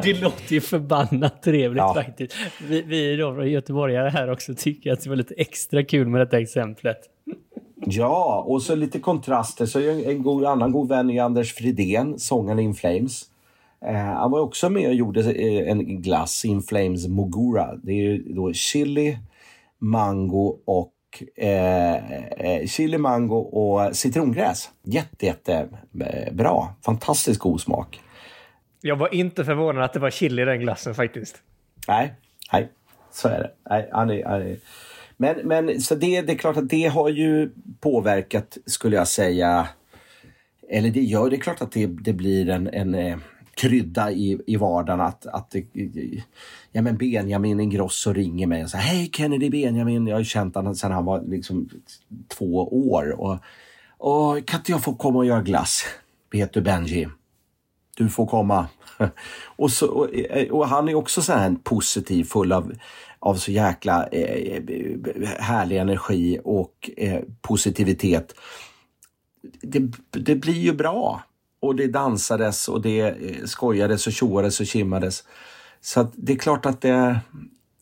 det 0.02 0.20
låter 0.20 0.52
ju 0.54 0.60
förbannat 0.60 1.42
trevligt 1.42 1.78
ja. 1.78 1.94
faktiskt. 1.94 2.34
Vi, 2.68 2.82
vi 2.82 3.16
då 3.16 3.34
från 3.34 3.50
göteborgare 3.50 4.08
här 4.08 4.30
också 4.30 4.54
tycker 4.54 4.92
att 4.92 5.00
det 5.00 5.08
var 5.08 5.16
lite 5.16 5.34
extra 5.34 5.84
kul 5.84 6.08
med 6.08 6.20
detta 6.20 6.38
exemplet. 6.38 6.98
Ja, 7.86 8.44
och 8.46 8.62
så 8.62 8.74
lite 8.74 8.98
kontraster. 8.98 9.66
Så 9.66 9.80
en, 9.80 10.04
en 10.04 10.22
god, 10.22 10.44
annan 10.44 10.72
god 10.72 10.88
vän 10.88 11.10
är 11.10 11.22
Anders 11.22 11.54
Fridén, 11.54 12.18
sångaren 12.18 12.58
In 12.58 12.74
Flames. 12.74 13.22
Eh, 13.86 13.94
han 13.94 14.30
var 14.30 14.40
också 14.40 14.70
med 14.70 14.88
och 14.88 14.94
gjorde 14.94 15.20
eh, 15.20 15.70
en 15.70 16.02
glass, 16.02 16.44
In 16.44 16.62
Flames 16.62 17.08
Mogura. 17.08 17.76
Det 17.82 17.92
är 17.92 17.96
ju 17.96 18.32
då 18.32 18.52
chili, 18.52 19.18
mango 19.78 20.58
och 20.64 20.92
eh, 21.36 21.94
eh, 21.96 22.66
chili, 22.66 22.98
mango 22.98 23.36
och 23.36 23.96
citrongräs. 23.96 24.70
Jätte, 24.82 25.26
jätte 25.26 25.68
eh, 26.00 26.34
bra. 26.34 26.74
Fantastiskt 26.84 27.40
god 27.40 27.60
smak. 27.60 28.00
Jag 28.80 28.96
var 28.96 29.14
inte 29.14 29.44
förvånad 29.44 29.84
att 29.84 29.92
det 29.92 29.98
var 29.98 30.10
chili 30.10 30.42
i 30.42 30.44
den 30.44 30.60
glassen 30.60 30.94
faktiskt. 30.94 31.42
Nej, 31.88 32.14
nej, 32.52 32.68
så 33.12 33.28
är 33.28 33.38
det. 33.38 33.50
Nej, 33.70 33.88
han 33.92 34.10
är, 34.10 34.24
han 34.24 34.42
är. 34.42 34.56
Men, 35.16 35.36
men 35.44 35.80
så 35.80 35.94
det, 35.94 36.22
det 36.22 36.32
är 36.32 36.36
klart 36.36 36.56
att 36.56 36.68
det 36.68 36.86
har 36.86 37.08
ju 37.08 37.50
påverkat, 37.80 38.58
skulle 38.66 38.96
jag 38.96 39.08
säga, 39.08 39.68
eller 40.68 40.90
det 40.90 41.00
gör 41.00 41.30
det 41.30 41.36
är 41.36 41.40
klart 41.40 41.62
att 41.62 41.72
det, 41.72 41.86
det 41.86 42.12
blir 42.12 42.48
en, 42.48 42.68
en 42.68 42.94
eh, 42.94 43.18
krydda 43.54 44.10
i, 44.10 44.38
i 44.46 44.56
vardagen 44.56 45.00
att, 45.00 45.26
att 45.26 45.50
det, 45.50 45.64
ja 46.72 46.82
men 46.82 46.96
Benjamin 46.96 47.60
Ingrosso 47.60 48.12
ringer 48.12 48.46
mig 48.46 48.64
och 48.64 48.70
säger 48.70 48.84
Hej 48.84 49.10
Kennedy 49.12 49.50
Benjamin, 49.50 50.06
jag 50.06 50.16
har 50.16 50.24
känt 50.24 50.54
honom 50.54 50.74
sedan 50.74 50.92
han 50.92 51.04
var 51.04 51.22
liksom 51.26 51.68
två 52.28 52.68
år 52.90 53.20
och, 53.20 53.38
och 53.98 54.46
kan 54.46 54.60
inte 54.60 54.72
jag 54.72 54.84
få 54.84 54.94
komma 54.94 55.18
och 55.18 55.26
göra 55.26 55.42
glass? 55.42 55.84
Vet 56.32 56.52
du 56.52 56.60
Benji? 56.60 57.08
Du 58.00 58.08
får 58.08 58.26
komma. 58.26 58.68
och, 59.56 59.70
så, 59.70 59.88
och, 59.88 60.14
eh, 60.14 60.48
och, 60.50 60.68
han 60.68 60.88
är 60.88 60.94
också 60.94 61.22
så 61.22 61.32
här 61.32 61.56
positiv, 61.62 62.24
full 62.24 62.52
av, 62.52 62.72
av 63.18 63.34
så 63.34 63.52
jäkla 63.52 64.06
eh, 64.06 64.62
härlig 65.38 65.76
energi 65.76 66.38
och 66.44 66.90
eh, 66.96 67.20
positivitet. 67.40 68.34
Det, 69.62 69.92
det 70.10 70.34
blir 70.34 70.60
ju 70.60 70.72
bra 70.72 71.22
och 71.60 71.76
det 71.76 71.86
dansades 71.86 72.68
och 72.68 72.82
det 72.82 73.00
eh, 73.00 73.44
skojades 73.44 74.06
och 74.06 74.12
tjoades 74.12 74.60
och 74.60 74.66
kimmades. 74.66 75.24
Så 75.80 76.06
det 76.14 76.32
är 76.32 76.38
klart 76.38 76.66
att 76.66 76.80
det... 76.80 77.20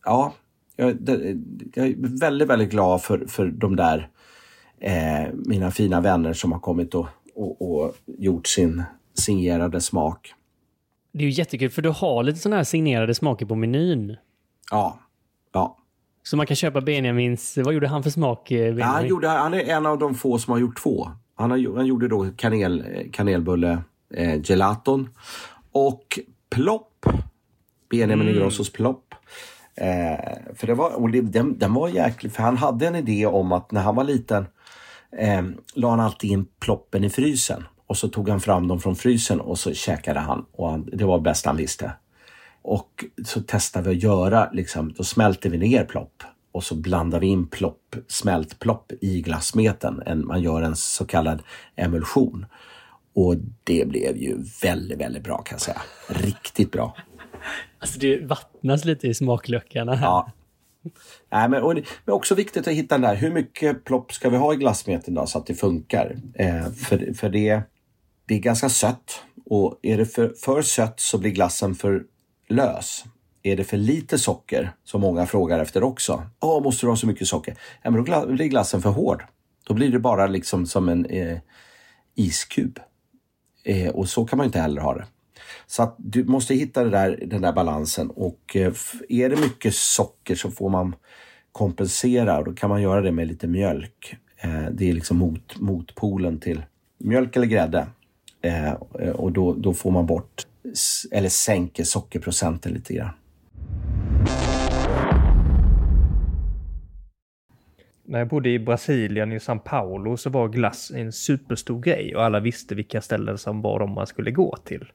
Ja, 0.05 0.35
jag, 0.77 0.97
det, 0.97 1.37
jag 1.75 1.87
är 1.87 1.95
väldigt, 2.21 2.49
väldigt 2.49 2.71
glad 2.71 3.03
för, 3.03 3.27
för 3.27 3.47
de 3.47 3.77
där 3.77 4.09
eh, 4.81 5.35
mina 5.35 5.71
fina 5.71 6.01
vänner 6.01 6.33
som 6.33 6.53
har 6.53 6.61
kommit 6.61 6.95
och, 6.95 7.07
och, 7.35 7.63
och, 7.63 7.95
gjort 8.07 8.47
sin 8.47 8.83
signerade 9.19 9.81
smak. 9.81 10.35
Det 11.13 11.25
är 11.25 11.29
ju 11.29 11.31
jättekul 11.31 11.71
för 11.71 11.83
du 11.83 11.89
har 11.89 12.23
lite 12.23 12.39
sådana 12.39 12.57
här 12.57 12.65
signerade 12.65 13.15
smaker 13.15 13.47
på 13.47 13.55
menyn. 13.55 14.17
Ja, 14.71 14.99
ja. 15.53 15.77
Så 16.23 16.37
man 16.37 16.47
kan 16.47 16.57
köpa 16.57 16.81
Benjamins, 16.81 17.57
vad 17.57 17.75
gjorde 17.75 17.89
han 17.89 18.03
för 18.03 18.11
smak? 18.11 18.51
Eh, 18.51 18.79
ja, 18.79 18.85
han, 18.85 19.07
gjorde, 19.07 19.29
han 19.29 19.55
är 19.55 19.61
en 19.61 19.87
av 19.87 19.99
de 19.99 20.15
få 20.15 20.39
som 20.39 20.53
har 20.53 20.59
gjort 20.59 20.83
två. 20.83 21.11
Han, 21.35 21.51
har, 21.51 21.77
han 21.77 21.87
gjorde 21.87 22.09
då 22.09 22.27
kanel, 22.37 22.85
kanelbulle 23.13 23.79
eh, 24.15 24.41
gelaton 24.45 25.09
och 25.73 26.19
plopp. 26.51 27.07
Benjamin 27.91 28.21
mm. 28.21 28.35
Ingrossos 28.35 28.73
plopp. 28.73 29.15
Eh, 29.75 30.55
för 30.55 30.67
det 30.67 30.75
var, 30.75 30.91
och 30.91 31.11
det, 31.11 31.21
den, 31.21 31.59
den 31.59 31.75
var 31.75 31.89
jäklig, 31.89 32.33
för 32.33 32.43
han 32.43 32.57
hade 32.57 32.87
en 32.87 32.95
idé 32.95 33.27
om 33.27 33.53
att 33.53 33.73
när 33.73 33.81
han 33.81 33.95
var 33.95 34.05
liten 34.05 34.47
eh, 35.19 35.43
la 35.75 35.91
han 35.91 36.01
alltid 36.01 36.31
in 36.31 36.47
ploppen 36.61 37.05
i 37.05 37.11
frysen 37.11 37.65
och 37.88 37.96
så 37.96 38.09
tog 38.09 38.29
han 38.29 38.40
fram 38.40 38.68
dem 38.68 38.81
från 38.81 38.96
frysen 38.96 39.40
och 39.40 39.59
så 39.59 39.74
käkade 39.74 40.20
han 40.20 40.46
och 40.53 40.70
han, 40.70 40.88
det 40.92 41.05
var 41.05 41.20
bäst 41.20 41.46
han 41.46 41.57
visste. 41.57 41.92
Och 42.62 43.05
så 43.24 43.40
testade 43.40 43.90
vi 43.90 43.96
att 43.96 44.03
göra, 44.03 44.51
liksom, 44.53 44.92
då 44.92 45.05
smälter 45.05 45.51
vi 45.51 45.59
ner 45.59 45.85
plopp 45.85 46.22
och 46.53 46.64
så 46.64 46.74
blandar 46.74 47.20
vi 47.20 47.27
in 47.27 47.46
plopp, 47.46 47.96
smält 48.09 48.59
plopp 48.59 48.92
i 49.01 49.20
glassmeten. 49.20 50.03
En, 50.07 50.27
man 50.27 50.42
gör 50.42 50.62
en 50.62 50.77
så 50.77 51.05
kallad 51.05 51.42
emulsion. 51.77 52.46
Och 53.14 53.37
det 53.64 53.88
blev 53.88 54.16
ju 54.16 54.37
väldigt, 54.62 55.01
väldigt 55.01 55.24
bra 55.24 55.38
kan 55.38 55.55
jag 55.55 55.61
säga. 55.61 55.83
Riktigt 56.09 56.72
bra. 56.72 56.96
Alltså 57.79 57.98
det 57.98 58.27
vattnas 58.27 58.85
lite 58.85 59.09
i 59.09 59.14
smakluckorna 59.14 59.94
här. 59.94 60.07
Ja. 60.07 60.33
Nej, 61.31 61.48
men, 61.48 61.62
och, 61.62 61.74
men 62.05 62.14
också 62.14 62.35
viktigt 62.35 62.68
att 62.68 62.74
hitta 62.74 62.94
den 62.94 63.03
där, 63.03 63.14
hur 63.14 63.31
mycket 63.31 63.85
plopp 63.85 64.12
ska 64.12 64.31
vi 64.31 64.37
ha 64.37 64.55
i 64.55 64.57
glassmeten 64.57 65.14
då 65.14 65.27
så 65.27 65.38
att 65.38 65.46
det 65.46 65.55
funkar? 65.55 66.16
Eh, 66.35 66.70
för 66.70 67.14
för 67.14 67.29
det, 67.29 67.62
det 68.29 68.35
är 68.35 68.38
ganska 68.38 68.69
sött 68.69 69.23
och 69.45 69.79
är 69.83 69.99
det 69.99 70.07
för, 70.07 70.35
för 70.45 70.62
sött 70.62 71.01
så 71.01 71.19
blir 71.19 71.31
glassen 71.31 71.75
för 71.75 72.05
lös. 72.49 73.05
Är 73.43 73.57
det 73.57 73.64
för 73.64 73.77
lite 73.77 74.19
socker, 74.19 74.73
som 74.85 75.01
många 75.01 75.27
frågar 75.27 75.59
efter 75.59 75.83
också, 75.83 76.23
Åh, 76.41 76.62
måste 76.62 76.87
du 76.87 76.91
ha 76.91 76.97
så 76.97 77.07
mycket 77.07 77.27
socker? 77.27 77.59
Ja, 77.83 77.91
men 77.91 78.05
då 78.05 78.27
blir 78.27 78.49
glassen 78.49 78.83
för 78.83 78.91
hård. 78.91 79.25
Då 79.67 79.75
blir 79.75 79.93
det 79.93 79.99
bara 79.99 80.27
liksom 80.27 80.67
som 80.67 80.88
en 80.88 81.07
eh, 81.07 81.38
iskub. 82.14 82.81
Eh, 83.64 83.88
och 83.88 84.09
så 84.09 84.25
kan 84.25 84.37
man 84.37 84.47
inte 84.47 84.61
heller 84.61 84.81
ha 84.81 84.95
det. 84.95 85.07
Så 85.67 85.83
att 85.83 85.95
du 85.99 86.25
måste 86.25 86.55
hitta 86.55 86.85
där, 86.85 87.25
den 87.27 87.43
där 87.43 87.53
balansen 87.53 88.11
och 88.11 88.57
eh, 88.57 88.73
är 89.09 89.29
det 89.29 89.37
mycket 89.37 89.75
socker 89.75 90.35
så 90.35 90.51
får 90.51 90.69
man 90.69 90.95
kompensera 91.53 92.38
och 92.38 92.45
då 92.45 92.53
kan 92.53 92.71
man 92.71 92.83
göra 92.83 93.01
det 93.01 93.12
med 93.12 93.29
lite 93.29 93.47
mjölk. 93.47 94.17
Eh, 94.37 94.67
det 94.73 94.88
är 94.88 94.93
liksom 94.93 95.17
mot, 95.17 95.61
motpolen 95.61 96.41
till 96.41 96.62
mjölk 96.99 97.37
eller 97.37 97.47
grädde. 97.47 97.87
Eh, 98.42 98.72
och 99.11 99.33
då, 99.33 99.55
då 99.55 99.74
får 99.74 99.90
man 99.90 100.07
bort 100.07 100.46
eller 101.12 101.29
sänker 101.29 101.85
sockerprocenten 101.85 102.72
lite 102.72 102.94
grann. 102.94 103.11
När 108.05 108.18
jag 108.18 108.29
bodde 108.29 108.51
i 108.51 108.59
Brasilien, 108.59 109.33
i 109.33 109.38
São 109.38 109.59
Paulo, 109.59 110.16
så 110.16 110.31
var 110.31 110.48
glass 110.48 110.92
en 110.94 111.12
superstor 111.12 111.81
grej 111.81 112.16
och 112.16 112.24
alla 112.24 112.40
visste 112.40 112.74
vilka 112.74 113.01
ställen 113.01 113.38
som 113.38 113.62
var 113.62 113.79
de 113.79 113.90
man 113.90 114.07
skulle 114.07 114.31
gå 114.31 114.57
till. 114.64 114.92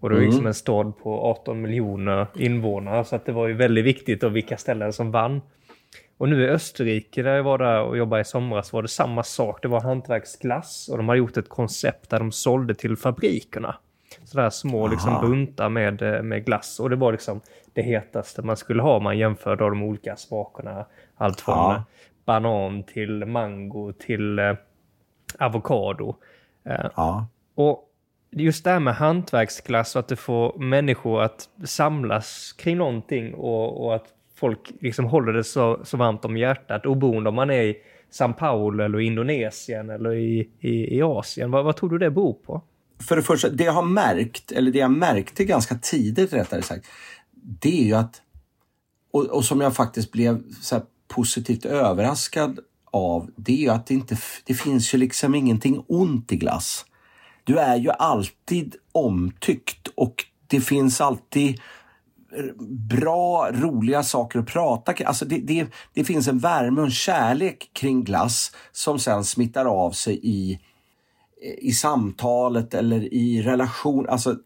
Och 0.00 0.08
det 0.08 0.14
var 0.14 0.20
mm. 0.20 0.30
liksom 0.30 0.46
en 0.46 0.54
stad 0.54 0.98
på 0.98 1.20
18 1.20 1.62
miljoner 1.62 2.26
invånare 2.34 3.04
så 3.04 3.16
att 3.16 3.26
det 3.26 3.32
var 3.32 3.48
ju 3.48 3.54
väldigt 3.54 3.84
viktigt 3.84 4.22
och 4.22 4.36
vilka 4.36 4.56
ställen 4.56 4.92
som 4.92 5.10
vann. 5.10 5.40
Och 6.22 6.28
nu 6.28 6.42
i 6.44 6.48
Österrike 6.48 7.22
där 7.22 7.36
jag 7.36 7.42
var 7.42 7.58
där 7.58 7.82
och 7.82 7.96
jobbade 7.96 8.22
i 8.22 8.24
somras 8.24 8.72
var 8.72 8.82
det 8.82 8.88
samma 8.88 9.22
sak. 9.22 9.62
Det 9.62 9.68
var 9.68 9.80
hantverksglass 9.80 10.88
och 10.88 10.96
de 10.96 11.08
har 11.08 11.14
gjort 11.14 11.36
ett 11.36 11.48
koncept 11.48 12.10
där 12.10 12.18
de 12.18 12.32
sålde 12.32 12.74
till 12.74 12.96
fabrikerna. 12.96 13.76
Sådär 14.24 14.50
små 14.50 14.86
liksom, 14.86 15.20
buntar 15.20 15.68
med, 15.68 16.02
eh, 16.02 16.22
med 16.22 16.44
glass 16.44 16.80
och 16.80 16.90
det 16.90 16.96
var 16.96 17.12
liksom 17.12 17.40
det 17.72 17.82
hetaste 17.82 18.42
man 18.42 18.56
skulle 18.56 18.82
ha. 18.82 19.00
Man 19.00 19.18
jämförde 19.18 19.64
de 19.64 19.82
olika 19.82 20.16
smakerna. 20.16 20.86
Allt 21.16 21.40
från 21.40 21.54
ja. 21.56 21.84
banan 22.24 22.82
till 22.82 23.24
mango 23.24 23.92
till 23.92 24.38
eh, 24.38 24.54
avokado. 25.38 26.16
Ja. 26.96 27.26
Och 27.54 27.88
just 28.30 28.64
det 28.64 28.70
här 28.70 28.80
med 28.80 28.94
hantverksglass 28.94 29.96
och 29.96 30.00
att 30.00 30.08
det 30.08 30.16
får 30.16 30.58
människor 30.58 31.22
att 31.22 31.48
samlas 31.64 32.52
kring 32.52 32.76
någonting 32.76 33.34
och, 33.34 33.86
och 33.86 33.94
att 33.94 34.14
folk 34.42 34.72
liksom 34.80 35.04
håller 35.04 35.32
det 35.32 35.44
så, 35.44 35.80
så 35.84 35.96
varmt 35.96 36.24
om 36.24 36.36
hjärtat 36.36 36.86
oberoende 36.86 37.28
om 37.28 37.34
man 37.34 37.50
är 37.50 37.62
i 37.62 37.76
São 38.10 38.32
Paulo 38.32 38.84
eller 38.84 39.00
Indonesien 39.00 39.90
eller 39.90 40.14
i, 40.14 40.50
i, 40.60 40.96
i 40.96 41.02
Asien. 41.02 41.50
Vad, 41.50 41.64
vad 41.64 41.76
tror 41.76 41.90
du 41.90 41.98
det 41.98 42.10
beror 42.10 42.32
på? 42.32 42.62
För 43.08 43.16
det 43.16 43.22
första, 43.22 43.48
det 43.48 43.64
jag 43.64 43.72
har 43.72 43.82
märkt, 43.82 44.52
eller 44.52 44.70
det 44.70 44.78
jag 44.78 44.90
märkte 44.90 45.44
ganska 45.44 45.74
tidigt 45.74 46.32
rättare 46.32 46.62
sagt, 46.62 46.86
det 47.60 47.80
är 47.80 47.84
ju 47.84 47.94
att, 47.94 48.22
och, 49.12 49.24
och 49.24 49.44
som 49.44 49.60
jag 49.60 49.74
faktiskt 49.76 50.12
blev 50.12 50.42
så 50.62 50.80
positivt 51.08 51.64
överraskad 51.64 52.58
av, 52.90 53.30
det 53.36 53.52
är 53.52 53.56
ju 53.56 53.68
att 53.68 53.86
det 53.86 53.94
inte, 53.94 54.16
det 54.44 54.54
finns 54.54 54.94
ju 54.94 54.98
liksom 54.98 55.34
ingenting 55.34 55.84
ont 55.88 56.32
i 56.32 56.36
glass. 56.36 56.86
Du 57.44 57.58
är 57.58 57.76
ju 57.76 57.90
alltid 57.90 58.76
omtyckt 58.92 59.88
och 59.94 60.24
det 60.46 60.60
finns 60.60 61.00
alltid 61.00 61.60
bra, 62.88 63.50
roliga 63.52 64.02
saker 64.02 64.38
att 64.38 64.46
prata 64.46 64.92
kring. 64.92 65.06
Alltså 65.06 65.24
det, 65.24 65.38
det, 65.38 65.66
det 65.94 66.04
finns 66.04 66.28
en 66.28 66.38
värme 66.38 66.80
och 66.80 66.86
en 66.86 66.90
kärlek 66.92 67.70
kring 67.72 68.04
glass 68.04 68.52
som 68.72 68.98
sen 68.98 69.24
smittar 69.24 69.64
av 69.66 69.90
sig 69.90 70.20
i, 70.22 70.58
i 71.60 71.72
samtalet 71.72 72.74
eller 72.74 73.14
i 73.14 73.42
relation. 73.42 74.08
Alltså, 74.08 74.36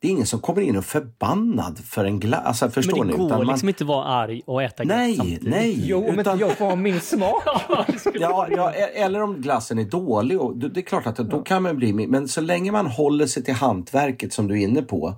det 0.00 0.08
är 0.08 0.12
ingen 0.12 0.26
som 0.26 0.40
kommer 0.40 0.62
in 0.62 0.76
och 0.76 0.84
förbannad 0.84 1.78
för 1.78 2.04
en 2.04 2.20
glass. 2.20 2.42
Alltså, 2.44 2.70
förstår 2.70 2.98
Men 2.98 3.06
det 3.06 3.12
ni? 3.12 3.18
går 3.18 3.26
Utan 3.26 3.38
man- 3.38 3.46
liksom 3.46 3.68
inte 3.68 3.84
vara 3.84 4.04
arg 4.04 4.42
och 4.46 4.62
äta 4.62 4.84
glass 4.84 4.96
Nej, 4.96 5.16
samtidigt. 5.16 5.48
nej. 5.48 5.82
Jo, 5.86 5.98
om 5.98 6.08
inte 6.08 6.20
utan- 6.20 6.38
jag 6.38 6.52
får 6.58 6.64
ha 6.64 6.76
min 6.76 7.00
smak. 7.00 7.42
Ja, 8.14 8.46
ja, 8.50 8.72
e- 8.72 9.00
eller 9.02 9.22
om 9.22 9.40
glassen 9.40 9.78
är 9.78 9.84
dålig. 9.84 10.40
Och 10.40 10.56
det 10.56 10.68
det 10.68 10.80
är 10.80 10.82
klart 10.82 11.06
att 11.06 11.16
då 11.16 11.42
kan 11.42 11.62
man 11.62 11.76
bli... 11.76 11.92
Men 11.92 12.28
så 12.28 12.40
länge 12.40 12.72
man 12.72 12.86
håller 12.86 13.26
sig 13.26 13.44
till 13.44 13.54
hantverket 13.54 14.32
som 14.32 14.48
du 14.48 14.54
är 14.60 14.64
inne 14.64 14.82
på 14.82 15.14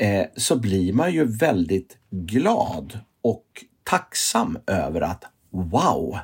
eh, 0.00 0.26
så 0.36 0.58
blir 0.58 0.92
man 0.92 1.12
ju 1.12 1.24
väldigt 1.24 1.98
glad 2.10 2.98
och 3.22 3.44
tacksam 3.84 4.58
över 4.66 5.00
att 5.00 5.24
wow, 5.50 6.18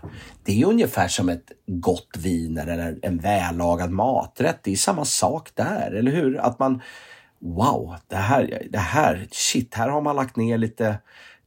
det 0.45 0.63
är 0.63 0.67
ungefär 0.67 1.09
som 1.09 1.29
ett 1.29 1.53
gott 1.67 2.17
vin 2.19 2.59
eller 2.59 2.99
en 3.03 3.19
vällagad 3.19 3.91
maträtt. 3.91 4.61
Det 4.63 4.73
är 4.73 4.77
samma 4.77 5.05
sak 5.05 5.51
där, 5.55 5.91
eller 5.91 6.13
hur? 6.13 6.39
Att 6.39 6.59
man 6.59 6.83
wow, 7.39 7.97
det 8.09 8.17
här, 8.17 8.63
det 8.71 8.79
här, 8.79 9.29
shit, 9.31 9.75
här 9.75 9.89
har 9.89 10.01
man 10.01 10.17
lagt 10.17 10.37
ner 10.37 10.59
lite 10.59 10.99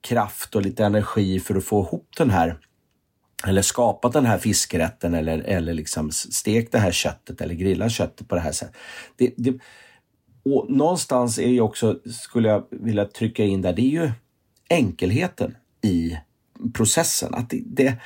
kraft 0.01 0.55
och 0.55 0.61
lite 0.61 0.85
energi 0.85 1.39
för 1.39 1.55
att 1.55 1.65
få 1.65 1.81
ihop 1.83 2.09
den 2.17 2.29
här 2.29 2.57
eller 3.47 3.61
skapat 3.61 4.13
den 4.13 4.25
här 4.25 4.37
fiskrätten 4.37 5.13
eller, 5.13 5.39
eller 5.39 5.73
liksom 5.73 6.11
stekt 6.11 6.71
det 6.71 6.79
här 6.79 6.91
köttet 6.91 7.41
eller 7.41 7.55
grillat 7.55 7.91
köttet 7.91 8.27
på 8.27 8.35
det 8.35 8.41
här 8.41 8.51
sättet. 8.51 8.75
Det, 9.17 9.33
det, 9.37 9.59
och 10.53 10.71
någonstans 10.71 11.39
är 11.39 11.47
ju 11.47 11.61
också, 11.61 11.99
skulle 12.05 12.49
jag 12.49 12.63
vilja 12.69 13.05
trycka 13.05 13.43
in 13.43 13.61
där, 13.61 13.73
det 13.73 13.81
är 13.81 14.03
ju 14.03 14.11
enkelheten 14.69 15.55
i 15.81 16.17
processen. 16.73 17.33
Att 17.33 17.49
det, 17.49 17.63
det, 17.65 17.97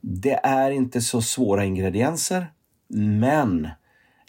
det 0.00 0.40
är 0.42 0.70
inte 0.70 1.00
så 1.00 1.22
svåra 1.22 1.64
ingredienser, 1.64 2.46
men 2.88 3.68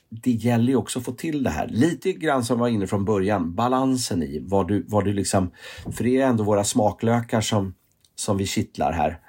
det 0.10 0.32
gäller 0.32 0.68
ju 0.68 0.76
också 0.76 1.00
att 1.00 1.06
få 1.06 1.12
till 1.12 1.44
det 1.44 1.50
här. 1.50 1.68
Lite 1.68 2.14
grann 2.14 2.46
som 2.46 2.58
jag 2.58 2.60
var 2.62 2.70
inne 2.70 2.88
från 2.88 3.06
början, 3.06 3.56
balansen 3.56 4.24
i 4.24 4.40
vad 4.44 4.68
du, 4.68 4.86
vad 4.88 5.06
du 5.06 5.14
liksom... 5.14 5.52
För 5.92 6.04
det 6.04 6.22
är 6.22 6.28
ändå 6.28 6.44
våra 6.44 6.64
smaklökar 6.64 7.42
som, 7.42 7.74
som 8.16 8.38
vi 8.38 8.46
kittlar 8.46 8.92
här. 8.92 9.20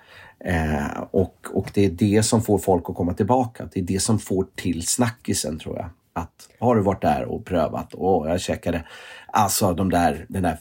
Eh, 0.44 1.02
och, 1.10 1.46
och 1.52 1.70
det 1.74 1.84
är 1.84 1.90
det 1.90 2.22
som 2.22 2.42
får 2.42 2.58
folk 2.58 2.90
att 2.90 2.96
komma 2.96 3.14
tillbaka. 3.14 3.68
Det 3.72 3.80
är 3.80 3.84
det 3.84 4.00
som 4.00 4.18
får 4.18 4.46
till 4.54 4.86
snackisen 4.86 5.58
tror 5.58 5.76
jag. 5.76 5.90
Att 6.12 6.48
har 6.60 6.76
du 6.76 6.82
varit 6.82 7.02
där 7.02 7.24
och 7.24 7.44
prövat? 7.46 7.90
Åh, 7.94 8.28
jag 8.30 8.40
käkade 8.40 8.84
alltså 9.26 9.74
de 9.74 9.90
där, 9.90 10.26
den 10.28 10.42
där 10.42 10.58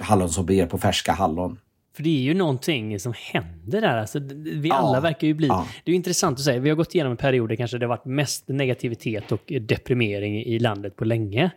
hallonsorbet 0.00 0.70
på 0.70 0.78
färska 0.78 1.12
hallon. 1.12 1.58
För 1.96 2.02
det 2.02 2.10
är 2.18 2.22
ju 2.22 2.34
någonting 2.34 3.00
som 3.00 3.12
händer 3.16 3.80
där. 3.80 3.96
Alltså, 3.98 4.18
vi 4.34 4.68
Ja, 4.68 4.74
alla 4.74 5.00
verkar 5.00 5.26
ju 5.26 5.34
bli... 5.34 5.46
ja. 5.46 5.66
Det 5.84 5.90
är 5.90 5.92
ju 5.92 5.96
intressant 5.96 6.38
att 6.38 6.44
säga. 6.44 6.60
Vi 6.60 6.68
har 6.68 6.76
gått 6.76 6.94
igenom 6.94 7.10
en 7.10 7.16
period 7.16 7.48
där 7.48 7.56
kanske 7.56 7.78
det 7.78 7.86
har 7.86 7.88
varit 7.88 8.04
mest 8.04 8.48
negativitet 8.48 9.32
och 9.32 9.52
deprimering 9.60 10.42
i 10.42 10.58
landet 10.58 10.96
på 10.96 11.04
länge. 11.04 11.50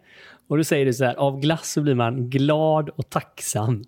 Och 0.50 0.58
då 0.58 0.64
säger 0.64 0.86
du 0.86 0.94
så 0.94 1.06
här, 1.06 1.16
av 1.16 1.40
glass 1.40 1.72
så 1.72 1.82
blir 1.82 1.96
man 1.96 2.30
glad 2.30 2.90
och 2.90 3.10
tacksam. 3.10 3.84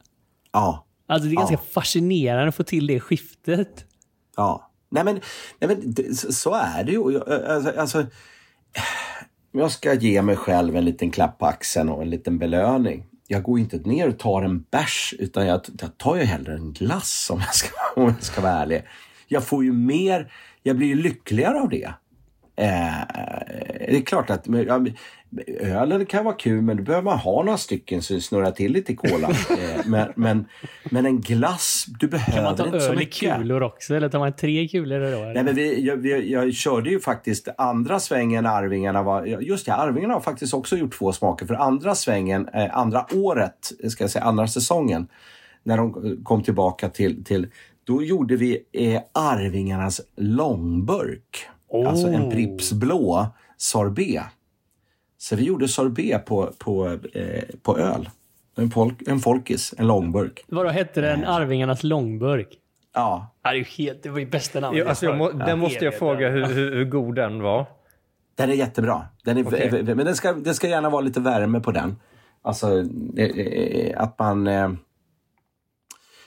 Ja, 0.52 0.86
Alltså 1.08 1.28
det 1.28 1.34
är 1.34 1.36
ganska 1.38 1.56
Ja. 1.56 1.62
fascinerande 1.72 2.48
att 2.50 2.56
få 2.56 2.64
till 2.64 2.88
det 2.88 3.00
skiftet. 3.00 3.86
Ja. 4.38 4.72
Nej 4.92 5.04
men, 5.04 5.20
nej, 5.60 5.78
men 5.96 6.16
så- 6.16 6.54
är 6.54 6.84
det 6.84 6.92
ju. 6.92 7.20
Alltså, 7.24 7.80
alltså, 7.80 8.06
jag 9.52 9.72
ska 9.72 9.94
ge 9.94 10.22
mig 10.22 10.36
själv 10.36 10.76
en 10.76 10.86
liten 10.86 11.12
klapp 11.12 11.38
på 11.38 11.46
axeln 11.46 11.90
och 11.90 12.02
en 12.02 12.10
liten 12.10 12.40
belöning. 12.40 13.06
Jag 13.28 13.44
går 13.44 13.60
inte 13.60 13.78
ner 13.78 14.08
och 14.08 14.20
tar 14.20 14.42
en 14.42 14.66
bärs 14.72 15.14
utan 15.20 15.48
jag, 15.48 15.62
jag 15.82 15.98
tar 15.98 16.16
ju 16.16 16.24
hellre 16.24 16.54
en 16.54 16.74
glass 16.74 17.30
om 17.32 17.40
jag, 17.40 17.56
ska, 17.56 17.70
om 18.02 18.04
jag 18.04 18.24
ska 18.24 18.42
vara 18.42 18.54
ärlig. 18.54 18.84
Jag 19.28 19.44
får 19.44 19.64
ju 19.64 19.74
mer, 19.74 20.32
jag 20.64 20.78
blir 20.78 20.88
ju 20.88 20.96
lyckligare 20.96 21.60
av 21.60 21.70
det. 21.70 21.94
Eh, 22.56 23.04
det 23.88 23.98
är 23.98 24.02
klart 24.02 24.30
att 24.30 24.48
ölen 25.60 26.06
kan 26.06 26.26
vara 26.26 26.36
kul 26.36 26.62
men 26.62 26.78
då 26.78 26.84
behöver 26.84 27.06
man 27.06 27.18
ha 27.18 27.44
några 27.44 27.58
stycken 27.58 28.02
så 28.02 28.14
det 28.14 28.22
snurrar 28.22 28.52
till 28.52 28.72
lite 28.72 28.92
i 28.92 28.96
kolan. 28.96 29.32
eh, 29.50 29.86
men, 29.86 30.12
men, 30.16 30.46
men 30.90 31.06
en 31.06 31.22
glass, 31.22 31.86
du 32.00 32.08
behöver 32.08 32.32
Kan 32.32 32.44
man 32.44 32.56
ta 32.56 32.66
inte 32.66 32.80
så 32.80 32.90
öl 32.90 32.96
i 32.96 32.98
mycket. 32.98 33.36
kulor 33.36 33.64
också? 33.64 33.96
Eller 33.96 34.10
tar 34.10 34.20
man 34.20 34.36
tre 34.36 34.68
kulor 34.68 35.00
då? 35.00 35.06
eller? 35.06 35.34
Nej, 35.34 35.44
men 35.44 35.56
vi, 35.56 35.86
jag, 35.86 35.96
vi, 35.98 36.32
jag 36.32 36.54
körde 36.54 36.90
ju 36.90 37.00
faktiskt 37.00 37.48
andra 37.58 38.00
svängen 38.00 38.46
Arvingarna 38.46 39.04
var, 39.04 39.26
just 39.26 39.66
det, 39.66 39.74
Arvingarna 39.74 40.14
har 40.14 40.22
faktiskt 40.22 40.54
också 40.54 40.78
gjort 40.78 40.98
två 40.98 41.12
smaker. 41.12 41.46
För 41.46 41.54
andra 41.54 41.96
svängen, 41.96 42.50
eh, 42.54 42.78
andra 42.78 43.06
året, 43.14 43.72
ska 43.90 44.04
jag 44.04 44.12
säga, 44.12 44.26
andra 44.26 44.48
säsongen, 44.48 45.08
när 45.64 45.78
de 45.78 46.18
kom 46.24 46.44
tillbaka 46.44 46.90
till, 46.90 47.24
till 47.24 47.48
då 47.84 48.04
gjorde 48.04 48.36
vi 48.36 48.58
eh, 48.72 49.02
Arvingarnas 49.14 50.02
långburk. 50.16 51.50
Alltså 51.88 52.08
en 52.08 52.22
Oh. 52.24 52.32
Pripps 52.32 52.74
blå 52.74 53.28
sorbet. 53.58 54.24
Så 55.22 55.36
vi 55.36 55.44
gjorde 55.44 55.68
sorbet 55.68 56.26
på, 56.26 56.54
på, 56.58 56.98
eh, 57.14 57.44
på 57.62 57.78
öl. 57.78 58.10
En, 58.58 58.72
folk, 58.72 59.08
en 59.08 59.20
folkis, 59.20 59.74
en 59.78 59.88
långburk. 59.88 60.46
Vadå, 60.48 60.70
hette 60.70 61.02
den 61.02 61.26
Arvingarnas 61.26 61.84
långburk? 61.84 62.48
Ja, 62.94 63.32
Ja, 63.44 63.50
det, 63.50 63.56
är 63.56 63.60
ju 63.60 63.64
helt, 63.64 64.04
det 64.04 64.10
var 64.10 64.20
ju 64.20 64.26
bästa 64.26 64.60
namnet. 64.60 64.80
Ja, 64.84 64.90
alltså 64.90 65.06
jag 65.06 65.18
må, 65.18 65.32
Ja. 65.40 65.46
den 65.46 65.60
måste 65.60 65.86
jag 65.86 65.98
fråga 65.98 66.30
hur, 66.30 66.46
hur, 66.46 66.72
hur 66.76 66.86
god 66.86 67.16
den 67.16 67.42
var. 67.42 67.66
Den 68.36 68.50
är 68.50 68.54
jättebra. 68.54 69.08
Den 69.24 69.38
är, 69.38 69.48
Okej. 69.48 69.84
Men 69.84 69.98
den 69.98 70.16
ska, 70.16 70.34
det 70.34 70.54
ska 70.54 70.68
gärna 70.68 70.90
vara 70.90 71.02
lite 71.02 71.20
värme 71.20 71.60
på 71.60 71.72
den. 71.72 71.96
Alltså 72.42 72.86
eh, 73.18 73.26
eh, 73.26 74.02
att 74.02 74.20
man... 74.20 74.48
Eh, 74.48 74.70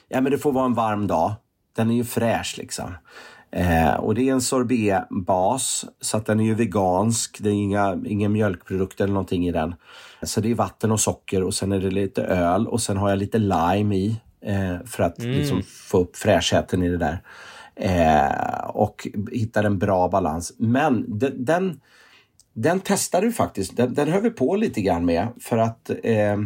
ja, 0.07 0.21
men 0.21 0.31
det 0.31 0.37
får 0.37 0.51
vara 0.51 0.65
en 0.65 0.73
varm 0.73 1.07
dag. 1.07 1.33
Den 1.75 1.91
är 1.91 1.95
ju 1.95 2.03
fräsch 2.03 2.55
liksom. 2.57 2.93
Eh, 3.55 3.93
och 3.93 4.15
det 4.15 4.29
är 4.29 4.33
en 4.33 4.41
sorbetbas, 4.41 5.85
så 6.01 6.17
att 6.17 6.25
den 6.25 6.39
är 6.39 6.43
ju 6.43 6.55
vegansk. 6.55 7.37
Det 7.39 7.49
är 7.49 7.53
inga, 7.53 8.01
inga 8.05 8.29
mjölkprodukter 8.29 9.03
eller 9.03 9.13
någonting 9.13 9.47
i 9.47 9.51
den. 9.51 9.75
Så 10.23 10.41
det 10.41 10.51
är 10.51 10.55
vatten 10.55 10.91
och 10.91 10.99
socker 10.99 11.43
och 11.43 11.53
sen 11.53 11.71
är 11.71 11.79
det 11.79 11.91
lite 11.91 12.23
öl 12.23 12.67
och 12.67 12.81
sen 12.81 12.97
har 12.97 13.09
jag 13.09 13.19
lite 13.19 13.37
lime 13.37 13.95
i 13.95 14.21
eh, 14.41 14.75
för 14.85 15.03
att 15.03 15.19
liksom, 15.19 15.63
få 15.63 15.97
upp 15.97 16.15
fräschheten 16.15 16.83
i 16.83 16.89
det 16.89 16.97
där. 16.97 17.21
Eh, 17.75 18.65
och 18.69 19.07
hittar 19.31 19.63
en 19.63 19.79
bra 19.79 20.09
balans. 20.09 20.53
Men 20.57 21.19
de, 21.19 21.29
den, 21.29 21.79
den 22.53 22.79
testade 22.79 23.25
vi 23.25 23.33
faktiskt. 23.33 23.77
Den, 23.77 23.93
den 23.93 24.11
höll 24.11 24.21
vi 24.21 24.29
på 24.29 24.55
lite 24.55 24.81
grann 24.81 25.05
med 25.05 25.27
för 25.39 25.57
att 25.57 25.91
eh, 26.03 26.37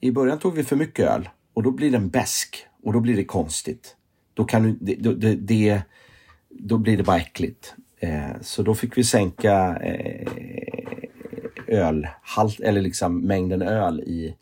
i 0.00 0.12
början 0.12 0.38
tog 0.38 0.54
vi 0.54 0.64
för 0.64 0.76
mycket 0.76 1.08
öl 1.08 1.28
och 1.54 1.62
då 1.62 1.70
blir 1.70 1.90
den 1.90 2.08
besk 2.08 2.66
och 2.82 2.92
då 2.92 3.00
blir 3.00 3.16
det 3.16 3.24
konstigt. 3.24 3.96
Då, 4.34 4.44
kan 4.44 4.62
du, 4.62 4.78
det, 4.80 5.14
det, 5.14 5.36
det, 5.36 5.82
då 6.62 6.78
blir 6.78 6.96
det 6.96 7.02
bara 7.02 7.16
äckligt. 7.16 7.74
Eh, 8.00 8.40
så 8.40 8.62
då 8.62 8.74
fick 8.74 8.98
vi 8.98 9.04
sänka 9.04 9.76
eh, 9.82 10.28
ölhalt, 11.66 12.60
eller 12.60 12.80
liksom 12.80 13.20
mängden 13.20 13.62
öl 13.62 14.00
i 14.00 14.36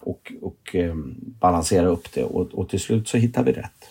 och, 0.00 0.32
och 0.40 0.74
eh, 0.74 0.94
balansera 1.40 1.86
upp 1.86 2.12
det 2.12 2.24
och, 2.24 2.54
och 2.54 2.68
till 2.68 2.80
slut 2.80 3.08
så 3.08 3.16
hittade 3.16 3.52
vi 3.52 3.58
rätt. 3.58 3.90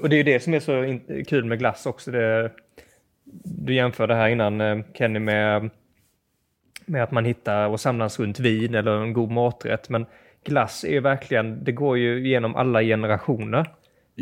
Och 0.00 0.08
det 0.08 0.14
är 0.14 0.18
ju 0.18 0.22
det 0.22 0.40
som 0.40 0.54
är 0.54 0.60
så 0.60 0.84
in- 0.84 1.24
kul 1.24 1.44
med 1.44 1.58
glass 1.58 1.86
också. 1.86 2.10
Det, 2.10 2.52
du 3.44 3.74
jämförde 3.74 4.14
här 4.14 4.28
innan 4.28 4.60
eh, 4.60 4.78
Kenny 4.94 5.18
med, 5.18 5.70
med 6.86 7.02
att 7.02 7.10
man 7.10 7.24
hittar 7.24 7.68
och 7.68 7.80
samlas 7.80 8.18
runt 8.18 8.40
vin 8.40 8.74
eller 8.74 9.02
en 9.02 9.12
god 9.12 9.30
maträtt. 9.30 9.88
Men 9.88 10.06
glass 10.44 10.84
är 10.84 10.92
ju 10.92 11.00
verkligen, 11.00 11.64
det 11.64 11.72
går 11.72 11.98
ju 11.98 12.28
genom 12.28 12.56
alla 12.56 12.82
generationer. 12.82 13.66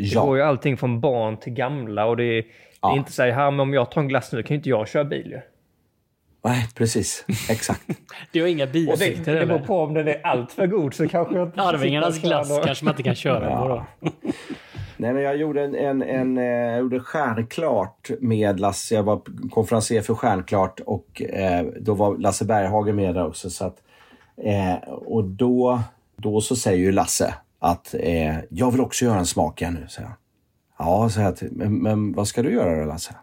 Det 0.09 0.15
går 0.15 0.37
Ja, 0.37 0.43
ju 0.43 0.49
allting 0.49 0.77
från 0.77 0.99
barn 1.01 1.37
till 1.37 1.53
gamla 1.53 2.05
och 2.05 2.17
det 2.17 2.23
är, 2.23 2.41
det 2.41 2.47
Ja. 2.81 2.93
är 2.93 2.97
inte 2.97 3.11
så 3.11 3.23
här, 3.23 3.51
men 3.51 3.59
om 3.59 3.73
jag 3.73 3.91
tar 3.91 4.01
en 4.01 4.07
glass 4.07 4.31
nu 4.33 4.43
kan 4.43 4.53
ju 4.53 4.55
inte 4.57 4.69
jag 4.69 4.87
köra 4.87 5.03
bil 5.03 5.27
ju. 5.31 5.39
nej 6.43 6.67
precis. 6.75 7.25
Exakt. 7.49 7.81
Det 8.31 8.39
har 8.39 8.47
inga 8.47 8.63
Och 8.63 8.69
det, 8.69 8.73
bieffekter 8.73 9.33
det 9.35 9.45
beror 9.45 9.55
eller? 9.57 9.65
på 9.67 9.79
om 9.79 9.93
den 9.93 10.07
är 10.07 10.25
allt 10.25 10.51
för 10.51 10.67
god 10.67 10.93
så 10.93 11.07
kanske 11.07 11.35
jag 11.35 11.47
inte 11.47 11.61
Arvingarnas 11.61 12.15
och 12.17 12.23
glass 12.23 12.49
då. 12.57 12.63
kanske 12.65 12.85
man 12.85 12.91
inte 12.91 13.03
kan 13.03 13.15
köra 13.15 13.57
på 13.61 13.67
då. 13.67 13.85
Nej, 14.97 15.13
men 15.13 15.23
jag 15.23 15.37
gjorde 15.37 15.63
en, 15.63 15.75
en, 15.75 16.03
en 16.03 16.37
eh, 16.37 16.43
jag 16.43 16.79
gjorde 16.79 16.99
Stjärnklart 16.99 18.09
med 18.19 18.59
Lasse. 18.59 18.95
Jag 18.95 19.03
var 19.03 19.21
konferencier 19.51 20.01
för 20.01 20.13
Stjärnklart 20.13 20.79
och 20.79 21.21
eh, 21.21 21.65
då 21.79 21.93
var 21.93 22.17
Lasse 22.17 22.45
Berghagen 22.45 22.95
med 22.95 23.15
där 23.15 23.27
också. 23.27 23.49
Så 23.49 23.65
att, 23.65 23.75
eh, 24.43 24.89
och 24.93 25.23
då, 25.23 25.81
då 26.15 26.41
så 26.41 26.55
säger 26.55 26.77
ju 26.77 26.91
Lasse 26.91 27.33
att 27.59 27.95
eh, 27.99 28.39
jag 28.49 28.71
vill 28.71 28.81
också 28.81 29.05
göra 29.05 29.19
en 29.19 29.25
smak 29.25 29.61
nu, 29.61 29.87
säger 29.89 30.07
han. 30.07 30.17
Ja, 30.79 31.09
så 31.09 31.21
jag, 31.21 31.37
men, 31.51 31.75
men 31.77 32.13
vad 32.13 32.27
ska 32.27 32.41
du 32.41 32.51
göra 32.51 32.79
då 32.79 32.85
Lasse? 32.85 33.15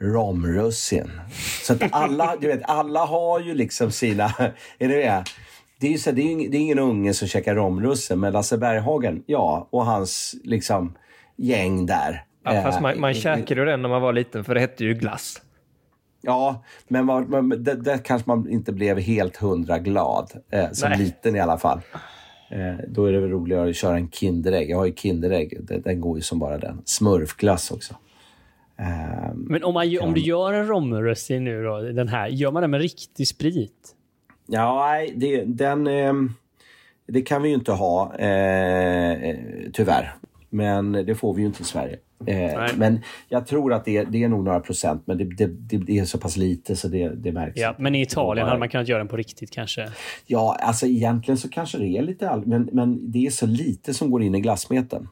Romrussin. 0.00 1.10
Så 1.62 1.72
att 1.72 1.82
alla, 1.90 2.36
du 2.40 2.46
vet, 2.46 2.60
alla 2.64 3.04
har 3.04 3.40
ju 3.40 3.54
liksom 3.54 3.90
sina... 3.90 4.24
Är 4.78 4.88
det 4.88 4.96
det? 4.96 5.24
Det 5.80 5.86
är, 5.86 5.90
ju 5.90 5.98
så, 5.98 6.12
det, 6.12 6.22
är, 6.22 6.50
det 6.50 6.56
är 6.56 6.60
ingen 6.60 6.78
unge 6.78 7.14
som 7.14 7.28
käkar 7.28 7.54
romrussin, 7.54 8.20
men 8.20 8.32
Lasse 8.32 8.58
Berghagen, 8.58 9.22
ja, 9.26 9.68
och 9.70 9.86
hans 9.86 10.34
liksom 10.44 10.94
gäng 11.36 11.86
där. 11.86 12.24
Ja, 12.44 12.62
fast 12.62 12.80
man, 12.80 13.00
man 13.00 13.14
käkade 13.14 13.60
ju 13.60 13.66
den 13.66 13.82
när 13.82 13.88
man 13.88 14.02
var 14.02 14.12
liten, 14.12 14.44
för 14.44 14.54
det 14.54 14.60
hette 14.60 14.84
ju 14.84 14.94
glass. 14.94 15.42
Ja, 16.20 16.64
men 16.88 17.06
man, 17.06 17.30
man, 17.30 17.48
där 17.64 17.98
kanske 18.04 18.30
man 18.30 18.50
inte 18.50 18.72
blev 18.72 18.98
helt 18.98 19.36
hundra 19.36 19.78
glad. 19.78 20.32
Eh, 20.52 20.70
som 20.72 20.88
Nej. 20.88 20.98
liten 20.98 21.36
i 21.36 21.40
alla 21.40 21.58
fall. 21.58 21.80
Eh, 22.50 22.74
då 22.88 23.04
är 23.04 23.12
det 23.12 23.20
väl 23.20 23.30
roligare 23.30 23.70
att 23.70 23.76
köra 23.76 23.96
en 23.96 24.10
Kinderägg. 24.10 24.70
Jag 24.70 24.76
har 24.76 24.86
ju 24.86 24.94
Kinderägg. 24.94 25.58
Den, 25.84 26.00
går 26.00 26.16
ju 26.16 26.22
som 26.22 26.38
bara 26.38 26.58
den. 26.58 26.82
Smurfglass 26.84 27.70
också. 27.70 27.94
Eh, 28.78 29.34
men 29.34 29.64
om, 29.64 29.74
man, 29.74 29.98
om 30.00 30.14
du 30.14 30.20
gör 30.20 30.52
en 30.52 30.66
romrussin 30.66 31.44
nu 31.44 31.62
då, 31.62 31.80
den 31.80 32.08
här, 32.08 32.28
gör 32.28 32.52
man 32.52 32.62
den 32.62 32.70
med 32.70 32.80
riktig 32.80 33.28
sprit? 33.28 33.94
Ja, 34.46 34.86
nej, 34.86 35.12
det, 35.16 35.44
den, 35.44 35.86
eh, 35.86 36.12
det 37.06 37.22
kan 37.22 37.42
vi 37.42 37.48
ju 37.48 37.54
inte 37.54 37.72
ha 37.72 38.16
eh, 38.16 39.36
tyvärr. 39.72 40.14
Men 40.50 40.92
det 40.92 41.14
får 41.14 41.34
vi 41.34 41.40
ju 41.40 41.46
inte 41.46 41.62
i 41.62 41.64
Sverige. 41.64 41.96
Eh, 42.26 42.60
men 42.76 43.00
jag 43.28 43.46
tror 43.46 43.72
att 43.72 43.84
det, 43.84 44.04
det 44.04 44.24
är 44.24 44.28
nog 44.28 44.44
några 44.44 44.60
procent, 44.60 45.02
men 45.06 45.18
det, 45.18 45.24
det, 45.24 45.76
det, 45.76 45.98
är 45.98 46.04
så 46.04 46.18
pass 46.18 46.36
lite 46.36 46.76
så 46.76 46.88
det, 46.88 47.08
det 47.08 47.32
märks. 47.32 47.60
Ja, 47.60 47.74
men 47.78 47.94
i 47.94 48.02
Italien 48.02 48.46
hade 48.46 48.58
man 48.58 48.68
kunnat 48.68 48.88
göra 48.88 48.98
den 48.98 49.08
på 49.08 49.16
riktigt 49.16 49.50
kanske? 49.50 49.88
Ja, 50.26 50.56
alltså 50.60 50.86
egentligen 50.86 51.38
så 51.38 51.48
kanske 51.48 51.78
det 51.78 51.86
är 51.86 52.02
lite 52.02 52.30
all, 52.30 52.46
men, 52.46 52.68
men 52.72 53.10
det 53.12 53.26
är 53.26 53.30
så 53.30 53.46
lite 53.46 53.94
som 53.94 54.10
går 54.10 54.22
in 54.22 54.34
i 54.34 54.40
glassmeten. 54.40 55.08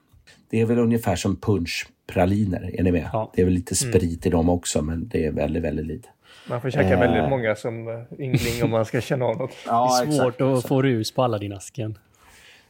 Det 0.51 0.61
är 0.61 0.67
väl 0.67 0.79
ungefär 0.79 1.17
som 1.17 1.37
punschpraliner, 1.37 2.71
är 2.79 2.83
ni 2.83 2.93
med? 2.93 3.11
Ja. 3.13 3.33
Det 3.35 3.41
är 3.41 3.45
väl 3.45 3.55
lite 3.55 3.75
sprit 3.75 4.27
mm. 4.27 4.29
i 4.29 4.31
dem 4.31 4.49
också, 4.49 4.83
men 4.83 5.09
det 5.09 5.27
är 5.27 5.33
väldigt, 5.33 5.63
väldigt 5.63 5.87
lite. 5.87 6.09
Man 6.49 6.61
får 6.61 6.71
käka 6.71 6.89
eh. 6.89 7.01
väldigt 7.01 7.31
många 7.31 7.55
som 7.55 7.89
eh, 7.89 8.21
yngling 8.21 8.65
om 8.65 8.71
man 8.71 8.85
ska 8.85 9.01
känna 9.01 9.25
av 9.25 9.37
något. 9.37 9.53
ja, 9.67 10.01
det 10.03 10.09
är 10.09 10.13
svårt 10.13 10.35
exakt. 10.35 10.41
att 10.41 10.69
få 10.69 10.83
rus 10.83 11.15
på 11.15 11.23
alla 11.23 11.39
din 11.39 11.53
asken. 11.53 11.99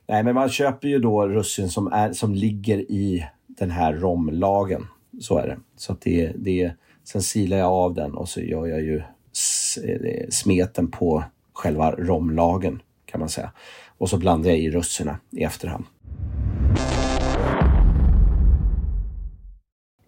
Nej, 0.09 0.23
men 0.25 0.35
man 0.35 0.49
köper 0.49 0.89
ju 0.89 0.99
då 0.99 1.29
russin 1.29 1.69
som, 1.69 1.87
är, 1.93 2.13
som 2.13 2.35
ligger 2.35 2.79
i 2.79 3.27
den 3.59 3.71
här 3.71 3.93
romlagen. 3.93 4.87
Så 5.21 5.39
är 5.39 5.47
det. 5.47 5.59
Så 5.77 5.93
att 5.93 6.01
det, 6.01 6.33
det, 6.37 6.73
sen 7.05 7.23
silar 7.23 7.57
jag 7.57 7.73
av 7.73 7.95
den 7.95 8.15
och 8.15 8.29
så 8.29 8.41
gör 8.41 8.67
jag 8.67 8.81
ju 8.81 8.97
eh, 8.97 10.29
smeten 10.31 10.91
på 10.91 11.25
själva 11.53 11.93
romlagen 11.93 12.83
kan 13.05 13.21
man 13.21 13.29
säga. 13.29 13.53
Och 13.99 14.11
så 14.11 14.19
blandar 14.19 14.51
jag 14.51 14.59
i 14.59 14.71
russinen 14.71 15.17
i 15.31 15.43
efterhand. 15.43 15.85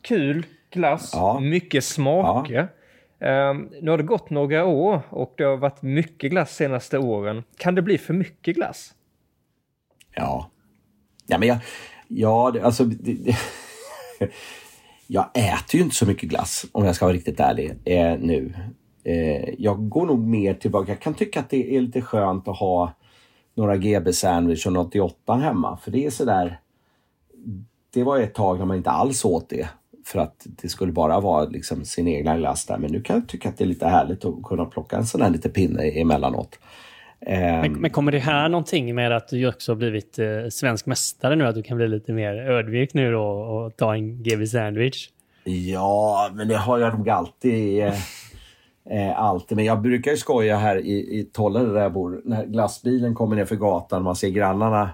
Kul 0.03 0.47
glass, 0.71 1.11
ja. 1.15 1.41
mycket 1.41 1.85
smaker. 1.85 2.69
Ja. 3.19 3.51
Um, 3.51 3.69
nu 3.81 3.91
har 3.91 3.99
det 3.99 4.05
gått 4.05 4.31
några 4.31 4.65
år 4.65 5.01
och 5.11 5.35
det 5.37 5.45
har 5.45 5.57
varit 5.57 5.83
mycket 5.83 6.31
glass 6.31 6.57
senaste 6.57 6.99
åren. 6.99 7.43
Kan 7.57 7.75
det 7.75 7.83
bli 7.83 7.99
för 7.99 8.15
mycket 8.15 8.57
glass? 8.57 8.95
Ja. 10.15 10.51
Ja, 11.27 11.39
men 11.39 11.49
jag, 11.49 11.59
ja 12.09 12.55
alltså... 12.63 12.85
Det, 12.85 13.13
det, 13.13 13.37
jag 15.07 15.27
äter 15.35 15.79
ju 15.79 15.81
inte 15.81 15.97
så 15.97 16.07
mycket 16.07 16.29
glass 16.29 16.67
om 16.73 16.85
jag 16.85 16.95
ska 16.95 17.05
vara 17.05 17.17
riktigt 17.17 17.41
ärlig 17.41 17.79
eh, 17.85 18.19
nu. 18.19 18.55
Eh, 19.05 19.55
jag 19.59 19.89
går 19.89 20.07
nog 20.07 20.19
mer 20.19 20.55
tillbaka. 20.55 20.93
Jag 20.93 21.01
kan 21.01 21.15
tycka 21.15 21.41
att 21.41 21.51
det 21.51 21.77
är 21.77 21.81
lite 21.81 22.03
skönt 22.03 22.49
att 22.49 22.59
ha 22.59 22.93
några 23.55 23.77
GB 23.77 24.13
sandwich 24.13 24.67
och 24.67 24.73
något 24.73 24.97
i 24.97 25.01
åttan 25.01 25.41
hemma. 25.41 25.77
För 25.77 25.91
det 25.91 26.07
är 26.07 26.11
sådär... 26.11 26.61
Det 27.91 28.05
var 28.05 28.19
ett 28.19 28.35
tag 28.35 28.59
när 28.59 28.67
man 28.67 28.77
inte 28.77 28.91
alls 28.91 29.25
åt 29.25 29.49
det 29.49 29.69
för 30.05 30.19
att 30.19 30.47
det 30.47 30.69
skulle 30.69 30.93
bara 30.93 31.21
vara 31.21 31.45
liksom 31.45 31.85
sin 31.85 32.09
egna 32.09 32.37
glass 32.37 32.67
där. 32.67 32.79
Men 32.79 32.93
nu 32.93 33.03
kan 33.03 33.17
jag 33.17 33.29
tycka 33.29 33.49
att 33.49 33.59
det 33.59 33.65
är 33.65 33.69
lite 33.69 33.87
härligt 33.87 34.25
att 34.25 34.43
kunna 34.43 34.65
plocka 34.65 34.97
en 34.97 35.07
sån 35.07 35.23
här 35.23 35.31
liten 35.31 35.51
pinne 35.51 35.83
emellanåt. 35.83 36.59
Men, 37.21 37.65
ehm. 37.65 37.73
men 37.73 37.91
kommer 37.91 38.13
det 38.13 38.19
här 38.19 38.49
någonting 38.49 38.95
med 38.95 39.13
att 39.13 39.29
du 39.29 39.49
också 39.49 39.73
har 39.73 39.77
blivit 39.77 40.19
eh, 40.19 40.27
svensk 40.51 40.87
mästare 40.87 41.37
nu? 41.37 41.47
Att 41.47 41.55
du 41.55 41.63
kan 41.63 41.77
bli 41.77 41.89
lite 41.89 42.13
mer 42.13 42.35
ödmjuk 42.35 42.95
nu 42.95 43.13
då 43.13 43.25
och 43.25 43.77
ta 43.77 43.95
en 43.95 44.23
GB 44.23 44.47
sandwich? 44.47 45.09
Ja, 45.45 46.31
men 46.35 46.49
det 46.49 46.57
har 46.57 46.79
jag 46.79 46.99
nog 46.99 47.11
alltid. 47.11 47.83
Eh, 47.83 47.95
eh, 48.91 49.19
alltid. 49.19 49.57
Men 49.57 49.65
jag 49.65 49.83
brukar 49.83 50.11
ju 50.11 50.17
skoja 50.17 50.57
här 50.57 50.77
i, 50.77 51.19
i 51.19 51.29
Tollare 51.33 51.67
där 51.67 51.81
jag 51.81 51.93
bor. 51.93 52.23
När 52.25 52.47
glassbilen 52.47 53.15
kommer 53.15 53.37
ner 53.37 53.45
för 53.45 53.57
gatan 53.57 53.99
och 53.99 54.05
man 54.05 54.17
ser 54.17 54.29
grannarna 54.29 54.91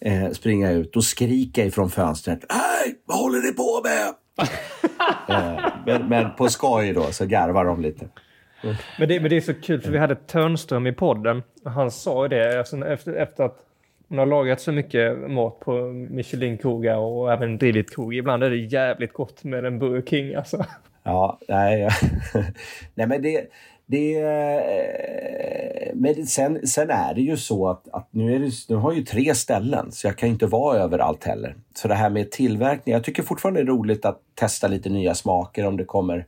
eh, 0.00 0.30
springa 0.30 0.70
ut. 0.70 0.92
Då 0.92 1.02
skriker 1.02 1.62
jag 1.62 1.68
ifrån 1.68 1.90
fönstret. 1.90 2.44
Hej! 2.48 2.94
Vad 3.04 3.18
håller 3.18 3.38
ni 3.38 3.52
på 3.52 3.82
med? 3.84 4.14
eh, 5.28 5.72
men, 5.86 6.08
men 6.08 6.34
på 6.36 6.48
skoj 6.48 6.92
då 6.92 7.02
så 7.02 7.26
garvar 7.26 7.64
de 7.64 7.80
lite. 7.80 8.08
Men, 8.98 9.08
det, 9.08 9.20
men 9.20 9.30
det 9.30 9.36
är 9.36 9.40
så 9.40 9.54
kul 9.54 9.80
för 9.80 9.90
vi 9.90 9.98
hade 9.98 10.14
Törnström 10.14 10.86
i 10.86 10.92
podden. 10.92 11.42
Och 11.64 11.70
han 11.70 11.90
sa 11.90 12.24
ju 12.24 12.28
det 12.28 12.58
alltså, 12.58 12.86
efter, 12.86 13.12
efter 13.12 13.44
att 13.44 13.58
man 14.08 14.18
har 14.18 14.26
lagat 14.26 14.60
så 14.60 14.72
mycket 14.72 15.30
mat 15.30 15.60
på 15.60 15.72
Michelin-krogar 16.10 16.96
och 16.96 17.32
även 17.32 17.58
drivit 17.58 17.94
krog. 17.94 18.14
Ibland 18.14 18.44
är 18.44 18.50
det 18.50 18.56
jävligt 18.56 19.12
gott 19.12 19.44
med 19.44 19.64
en 19.64 19.78
Burger 19.78 20.02
King 20.02 20.34
alltså. 20.34 20.64
Ja, 21.02 21.38
nej, 21.48 21.88
nej 22.94 23.06
men 23.06 23.22
det, 23.22 23.46
det, 23.86 24.14
eh, 24.20 25.90
men 25.94 26.26
sen, 26.26 26.66
sen 26.66 26.90
är 26.90 27.14
det 27.14 27.20
ju 27.20 27.36
så 27.36 27.68
att, 27.68 27.88
att 27.92 28.08
nu, 28.10 28.34
är 28.34 28.38
det, 28.38 28.50
nu 28.68 28.76
har 28.76 28.90
jag 28.90 28.98
ju 28.98 29.04
tre 29.04 29.34
ställen 29.34 29.92
så 29.92 30.06
jag 30.06 30.16
kan 30.16 30.28
inte 30.28 30.46
vara 30.46 30.78
överallt 30.78 31.24
heller. 31.24 31.54
Så 31.74 31.88
det 31.88 31.94
här 31.94 32.10
med 32.10 32.30
tillverkning, 32.30 32.92
jag 32.92 33.04
tycker 33.04 33.22
fortfarande 33.22 33.60
det 33.60 33.64
är 33.64 33.66
roligt 33.66 34.04
att 34.04 34.20
testa 34.34 34.68
lite 34.68 34.88
nya 34.88 35.14
smaker 35.14 35.66
om 35.66 35.76
det 35.76 35.84
kommer 35.84 36.26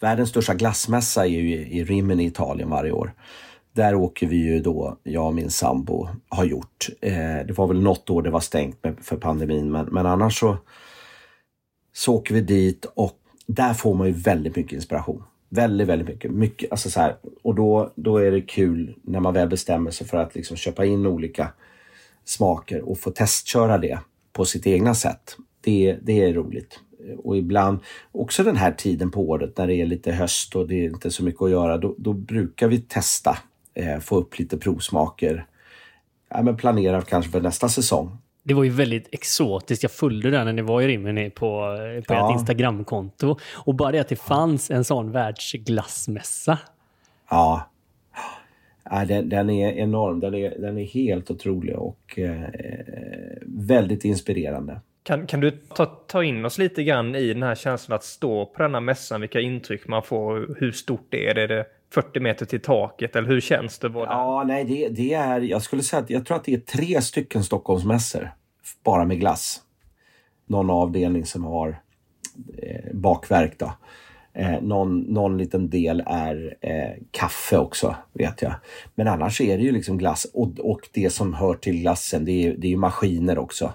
Världens 0.00 0.28
största 0.28 0.54
glassmässa 0.54 1.26
är 1.26 1.30
ju 1.30 1.66
i 1.66 1.84
Rimini 1.84 2.24
i 2.24 2.26
Italien 2.26 2.70
varje 2.70 2.92
år. 2.92 3.14
Där 3.72 3.94
åker 3.94 4.26
vi 4.26 4.36
ju 4.36 4.60
då, 4.60 4.96
jag 5.02 5.26
och 5.26 5.34
min 5.34 5.50
sambo 5.50 6.08
har 6.28 6.44
gjort. 6.44 6.88
Eh, 7.00 7.46
det 7.46 7.52
var 7.56 7.66
väl 7.66 7.82
något 7.82 8.10
år 8.10 8.22
det 8.22 8.30
var 8.30 8.40
stängt 8.40 8.84
med, 8.84 8.96
för 9.02 9.16
pandemin 9.16 9.70
men, 9.70 9.86
men 9.86 10.06
annars 10.06 10.40
så, 10.40 10.56
så 11.92 12.14
åker 12.14 12.34
vi 12.34 12.40
dit 12.40 12.84
och 12.94 13.18
där 13.46 13.74
får 13.74 13.94
man 13.94 14.06
ju 14.06 14.12
väldigt 14.12 14.56
mycket 14.56 14.72
inspiration. 14.72 15.22
Väldigt, 15.48 15.88
väldigt 15.88 16.08
mycket. 16.08 16.30
mycket 16.30 16.72
alltså 16.72 16.90
så 16.90 17.00
här, 17.00 17.16
och 17.42 17.54
då, 17.54 17.92
då 17.94 18.16
är 18.16 18.30
det 18.30 18.40
kul 18.40 18.94
när 19.02 19.20
man 19.20 19.34
väl 19.34 19.48
bestämmer 19.48 19.90
sig 19.90 20.06
för 20.06 20.16
att 20.16 20.34
liksom 20.34 20.56
köpa 20.56 20.84
in 20.84 21.06
olika 21.06 21.52
smaker 22.24 22.88
och 22.88 22.98
få 22.98 23.10
testköra 23.10 23.78
det 23.78 23.98
på 24.32 24.44
sitt 24.44 24.66
egna 24.66 24.94
sätt. 24.94 25.36
Det, 25.60 25.98
det 26.02 26.22
är 26.24 26.32
roligt 26.32 26.80
och 27.18 27.36
ibland 27.36 27.78
också 28.12 28.42
den 28.42 28.56
här 28.56 28.72
tiden 28.72 29.10
på 29.10 29.28
året 29.28 29.58
när 29.58 29.66
det 29.66 29.74
är 29.74 29.86
lite 29.86 30.12
höst 30.12 30.56
och 30.56 30.68
det 30.68 30.74
är 30.74 30.84
inte 30.84 31.10
så 31.10 31.24
mycket 31.24 31.42
att 31.42 31.50
göra, 31.50 31.78
då, 31.78 31.94
då 31.98 32.12
brukar 32.12 32.68
vi 32.68 32.80
testa, 32.80 33.38
eh, 33.74 33.98
få 33.98 34.16
upp 34.16 34.38
lite 34.38 34.58
provsmaker. 34.58 35.46
Ja, 36.28 36.42
men 36.42 36.56
planera 36.56 37.02
kanske 37.02 37.30
för 37.30 37.40
nästa 37.40 37.68
säsong. 37.68 38.18
Det 38.42 38.54
var 38.54 38.64
ju 38.64 38.70
väldigt 38.70 39.08
exotiskt. 39.12 39.82
Jag 39.82 39.92
följde 39.92 40.30
den 40.30 40.46
när 40.46 40.52
ni 40.52 40.62
var 40.62 40.82
i 40.82 40.86
Rimini 40.88 41.30
på, 41.30 41.76
på 42.06 42.14
ja. 42.14 42.30
ert 42.30 42.38
Instagramkonto. 42.38 43.36
Och 43.54 43.74
bara 43.74 43.92
det 43.92 43.98
att 43.98 44.08
det 44.08 44.16
fanns 44.16 44.70
en 44.70 44.84
sån 44.84 45.12
världsglassmässa. 45.12 46.58
Ja. 47.30 47.70
ja 48.84 49.04
den, 49.04 49.28
den, 49.28 49.50
är 49.50 49.72
enorm. 49.72 50.20
Den 50.20 50.34
är, 50.34 50.58
den 50.58 50.78
är 50.78 50.84
helt 50.84 51.30
otrolig 51.30 51.76
och 51.76 52.18
eh, 52.18 52.40
väldigt 53.46 54.04
inspirerande. 54.04 54.80
Kan, 55.10 55.26
kan 55.26 55.40
du 55.40 55.50
ta, 55.50 55.86
ta 55.86 56.24
in 56.24 56.44
oss 56.44 56.58
lite 56.58 56.82
grann 56.82 57.14
i 57.14 57.32
den 57.32 57.42
här 57.42 57.54
känslan 57.54 57.96
att 57.96 58.04
stå 58.04 58.46
på 58.46 58.62
denna 58.62 58.80
mässan, 58.80 59.20
vilka 59.20 59.40
intryck 59.40 59.88
man 59.88 60.02
får, 60.02 60.56
hur 60.58 60.72
stort 60.72 61.06
det 61.08 61.28
är? 61.28 61.38
Är 61.38 61.48
det 61.48 61.66
40 61.92 62.20
meter 62.20 62.46
till 62.46 62.60
taket 62.60 63.16
eller 63.16 63.28
hur 63.28 63.40
känns 63.40 63.78
det? 63.78 63.88
Både? 63.88 64.06
Ja, 64.06 64.44
nej, 64.46 64.64
det, 64.64 64.88
det, 64.88 65.14
är, 65.14 65.40
jag 65.40 65.62
skulle 65.62 65.82
säga 65.82 66.02
att 66.02 66.10
jag 66.10 66.26
tror 66.26 66.36
att 66.36 66.44
det 66.44 66.54
är 66.54 66.58
tre 66.58 67.02
stycken 67.02 67.44
Stockholmsmässor 67.44 68.30
bara 68.84 69.04
med 69.04 69.20
glass. 69.20 69.60
Någon 70.46 70.70
avdelning 70.70 71.26
som 71.26 71.44
har 71.44 71.80
eh, 72.58 72.94
bakverk 72.94 73.58
då. 73.58 73.72
Eh, 74.32 74.62
någon, 74.62 75.00
någon 75.00 75.38
liten 75.38 75.70
del 75.70 76.02
är 76.06 76.56
eh, 76.60 77.02
kaffe 77.10 77.58
också, 77.58 77.96
vet 78.12 78.42
jag. 78.42 78.54
Men 78.94 79.08
annars 79.08 79.40
är 79.40 79.58
det 79.58 79.64
ju 79.64 79.72
liksom 79.72 79.98
glass 79.98 80.24
och, 80.34 80.58
och 80.58 80.80
det 80.92 81.10
som 81.10 81.34
hör 81.34 81.54
till 81.54 81.80
glassen, 81.80 82.24
det 82.24 82.46
är, 82.46 82.54
det 82.58 82.72
är 82.72 82.76
maskiner 82.76 83.38
också 83.38 83.72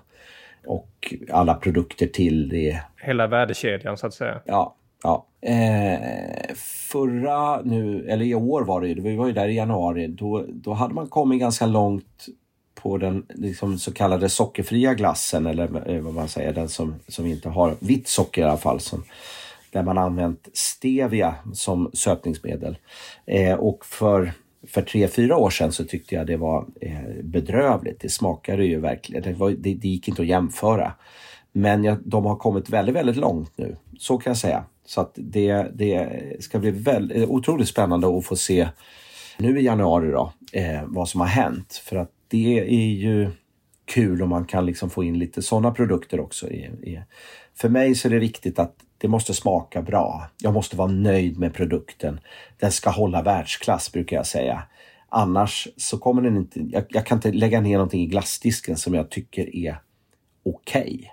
och 0.67 1.13
alla 1.31 1.53
produkter 1.53 2.07
till 2.07 2.49
det. 2.49 2.81
Hela 3.01 3.27
värdekedjan 3.27 3.97
så 3.97 4.07
att 4.07 4.13
säga. 4.13 4.41
Ja. 4.45 4.75
ja. 5.03 5.25
Eh, 5.41 6.55
förra 6.91 7.61
nu, 7.61 8.05
eller 8.09 8.25
i 8.25 8.35
år 8.35 8.61
var 8.61 8.81
det 8.81 8.87
ju, 8.87 9.01
vi 9.01 9.15
var 9.15 9.27
ju 9.27 9.33
där 9.33 9.47
i 9.47 9.55
januari, 9.55 10.07
då, 10.07 10.45
då 10.47 10.73
hade 10.73 10.93
man 10.93 11.07
kommit 11.07 11.39
ganska 11.39 11.65
långt 11.65 12.25
på 12.75 12.97
den 12.97 13.25
liksom, 13.29 13.77
så 13.77 13.93
kallade 13.93 14.29
sockerfria 14.29 14.93
glassen 14.93 15.45
eller 15.45 15.89
eh, 15.91 16.01
vad 16.01 16.13
man 16.13 16.27
säger, 16.27 16.53
den 16.53 16.69
som, 16.69 16.95
som 17.07 17.25
inte 17.25 17.49
har 17.49 17.75
vitt 17.79 18.07
socker 18.07 18.41
i 18.41 18.45
alla 18.45 18.57
fall. 18.57 18.79
Som, 18.79 19.03
där 19.75 19.83
man 19.83 19.97
använt 19.97 20.49
stevia 20.53 21.35
som 21.53 21.91
sötningsmedel. 21.93 22.77
Eh, 23.25 23.53
och 23.53 23.85
för, 23.85 24.33
för 24.67 24.81
tre, 24.81 25.07
fyra 25.07 25.37
år 25.37 25.49
sedan 25.49 25.71
så 25.71 25.83
tyckte 25.83 26.15
jag 26.15 26.27
det 26.27 26.37
var 26.37 26.65
eh, 26.81 27.23
bedrövligt. 27.23 27.99
Det 27.99 28.09
smakade 28.09 28.65
ju 28.65 28.79
verkligen, 28.79 29.23
det, 29.23 29.33
var, 29.33 29.49
det, 29.49 29.73
det 29.73 29.87
gick 29.87 30.07
inte 30.07 30.21
att 30.21 30.27
jämföra. 30.27 30.93
Men 31.51 31.83
jag, 31.83 31.97
de 32.05 32.25
har 32.25 32.35
kommit 32.35 32.69
väldigt, 32.69 32.95
väldigt 32.95 33.15
långt 33.15 33.51
nu. 33.55 33.75
Så 33.99 34.17
kan 34.17 34.31
jag 34.31 34.37
säga. 34.37 34.63
Så 34.85 35.01
att 35.01 35.11
det, 35.15 35.65
det 35.73 36.21
ska 36.39 36.59
bli 36.59 36.71
väldigt, 36.71 37.17
eh, 37.17 37.29
otroligt 37.29 37.67
spännande 37.67 38.17
att 38.17 38.25
få 38.25 38.35
se 38.35 38.67
nu 39.37 39.59
i 39.59 39.63
januari 39.63 40.11
då, 40.11 40.31
eh, 40.51 40.81
vad 40.85 41.09
som 41.09 41.21
har 41.21 41.27
hänt. 41.27 41.81
För 41.85 41.95
att 41.95 42.11
det 42.27 42.59
är 42.59 42.93
ju 42.93 43.31
kul 43.85 44.21
om 44.21 44.29
man 44.29 44.45
kan 44.45 44.65
liksom 44.65 44.89
få 44.89 45.03
in 45.03 45.19
lite 45.19 45.41
sådana 45.41 45.71
produkter 45.71 46.19
också. 46.19 46.49
I, 46.49 46.59
i. 46.63 47.01
För 47.55 47.69
mig 47.69 47.95
så 47.95 48.07
är 48.07 48.09
det 48.09 48.19
viktigt 48.19 48.59
att 48.59 48.75
det 49.05 49.09
måste 49.09 49.33
smaka 49.33 49.81
bra. 49.81 50.27
Jag 50.37 50.53
måste 50.53 50.77
vara 50.77 50.91
nöjd 50.91 51.39
med 51.39 51.53
produkten. 51.53 52.19
Den 52.59 52.71
ska 52.71 52.89
hålla 52.89 53.21
världsklass 53.21 53.91
brukar 53.91 54.17
jag 54.17 54.27
säga. 54.27 54.63
Annars 55.09 55.67
så 55.77 55.97
kommer 55.97 56.21
den 56.21 56.37
inte... 56.37 56.59
Jag, 56.59 56.83
jag 56.89 57.05
kan 57.05 57.17
inte 57.17 57.31
lägga 57.31 57.61
ner 57.61 57.73
någonting 57.73 58.01
i 58.01 58.05
glassdisken 58.05 58.77
som 58.77 58.93
jag 58.93 59.09
tycker 59.09 59.55
är 59.55 59.77
okej. 60.45 60.81
Okay. 60.83 61.09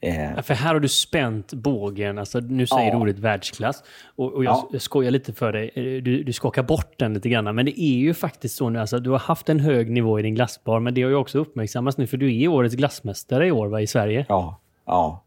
Eh. 0.00 0.32
Ja, 0.36 0.42
för 0.42 0.54
här 0.54 0.74
har 0.74 0.80
du 0.80 0.88
spänt 0.88 1.52
bågen. 1.52 2.18
Alltså, 2.18 2.40
nu 2.40 2.66
säger 2.66 2.86
ja. 2.86 2.90
du 2.90 2.96
ordet 2.96 3.18
världsklass. 3.18 3.82
Och, 4.16 4.32
och 4.32 4.44
jag 4.44 4.68
ja. 4.72 4.78
skojar 4.78 5.10
lite 5.10 5.32
för 5.32 5.52
dig. 5.52 5.70
Eh, 5.74 6.02
du, 6.02 6.22
du 6.22 6.32
skakar 6.32 6.62
bort 6.62 6.98
den 6.98 7.14
lite 7.14 7.28
grann. 7.28 7.54
Men 7.54 7.66
det 7.66 7.80
är 7.80 7.96
ju 7.96 8.14
faktiskt 8.14 8.56
så 8.56 8.68
nu. 8.68 8.78
Alltså, 8.78 8.98
du 8.98 9.10
har 9.10 9.18
haft 9.18 9.48
en 9.48 9.60
hög 9.60 9.90
nivå 9.90 10.18
i 10.18 10.22
din 10.22 10.34
glassbar. 10.34 10.80
Men 10.80 10.94
det 10.94 11.02
har 11.02 11.10
ju 11.10 11.16
också 11.16 11.38
uppmärksammats 11.38 11.98
nu. 11.98 12.06
För 12.06 12.16
du 12.16 12.42
är 12.42 12.48
årets 12.48 12.74
glassmästare 12.74 13.46
i 13.46 13.52
år 13.52 13.66
va, 13.66 13.80
i 13.80 13.86
Sverige. 13.86 14.26
Ja. 14.28 14.60
ja. 14.84 15.24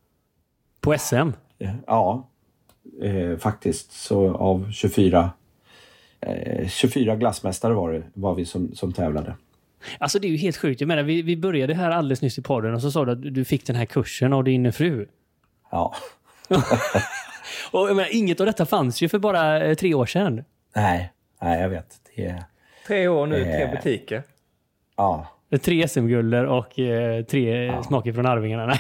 På 0.82 0.98
SM? 0.98 1.32
Ja, 1.88 2.30
eh, 3.02 3.38
faktiskt. 3.38 3.92
Så 3.92 4.36
av 4.36 4.72
24, 4.72 5.32
eh, 6.20 6.68
24 6.68 7.16
glassmästare 7.16 7.74
var, 7.74 7.92
det, 7.92 8.04
var 8.14 8.36
vi 8.36 8.46
som, 8.46 8.76
som 8.76 8.94
tävlade. 8.94 9.36
Alltså 9.98 10.20
det 10.20 10.28
är 10.28 10.30
ju 10.30 10.38
helt 10.38 10.58
sjukt. 10.58 10.82
Jag 10.82 10.88
menar, 10.88 11.04
vi, 11.04 11.22
vi 11.22 11.38
började 11.38 11.74
här 11.74 11.92
alldeles 11.92 12.22
nyss 12.22 12.38
i 12.38 12.42
podden 12.42 12.74
och 12.74 12.82
så 12.82 12.92
sa 12.92 13.06
du 13.06 13.12
att 13.12 13.34
du 13.34 13.46
fick 13.46 13.66
den 13.66 13.76
här 13.76 13.86
kursen 13.86 14.34
av 14.34 14.44
din 14.44 14.74
fru. 14.74 15.08
Ja. 15.72 15.96
och 17.72 17.90
jag 17.90 17.96
menar, 17.96 18.16
inget 18.16 18.40
av 18.40 18.46
detta 18.46 18.66
fanns 18.66 19.02
ju 19.02 19.10
för 19.10 19.20
bara 19.20 19.64
eh, 19.64 19.76
tre 19.76 19.94
år 19.94 20.06
sedan. 20.06 20.44
Nej, 20.76 21.14
nej 21.42 21.62
jag 21.62 21.70
vet. 21.70 22.02
Det 22.16 22.26
är, 22.26 22.44
tre 22.88 23.08
år 23.08 23.28
nu, 23.28 23.44
tre 23.44 23.72
butiker. 23.76 24.24
Ja. 24.96 25.28
Tre 25.58 25.88
SM-gulder 25.88 26.46
och 26.46 26.80
eh, 26.80 27.24
tre 27.26 27.66
ja. 27.66 27.84
smaker 27.84 28.14
från 28.14 28.26
Arvingarna. 28.26 28.66
Nej, 28.66 28.80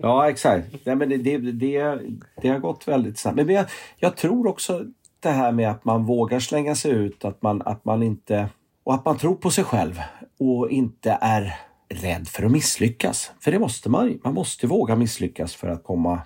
Ja, 0.00 0.30
exakt. 0.30 0.66
Nej, 0.84 0.96
men 0.96 1.08
det, 1.08 1.16
det, 1.16 1.38
det, 1.38 1.98
det, 2.42 2.48
har 2.48 2.58
gått 2.58 2.88
väldigt 2.88 3.18
snabbt. 3.18 3.36
Men 3.36 3.48
jag, 3.48 3.66
jag 3.96 4.16
tror 4.16 4.46
också 4.46 4.84
det 5.20 5.28
här 5.28 5.52
med 5.52 5.70
att 5.70 5.84
man 5.84 6.04
vågar 6.04 6.40
slänga 6.40 6.74
sig 6.74 6.90
ut, 6.90 7.24
att 7.24 7.42
man, 7.42 7.62
att 7.62 7.84
man 7.84 8.02
inte 8.02 8.48
och 8.84 8.94
att 8.94 9.04
man 9.04 9.18
tror 9.18 9.34
på 9.34 9.50
sig 9.50 9.64
själv 9.64 10.00
och 10.38 10.70
inte 10.70 11.18
är 11.20 11.54
rädd 11.88 12.28
för 12.28 12.44
att 12.44 12.52
misslyckas. 12.52 13.32
För 13.40 13.52
det 13.52 13.58
måste 13.58 13.90
man. 13.90 14.20
Man 14.24 14.34
måste 14.34 14.66
våga 14.66 14.96
misslyckas 14.96 15.54
för 15.54 15.68
att 15.68 15.84
komma 15.84 16.20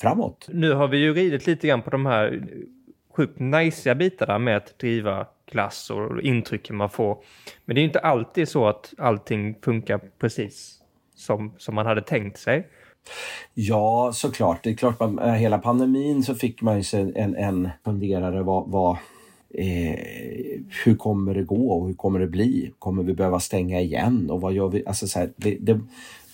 framåt. 0.00 0.48
Nu 0.52 0.72
har 0.72 0.88
vi 0.88 0.98
ju 0.98 1.14
ridit 1.14 1.46
lite 1.46 1.66
grann 1.66 1.82
på 1.82 1.90
de 1.90 2.06
här 2.06 2.46
sjukt 3.16 3.38
najsiga 3.38 3.94
bitarna 3.94 4.38
med 4.38 4.56
att 4.56 4.78
driva 4.78 5.26
klass 5.52 5.90
och 5.90 6.20
intrycken 6.20 6.76
man 6.76 6.90
får. 6.90 7.18
Men 7.64 7.74
det 7.74 7.80
är 7.80 7.84
inte 7.84 7.98
alltid 7.98 8.48
så 8.48 8.66
att 8.66 8.94
allting 8.98 9.54
funkar 9.62 10.00
precis 10.18 10.78
som, 11.14 11.52
som 11.58 11.74
man 11.74 11.86
hade 11.86 12.02
tänkt 12.02 12.38
sig. 12.38 12.68
Ja, 13.54 14.10
såklart. 14.14 14.64
Det 14.64 14.70
är 14.70 14.74
klart, 14.74 15.00
man, 15.00 15.18
eh, 15.18 15.32
hela 15.32 15.58
pandemin 15.58 16.22
så 16.22 16.34
fick 16.34 16.62
man 16.62 16.76
ju 16.76 16.82
sig 16.82 17.12
en, 17.16 17.36
en 17.36 17.70
funderare 17.84 18.42
vad, 18.42 18.70
vad 18.70 18.96
Eh, 19.54 19.98
hur 20.84 20.96
kommer 20.96 21.34
det 21.34 21.42
gå 21.42 21.70
och 21.70 21.86
hur 21.86 21.94
kommer 21.94 22.18
det 22.18 22.26
bli? 22.26 22.72
Kommer 22.78 23.02
vi 23.02 23.14
behöva 23.14 23.40
stänga 23.40 23.80
igen 23.80 24.30
och 24.30 24.40
vad 24.40 24.52
gör 24.52 24.68
vi? 24.68 24.86
Alltså 24.86 25.06
så 25.06 25.18
här, 25.18 25.32
det, 25.36 25.58
det, 25.60 25.80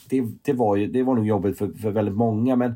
det, 0.09 0.25
det, 0.43 0.53
var 0.53 0.77
ju, 0.77 0.87
det 0.87 1.03
var 1.03 1.15
nog 1.15 1.27
jobbigt 1.27 1.59
för, 1.59 1.73
för 1.73 1.91
väldigt 1.91 2.15
många 2.15 2.57
men 2.57 2.75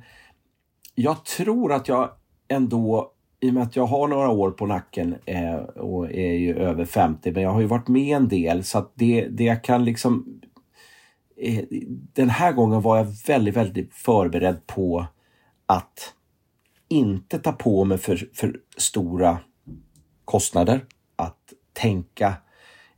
jag 0.95 1.25
tror 1.25 1.73
att 1.73 1.89
jag 1.89 2.11
ändå 2.49 3.12
i 3.43 3.51
och 3.51 3.55
med 3.55 3.63
att 3.63 3.77
jag 3.77 3.87
har 3.87 4.09
några 4.09 4.29
år 4.29 4.51
på 4.51 4.67
nacken 4.67 5.15
eh, 5.27 5.55
och 5.57 6.13
är 6.13 6.33
ju 6.33 6.57
över 6.57 6.85
50 6.85 7.33
men 7.33 7.43
jag 7.43 7.51
har 7.51 7.61
ju 7.61 7.67
varit 7.67 7.89
med 7.89 8.17
en 8.17 8.29
del 8.29 8.65
så 8.65 8.79
att 8.79 8.93
det, 8.95 9.29
det 9.29 9.45
jag 9.45 9.65
kan 9.65 9.85
liksom 9.85 10.41
eh, 11.37 11.65
Den 12.13 12.31
här 12.31 12.53
gången 12.53 12.83
var 12.83 12.97
jag 12.97 13.07
väldigt, 13.27 13.57
väldigt 13.57 13.95
förberedd 13.95 14.67
på 14.67 15.07
att 15.67 16.15
inte 16.89 17.39
ta 17.39 17.53
på 17.53 17.85
mig 17.85 17.99
för, 17.99 18.29
för 18.35 18.61
stora 18.77 19.39
kostnader. 20.25 20.85
Att 21.17 21.53
tänka, 21.73 22.35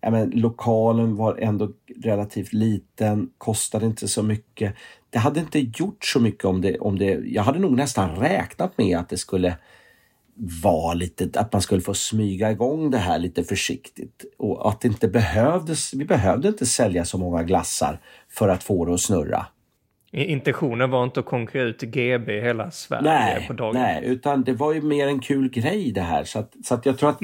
ja 0.00 0.10
men 0.10 0.30
lokalen 0.30 1.16
var 1.16 1.36
ändå 1.36 1.70
relativt 2.02 2.52
liten, 2.52 3.30
kostade 3.38 3.86
inte 3.86 4.08
så 4.08 4.22
mycket. 4.22 4.74
Det 5.10 5.18
hade 5.18 5.40
inte 5.40 5.58
gjort 5.58 6.04
så 6.04 6.20
mycket 6.20 6.44
om 6.44 6.60
det, 6.60 6.78
om 6.78 6.98
det, 6.98 7.20
jag 7.24 7.42
hade 7.42 7.58
nog 7.58 7.72
nästan 7.72 8.16
räknat 8.16 8.78
med 8.78 8.98
att 8.98 9.08
det 9.08 9.18
skulle 9.18 9.56
vara 10.62 10.94
lite, 10.94 11.40
att 11.40 11.52
man 11.52 11.62
skulle 11.62 11.80
få 11.80 11.94
smyga 11.94 12.50
igång 12.50 12.90
det 12.90 12.98
här 12.98 13.18
lite 13.18 13.44
försiktigt 13.44 14.24
och 14.38 14.68
att 14.68 14.80
det 14.80 14.88
inte 14.88 15.08
behövdes, 15.08 15.94
vi 15.94 16.04
behövde 16.04 16.48
inte 16.48 16.66
sälja 16.66 17.04
så 17.04 17.18
många 17.18 17.42
glassar 17.42 18.00
för 18.28 18.48
att 18.48 18.64
få 18.64 18.84
det 18.84 18.94
att 18.94 19.00
snurra. 19.00 19.46
Intentionen 20.12 20.90
var 20.90 21.04
inte 21.04 21.20
att 21.20 21.26
konkurrera 21.26 21.68
ut 21.68 21.80
GB 21.80 22.40
hela 22.40 22.70
Sverige 22.70 23.02
nej, 23.02 23.44
på 23.46 23.52
dagen. 23.52 23.74
Nej, 23.74 24.04
utan 24.04 24.44
det 24.44 24.52
var 24.52 24.72
ju 24.72 24.82
mer 24.82 25.06
en 25.06 25.20
kul 25.20 25.50
grej 25.50 25.92
det 25.92 26.00
här. 26.00 26.24
Så, 26.24 26.38
att, 26.38 26.52
så 26.64 26.74
att 26.74 26.86
jag 26.86 26.98
tror 26.98 27.10
att 27.10 27.20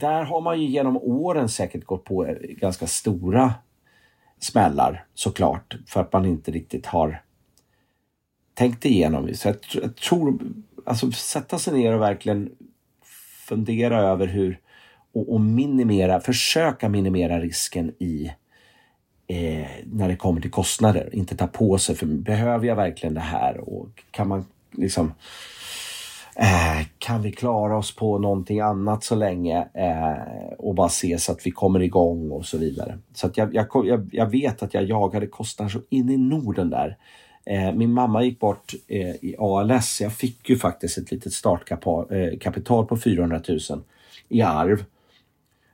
där 0.00 0.22
har 0.22 0.40
man 0.40 0.60
ju 0.60 0.68
genom 0.68 0.96
åren 0.96 1.48
säkert 1.48 1.84
gått 1.84 2.04
på 2.04 2.34
ganska 2.40 2.86
stora 2.86 3.54
smällar 4.40 5.04
såklart. 5.14 5.76
För 5.86 6.00
att 6.00 6.12
man 6.12 6.26
inte 6.26 6.50
riktigt 6.50 6.86
har 6.86 7.22
tänkt 8.54 8.84
igenom. 8.84 9.34
Så 9.34 9.48
jag, 9.48 9.56
jag 9.82 9.96
tror, 9.96 10.38
alltså 10.88 11.10
sätta 11.12 11.58
sig 11.58 11.74
ner 11.74 11.94
och 11.94 12.00
verkligen 12.00 12.50
fundera 13.48 14.00
över 14.00 14.26
hur 14.26 14.60
och, 15.12 15.32
och 15.32 15.40
minimera, 15.40 16.20
försöka 16.20 16.88
minimera 16.88 17.40
risken 17.40 17.92
i 17.98 18.32
eh, 19.26 19.66
när 19.84 20.08
det 20.08 20.16
kommer 20.16 20.40
till 20.40 20.50
kostnader. 20.50 21.10
Inte 21.12 21.36
ta 21.36 21.46
på 21.46 21.78
sig, 21.78 21.96
för 21.96 22.06
behöver 22.06 22.66
jag 22.66 22.76
verkligen 22.76 23.14
det 23.14 23.20
här? 23.20 23.58
Och 23.58 24.04
kan 24.10 24.28
man 24.28 24.44
liksom 24.72 25.12
eh, 26.36 26.86
kan 26.98 27.22
vi 27.22 27.32
klara 27.32 27.76
oss 27.76 27.96
på 27.96 28.18
någonting 28.18 28.60
annat 28.60 29.04
så 29.04 29.14
länge 29.14 29.68
eh, 29.74 30.52
och 30.58 30.74
bara 30.74 30.88
se 30.88 31.18
så 31.18 31.32
att 31.32 31.46
vi 31.46 31.50
kommer 31.50 31.82
igång 31.82 32.30
och 32.30 32.46
så 32.46 32.58
vidare. 32.58 32.98
Så 33.14 33.26
att 33.26 33.36
jag, 33.36 33.54
jag, 33.54 34.08
jag 34.12 34.30
vet 34.30 34.62
att 34.62 34.74
jag 34.74 34.84
jagade 34.84 35.26
kostnader 35.26 35.70
så 35.70 35.80
in 35.88 36.10
i 36.10 36.16
Norden 36.16 36.70
där. 36.70 36.96
Eh, 37.48 37.72
min 37.72 37.92
mamma 37.92 38.22
gick 38.22 38.40
bort 38.40 38.74
eh, 38.86 39.10
i 39.10 39.34
ALS. 39.38 40.00
Jag 40.00 40.12
fick 40.12 40.50
ju 40.50 40.58
faktiskt 40.58 40.98
ett 40.98 41.10
litet 41.10 41.32
startkapital 41.32 42.82
eh, 42.82 42.86
på 42.86 42.96
400 42.96 43.40
000 43.48 43.58
i 44.28 44.42
arv. 44.42 44.84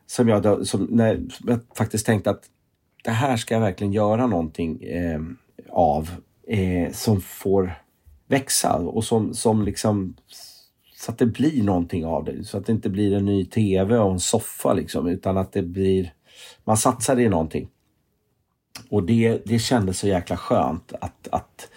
Som 0.07 0.29
jag, 0.29 0.43
då, 0.43 0.65
som, 0.65 0.85
när, 0.85 1.23
jag 1.47 1.61
faktiskt 1.77 2.07
tänkte 2.07 2.31
att 2.31 2.43
det 3.05 3.11
här 3.11 3.37
ska 3.37 3.55
jag 3.55 3.61
verkligen 3.61 3.93
göra 3.93 4.27
någonting 4.27 4.83
eh, 4.83 5.21
av 5.71 6.11
eh, 6.49 6.93
som 6.93 7.21
får 7.21 7.75
växa 8.27 8.77
och 8.77 9.05
som, 9.05 9.35
som 9.35 9.63
liksom 9.63 10.15
så 10.97 11.11
att 11.11 11.19
det 11.19 11.27
blir 11.27 11.63
någonting 11.63 12.07
av 12.07 12.25
det. 12.25 12.45
Så 12.45 12.59
att 12.59 12.67
det 12.67 12.73
inte 12.73 12.91
blir 12.91 13.15
en 13.17 13.25
ny 13.25 13.45
tv 13.45 13.99
och 13.99 14.13
en 14.13 14.21
soffa 14.21 14.73
liksom 14.73 15.07
utan 15.09 15.37
att 15.37 15.53
det 15.53 15.63
blir 15.63 16.13
man 16.65 16.77
satsar 16.77 17.21
i 17.21 17.29
någonting. 17.29 17.69
Och 18.91 19.03
det, 19.03 19.43
det 19.45 19.59
kändes 19.59 19.99
så 19.99 20.09
jäkla 20.09 20.37
skönt 20.37 20.93
att, 21.01 21.29
att, 21.33 21.69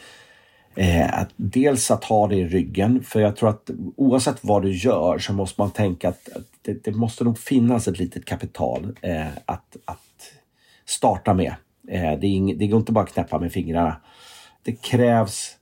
eh, 0.75 1.19
att 1.19 1.29
dels 1.35 1.91
att 1.91 2.03
ha 2.03 2.27
det 2.27 2.35
i 2.35 2.47
ryggen 2.47 3.03
för 3.03 3.19
jag 3.19 3.35
tror 3.35 3.49
att 3.49 3.69
oavsett 3.95 4.37
vad 4.41 4.61
du 4.61 4.71
gör 4.71 5.19
så 5.19 5.33
måste 5.33 5.61
man 5.61 5.71
tänka 5.71 6.09
att, 6.09 6.29
att 6.35 6.47
det, 6.61 6.83
det, 6.83 6.91
måste 6.91 7.23
nog 7.23 7.37
finnas 7.37 7.87
ett 7.87 7.99
litet 7.99 8.25
kapital 8.25 8.97
eh, 9.01 9.27
att, 9.45 9.77
att 9.85 10.33
starta 10.85 11.33
med. 11.33 11.55
Eh, 11.87 12.19
det, 12.19 12.27
ing, 12.27 12.57
det 12.57 12.67
går 12.67 12.79
inte 12.79 12.91
bara 12.91 13.03
att 13.03 13.13
knäppa 13.13 13.39
med 13.39 13.51
fingrarna. 13.51 14.01
Det 14.63 14.81
krävs 14.81 15.57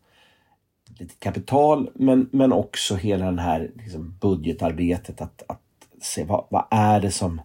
lite 0.99 1.15
kapital 1.19 1.89
men, 1.93 2.29
men 2.31 2.53
också 2.53 2.95
hela 2.95 3.25
den 3.25 3.39
här 3.39 3.71
liksom, 3.75 4.17
budgetarbetet 4.21 5.21
att, 5.21 5.43
att 5.47 5.61
se 6.01 6.23
vad, 6.23 6.45
vad 6.49 6.65
är 6.71 6.99
det 6.99 7.11
som 7.11 7.41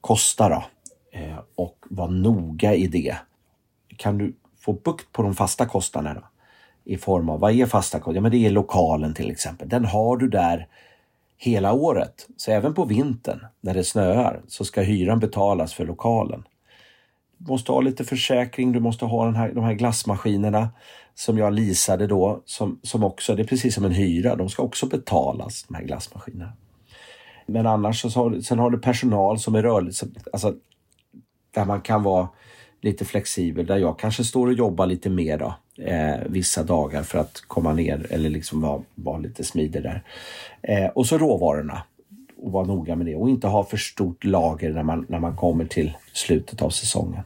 kostar 0.00 0.50
då? 0.50 0.64
Eh, 1.14 1.38
och 1.54 1.84
vara 1.90 2.10
noga 2.10 2.74
i 2.74 2.86
det. 2.86 3.16
Kan 3.96 4.18
du 4.18 4.34
få 4.60 4.72
bukt 4.72 5.12
på 5.12 5.22
de 5.22 5.34
fasta 5.34 5.66
kostnaderna 5.66 6.22
i 6.84 6.96
form 6.96 7.28
av, 7.28 7.40
vad 7.40 7.52
är 7.52 7.66
fasta 7.66 7.98
kostnader? 7.98 8.16
Ja, 8.16 8.20
men 8.22 8.30
det 8.30 8.46
är 8.46 8.50
lokalen 8.50 9.14
till 9.14 9.30
exempel. 9.30 9.68
Den 9.68 9.84
har 9.84 10.16
du 10.16 10.28
där 10.28 10.68
hela 11.36 11.72
året. 11.72 12.28
Så 12.36 12.50
även 12.50 12.74
på 12.74 12.84
vintern 12.84 13.46
när 13.60 13.74
det 13.74 13.84
snöar 13.84 14.40
så 14.48 14.64
ska 14.64 14.82
hyran 14.82 15.18
betalas 15.18 15.74
för 15.74 15.86
lokalen 15.86 16.44
Du 17.38 17.50
måste 17.50 17.72
ha 17.72 17.80
lite 17.80 18.04
försäkring, 18.04 18.72
du 18.72 18.80
måste 18.80 19.04
ha 19.04 19.24
den 19.24 19.36
här, 19.36 19.52
de 19.52 19.64
här 19.64 19.74
glassmaskinerna 19.74 20.68
som 21.14 21.38
jag 21.38 21.52
leasade 21.52 22.06
då, 22.06 22.42
som, 22.44 22.80
som 22.82 23.04
också, 23.04 23.34
det 23.34 23.42
är 23.42 23.46
precis 23.46 23.74
som 23.74 23.84
en 23.84 23.92
hyra, 23.92 24.36
de 24.36 24.48
ska 24.48 24.62
också 24.62 24.86
betalas, 24.86 25.64
de 25.68 25.74
här 25.74 25.84
glassmaskinerna. 25.84 26.52
Men 27.46 27.66
annars 27.66 28.00
så 28.00 28.08
har, 28.08 28.40
sen 28.40 28.58
har 28.58 28.70
du 28.70 28.78
personal 28.78 29.38
som 29.38 29.54
är 29.54 29.62
rörlig, 29.62 29.94
alltså 30.32 30.54
där 31.54 31.64
man 31.64 31.80
kan 31.80 32.02
vara 32.02 32.28
lite 32.80 33.04
flexibel, 33.04 33.66
där 33.66 33.76
jag 33.76 33.98
kanske 33.98 34.24
står 34.24 34.46
och 34.46 34.52
jobbar 34.52 34.86
lite 34.86 35.10
mer 35.10 35.38
då, 35.38 35.54
eh, 35.82 36.16
vissa 36.26 36.62
dagar 36.62 37.02
för 37.02 37.18
att 37.18 37.40
komma 37.46 37.72
ner 37.72 38.06
eller 38.10 38.30
liksom 38.30 38.60
vara, 38.60 38.82
vara 38.94 39.18
lite 39.18 39.44
smidig 39.44 39.82
där. 39.82 40.02
Eh, 40.62 40.86
och 40.86 41.06
så 41.06 41.18
råvarorna 41.18 41.82
och 42.42 42.52
vara 42.52 42.66
noga 42.66 42.96
med 42.96 43.06
det 43.06 43.16
och 43.16 43.30
inte 43.30 43.46
ha 43.46 43.64
för 43.64 43.76
stort 43.76 44.24
lager 44.24 44.72
när 44.72 44.82
man, 44.82 45.06
när 45.08 45.20
man 45.20 45.36
kommer 45.36 45.64
till 45.64 45.96
slutet 46.12 46.62
av 46.62 46.70
säsongen. 46.70 47.22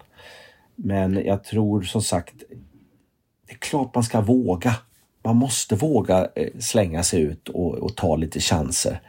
Men 0.76 1.24
jag 1.24 1.44
tror 1.44 1.82
som 1.82 2.02
sagt, 2.02 2.34
det 3.46 3.52
är 3.52 3.58
klart 3.58 3.94
man 3.94 4.04
ska 4.04 4.20
våga. 4.20 4.74
Man 5.24 5.36
måste 5.36 5.76
våga 5.76 6.28
eh, 6.34 6.48
slänga 6.58 7.02
sig 7.02 7.20
ut 7.20 7.48
och, 7.48 7.74
och 7.74 7.96
ta 7.96 8.16
lite 8.16 8.40
chanser. 8.40 9.00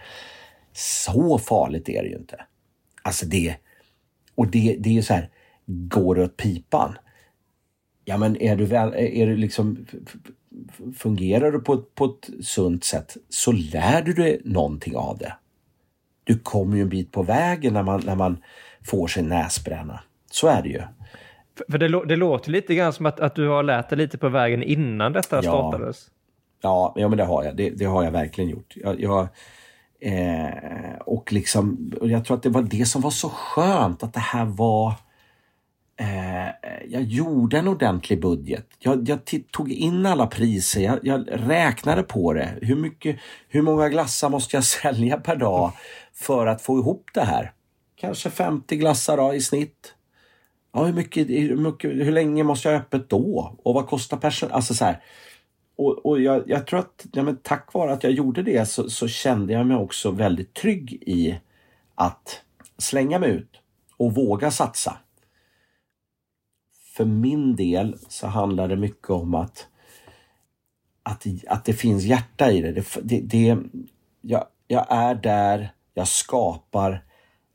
Så 0.73 1.37
farligt 1.37 1.89
är 1.89 2.03
det 2.03 2.09
ju 2.09 2.15
inte. 2.15 2.45
Alltså 3.01 3.25
det, 3.25 3.55
och 4.39 4.47
det, 4.47 4.75
det 4.79 4.97
är 4.97 5.01
så 5.01 5.13
här, 5.13 5.29
går 5.65 6.15
det 6.15 6.23
åt 6.23 6.37
pipan? 6.37 6.97
Ja 8.05 8.17
men 8.17 8.41
är 8.41 8.55
du 8.55 8.65
väl, 8.65 8.93
är 8.93 9.27
du 9.27 9.35
liksom, 9.35 9.85
fungerar 10.97 11.51
du 11.51 11.59
på, 11.59 11.77
på 11.77 12.05
ett 12.05 12.45
sunt 12.45 12.83
sätt 12.83 13.17
så 13.29 13.51
lär 13.51 14.01
du 14.01 14.13
dig 14.13 14.41
någonting 14.45 14.95
av 14.95 15.17
det. 15.17 15.33
Du 16.23 16.39
kommer 16.39 16.75
ju 16.75 16.81
en 16.81 16.89
bit 16.89 17.11
på 17.11 17.23
vägen 17.23 17.73
när 17.73 17.83
man, 17.83 18.01
när 18.05 18.15
man 18.15 18.37
får 18.81 19.07
sin 19.07 19.29
näsbränna. 19.29 19.99
Så 20.31 20.47
är 20.47 20.61
det 20.61 20.69
ju. 20.69 20.81
För 21.71 21.77
det, 21.77 22.05
det 22.05 22.15
låter 22.15 22.51
lite 22.51 22.75
grann 22.75 22.93
som 22.93 23.05
att, 23.05 23.19
att 23.19 23.35
du 23.35 23.47
har 23.47 23.63
lärt 23.63 23.89
dig 23.89 23.97
lite 23.97 24.17
på 24.17 24.29
vägen 24.29 24.63
innan 24.63 25.13
detta 25.13 25.35
ja. 25.35 25.41
startades. 25.41 26.11
Ja, 26.61 26.93
ja, 26.95 27.07
men 27.07 27.17
det 27.17 27.23
har 27.23 27.43
jag. 27.43 27.55
Det, 27.55 27.69
det 27.69 27.85
har 27.85 28.03
jag 28.03 28.11
verkligen 28.11 28.49
gjort. 28.49 28.73
Jag, 28.75 29.01
jag 29.01 29.27
eh, 29.99 30.99
och 30.99 31.33
liksom, 31.33 31.93
och 32.01 32.09
jag 32.09 32.25
tror 32.25 32.37
att 32.37 32.43
det 32.43 32.49
var 32.49 32.61
det 32.61 32.85
som 32.85 33.01
var 33.01 33.11
så 33.11 33.29
skönt, 33.29 34.03
att 34.03 34.13
det 34.13 34.19
här 34.19 34.45
var 34.45 34.93
Eh, 35.99 36.49
jag 36.87 37.03
gjorde 37.03 37.57
en 37.57 37.67
ordentlig 37.67 38.21
budget. 38.21 38.67
Jag, 38.79 39.09
jag 39.09 39.19
tog 39.51 39.71
in 39.71 40.05
alla 40.05 40.27
priser, 40.27 40.81
jag, 40.81 40.99
jag, 41.03 41.25
räknade 41.27 42.03
på 42.03 42.33
det. 42.33 42.49
Hur, 42.61 42.75
mycket, 42.75 43.19
hur 43.47 43.61
många 43.61 43.89
glassar 43.89 44.29
måste 44.29 44.57
jag 44.57 44.63
sälja 44.83 45.17
per 45.17 45.35
dag 45.35 45.71
för 46.13 46.47
att 46.47 46.61
få 46.61 46.79
ihop 46.79 47.09
det 47.13 47.23
här? 47.23 47.51
Kanske 47.95 48.29
50 48.29 48.75
glassar 48.75 49.17
då, 49.17 49.33
i 49.33 49.41
snitt. 49.41 49.93
Ja, 50.73 50.83
hur, 50.83 50.93
mycket, 50.93 51.29
hur, 51.29 51.57
mycket, 51.57 51.91
hur 51.91 52.11
länge 52.11 52.43
måste 52.43 52.69
jag 52.69 52.75
ha 52.75 52.81
öppet 52.81 53.09
då? 53.09 53.57
Och 53.63 53.73
vad 53.73 53.87
kostar 53.87 54.17
personal? 54.17 54.55
Alltså 54.55 54.73
så 54.73 54.85
här. 54.85 55.01
Och, 55.79 56.05
och 56.05 56.21
jag, 56.21 56.43
jag, 56.49 56.67
tror 56.67 56.79
att 56.79 57.05
ja, 57.13 57.23
men 57.23 57.37
tack 57.37 57.73
vare 57.73 57.93
att 57.93 58.03
jag 58.03 58.13
gjorde 58.13 58.43
det 58.43 58.65
så, 58.65 58.89
så 58.89 59.07
kände 59.07 59.53
jag 59.53 59.65
mig 59.65 59.77
också 59.77 60.11
väldigt 60.11 60.53
trygg 60.53 60.93
i 60.93 61.39
att 61.95 62.41
slänga 62.77 63.19
mig 63.19 63.29
ut 63.29 63.61
och 63.97 64.15
våga 64.15 64.51
satsa 64.51 64.97
för 66.99 67.05
min 67.05 67.55
del 67.55 67.97
så 68.07 68.27
handlar 68.27 68.67
det 68.67 68.75
mycket 68.75 69.09
om 69.09 69.35
att, 69.35 69.67
att, 71.03 71.25
att 71.47 71.65
det 71.65 71.73
finns 71.73 72.03
hjärta 72.03 72.51
i 72.51 72.61
det. 72.61 72.71
det, 72.71 72.85
det, 73.03 73.21
det 73.21 73.57
jag, 74.21 74.45
jag 74.67 74.85
är 74.89 75.15
där, 75.15 75.73
jag 75.93 76.07
skapar. 76.07 77.03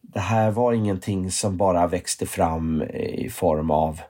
Det 0.00 0.20
här 0.20 0.50
var 0.50 0.72
ingenting 0.72 1.30
som 1.30 1.56
bara 1.56 1.86
växte 1.86 2.26
fram 2.26 2.82
i 2.82 3.28
form 3.30 3.70
av 3.70 4.00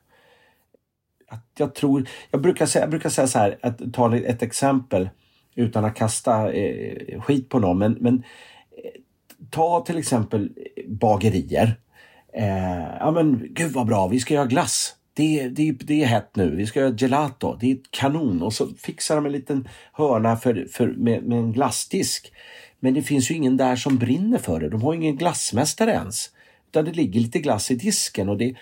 att 1.34 1.58
jag 1.58 1.74
tror, 1.74 2.08
jag 2.30 2.42
brukar 2.42 2.66
säga, 2.66 2.82
jag 2.82 2.90
brukar 2.90 3.08
säga 3.10 3.26
så 3.26 3.38
här, 3.38 3.58
att 3.62 3.92
ta 3.92 4.16
ett 4.16 4.42
exempel 4.42 5.08
utan 5.54 5.84
att 5.84 5.94
kasta 5.94 6.52
eh, 6.52 7.20
skit 7.20 7.48
på 7.48 7.58
någon, 7.58 7.78
men, 7.78 7.92
men 8.00 8.14
eh, 8.14 9.00
ta 9.50 9.84
till 9.86 9.98
exempel 9.98 10.50
bagerier. 10.86 11.76
Eh, 12.32 12.96
ja 13.00 13.10
men 13.10 13.46
gud 13.50 13.72
vad 13.72 13.86
bra, 13.86 14.08
vi 14.08 14.20
ska 14.20 14.34
göra 14.34 14.46
glass 14.46 14.96
det, 15.14 15.48
det, 15.48 15.72
det 15.72 16.02
är 16.02 16.06
hett 16.06 16.36
nu, 16.36 16.56
vi 16.56 16.66
ska 16.66 16.80
göra 16.80 16.96
gelato, 16.96 17.56
det 17.60 17.70
är 17.70 17.78
kanon. 17.90 18.42
Och 18.42 18.52
så 18.52 18.68
fixar 18.78 19.16
de 19.16 19.26
en 19.26 19.32
liten 19.32 19.68
hörna 19.92 20.36
för, 20.36 20.66
för, 20.72 20.88
med, 20.88 21.22
med 21.22 21.38
en 21.38 21.52
glassdisk. 21.52 22.32
Men 22.80 22.94
det 22.94 23.02
finns 23.02 23.30
ju 23.30 23.34
ingen 23.34 23.56
där 23.56 23.76
som 23.76 23.96
brinner 23.96 24.38
för 24.38 24.60
det. 24.60 24.68
De 24.68 24.82
har 24.82 24.94
ingen 24.94 25.16
glassmästare 25.16 25.90
ens. 25.90 26.30
Utan 26.70 26.84
det 26.84 26.92
ligger 26.92 27.20
lite 27.20 27.38
glass 27.38 27.70
i 27.70 27.74
disken 27.74 28.28
och 28.28 28.38
det, 28.38 28.54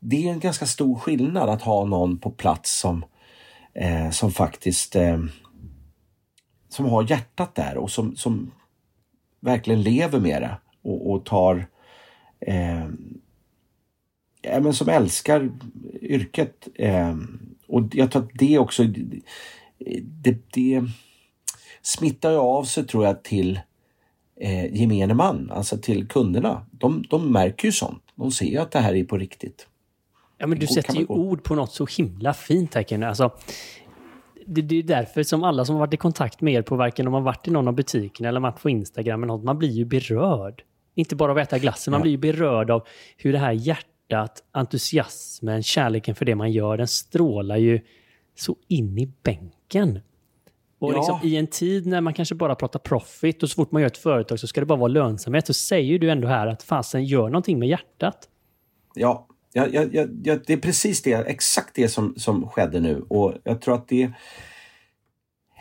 det 0.00 0.28
är 0.28 0.32
en 0.32 0.40
ganska 0.40 0.66
stor 0.66 0.98
skillnad 0.98 1.48
att 1.48 1.62
ha 1.62 1.84
någon 1.84 2.18
på 2.18 2.30
plats 2.30 2.78
som, 2.80 3.04
eh, 3.74 4.10
som 4.10 4.32
faktiskt 4.32 4.96
eh, 4.96 5.18
som 6.68 6.86
har 6.86 7.10
hjärtat 7.10 7.54
där 7.54 7.76
och 7.76 7.90
som, 7.90 8.16
som 8.16 8.50
verkligen 9.40 9.82
lever 9.82 10.20
med 10.20 10.42
det 10.42 10.56
och, 10.82 11.10
och 11.10 11.24
tar 11.24 11.66
eh, 12.40 12.88
ja, 14.42 14.60
men 14.60 14.74
som 14.74 14.88
älskar 14.88 15.50
yrket. 16.00 16.68
Eh, 16.74 17.16
och 17.66 17.82
jag 17.92 18.10
tror 18.10 18.22
att 18.22 18.30
det 18.34 18.58
också 18.58 18.84
det, 20.22 20.38
det 20.52 20.84
smittar 21.82 22.30
ju 22.30 22.36
av 22.36 22.64
sig 22.64 22.86
tror 22.86 23.04
jag 23.04 23.22
till 23.22 23.60
eh, 24.40 24.74
gemene 24.74 25.14
man, 25.14 25.50
alltså 25.50 25.78
till 25.78 26.08
kunderna. 26.08 26.66
De, 26.70 27.04
de 27.10 27.32
märker 27.32 27.68
ju 27.68 27.72
sånt. 27.72 28.02
De 28.14 28.30
ser 28.30 28.46
ju 28.46 28.58
att 28.58 28.70
det 28.70 28.78
här 28.78 28.94
är 28.94 29.04
på 29.04 29.18
riktigt. 29.18 29.66
Ja, 30.38 30.46
men 30.46 30.58
du 30.58 30.66
sätter 30.66 30.94
ju 30.94 31.06
ord 31.06 31.44
på 31.44 31.54
något 31.54 31.72
så 31.72 31.86
himla 31.86 32.34
fint 32.34 32.74
här 32.74 32.82
Kenny. 32.82 33.06
Alltså, 33.06 33.30
det, 34.46 34.62
det, 34.62 34.76
är 34.76 34.82
därför 34.82 35.22
som 35.22 35.44
alla 35.44 35.64
som 35.64 35.74
har 35.74 35.80
varit 35.80 35.94
i 35.94 35.96
kontakt 35.96 36.40
med 36.40 36.54
er 36.54 36.62
på 36.62 36.76
varken 36.76 37.06
om 37.06 37.12
man 37.12 37.24
varit 37.24 37.48
i 37.48 37.50
någon 37.50 37.68
av 37.68 37.74
butikerna 37.74 38.28
eller 38.28 38.40
varit 38.40 38.62
på 38.62 38.70
Instagram 38.70 39.22
eller 39.22 39.34
något, 39.34 39.44
man 39.44 39.58
blir 39.58 39.70
ju 39.70 39.84
berörd. 39.84 40.62
Inte 40.94 41.16
bara 41.16 41.32
av 41.32 41.38
att 41.38 41.48
äta 41.48 41.58
glassen, 41.58 41.90
man 41.92 42.02
blir 42.02 42.12
ju 42.12 42.18
berörd 42.18 42.70
av 42.70 42.86
hur 43.16 43.32
det 43.32 43.38
här 43.38 43.52
hjärtat 43.52 44.44
entusiasmen, 44.52 45.62
kärleken 45.62 46.14
för 46.14 46.24
det 46.24 46.34
man 46.34 46.52
gör, 46.52 46.76
den 46.76 46.88
strålar 46.88 47.56
ju 47.56 47.80
så 48.34 48.56
in 48.68 48.98
i 48.98 49.12
bänken. 49.22 50.00
Och 50.78 50.92
ja. 50.92 50.96
liksom, 50.96 51.20
i 51.22 51.36
en 51.36 51.46
tid 51.46 51.86
när 51.86 52.00
man 52.00 52.14
kanske 52.14 52.34
bara 52.34 52.54
pratar 52.54 52.78
profit 52.78 53.42
och 53.42 53.50
så 53.50 53.54
fort 53.54 53.72
man 53.72 53.82
gör 53.82 53.86
ett 53.86 53.98
företag 53.98 54.40
så 54.40 54.46
ska 54.46 54.60
det 54.60 54.66
bara 54.66 54.78
vara 54.78 54.88
lönsamhet, 54.88 55.46
så 55.46 55.54
säger 55.54 55.98
du 55.98 56.10
ändå 56.10 56.28
här 56.28 56.46
att 56.46 56.62
fasen 56.62 57.04
gör 57.04 57.28
någonting 57.28 57.58
med 57.58 57.68
hjärtat. 57.68 58.28
Ja, 58.94 59.26
ja, 59.52 59.66
ja, 59.66 60.06
ja, 60.22 60.36
det 60.46 60.52
är 60.52 60.56
precis 60.56 61.02
det, 61.02 61.12
exakt 61.12 61.74
det 61.74 61.88
som, 61.88 62.14
som 62.16 62.48
skedde 62.48 62.80
nu 62.80 63.04
och 63.08 63.34
jag 63.44 63.60
tror 63.60 63.74
att 63.74 63.88
det... 63.88 64.02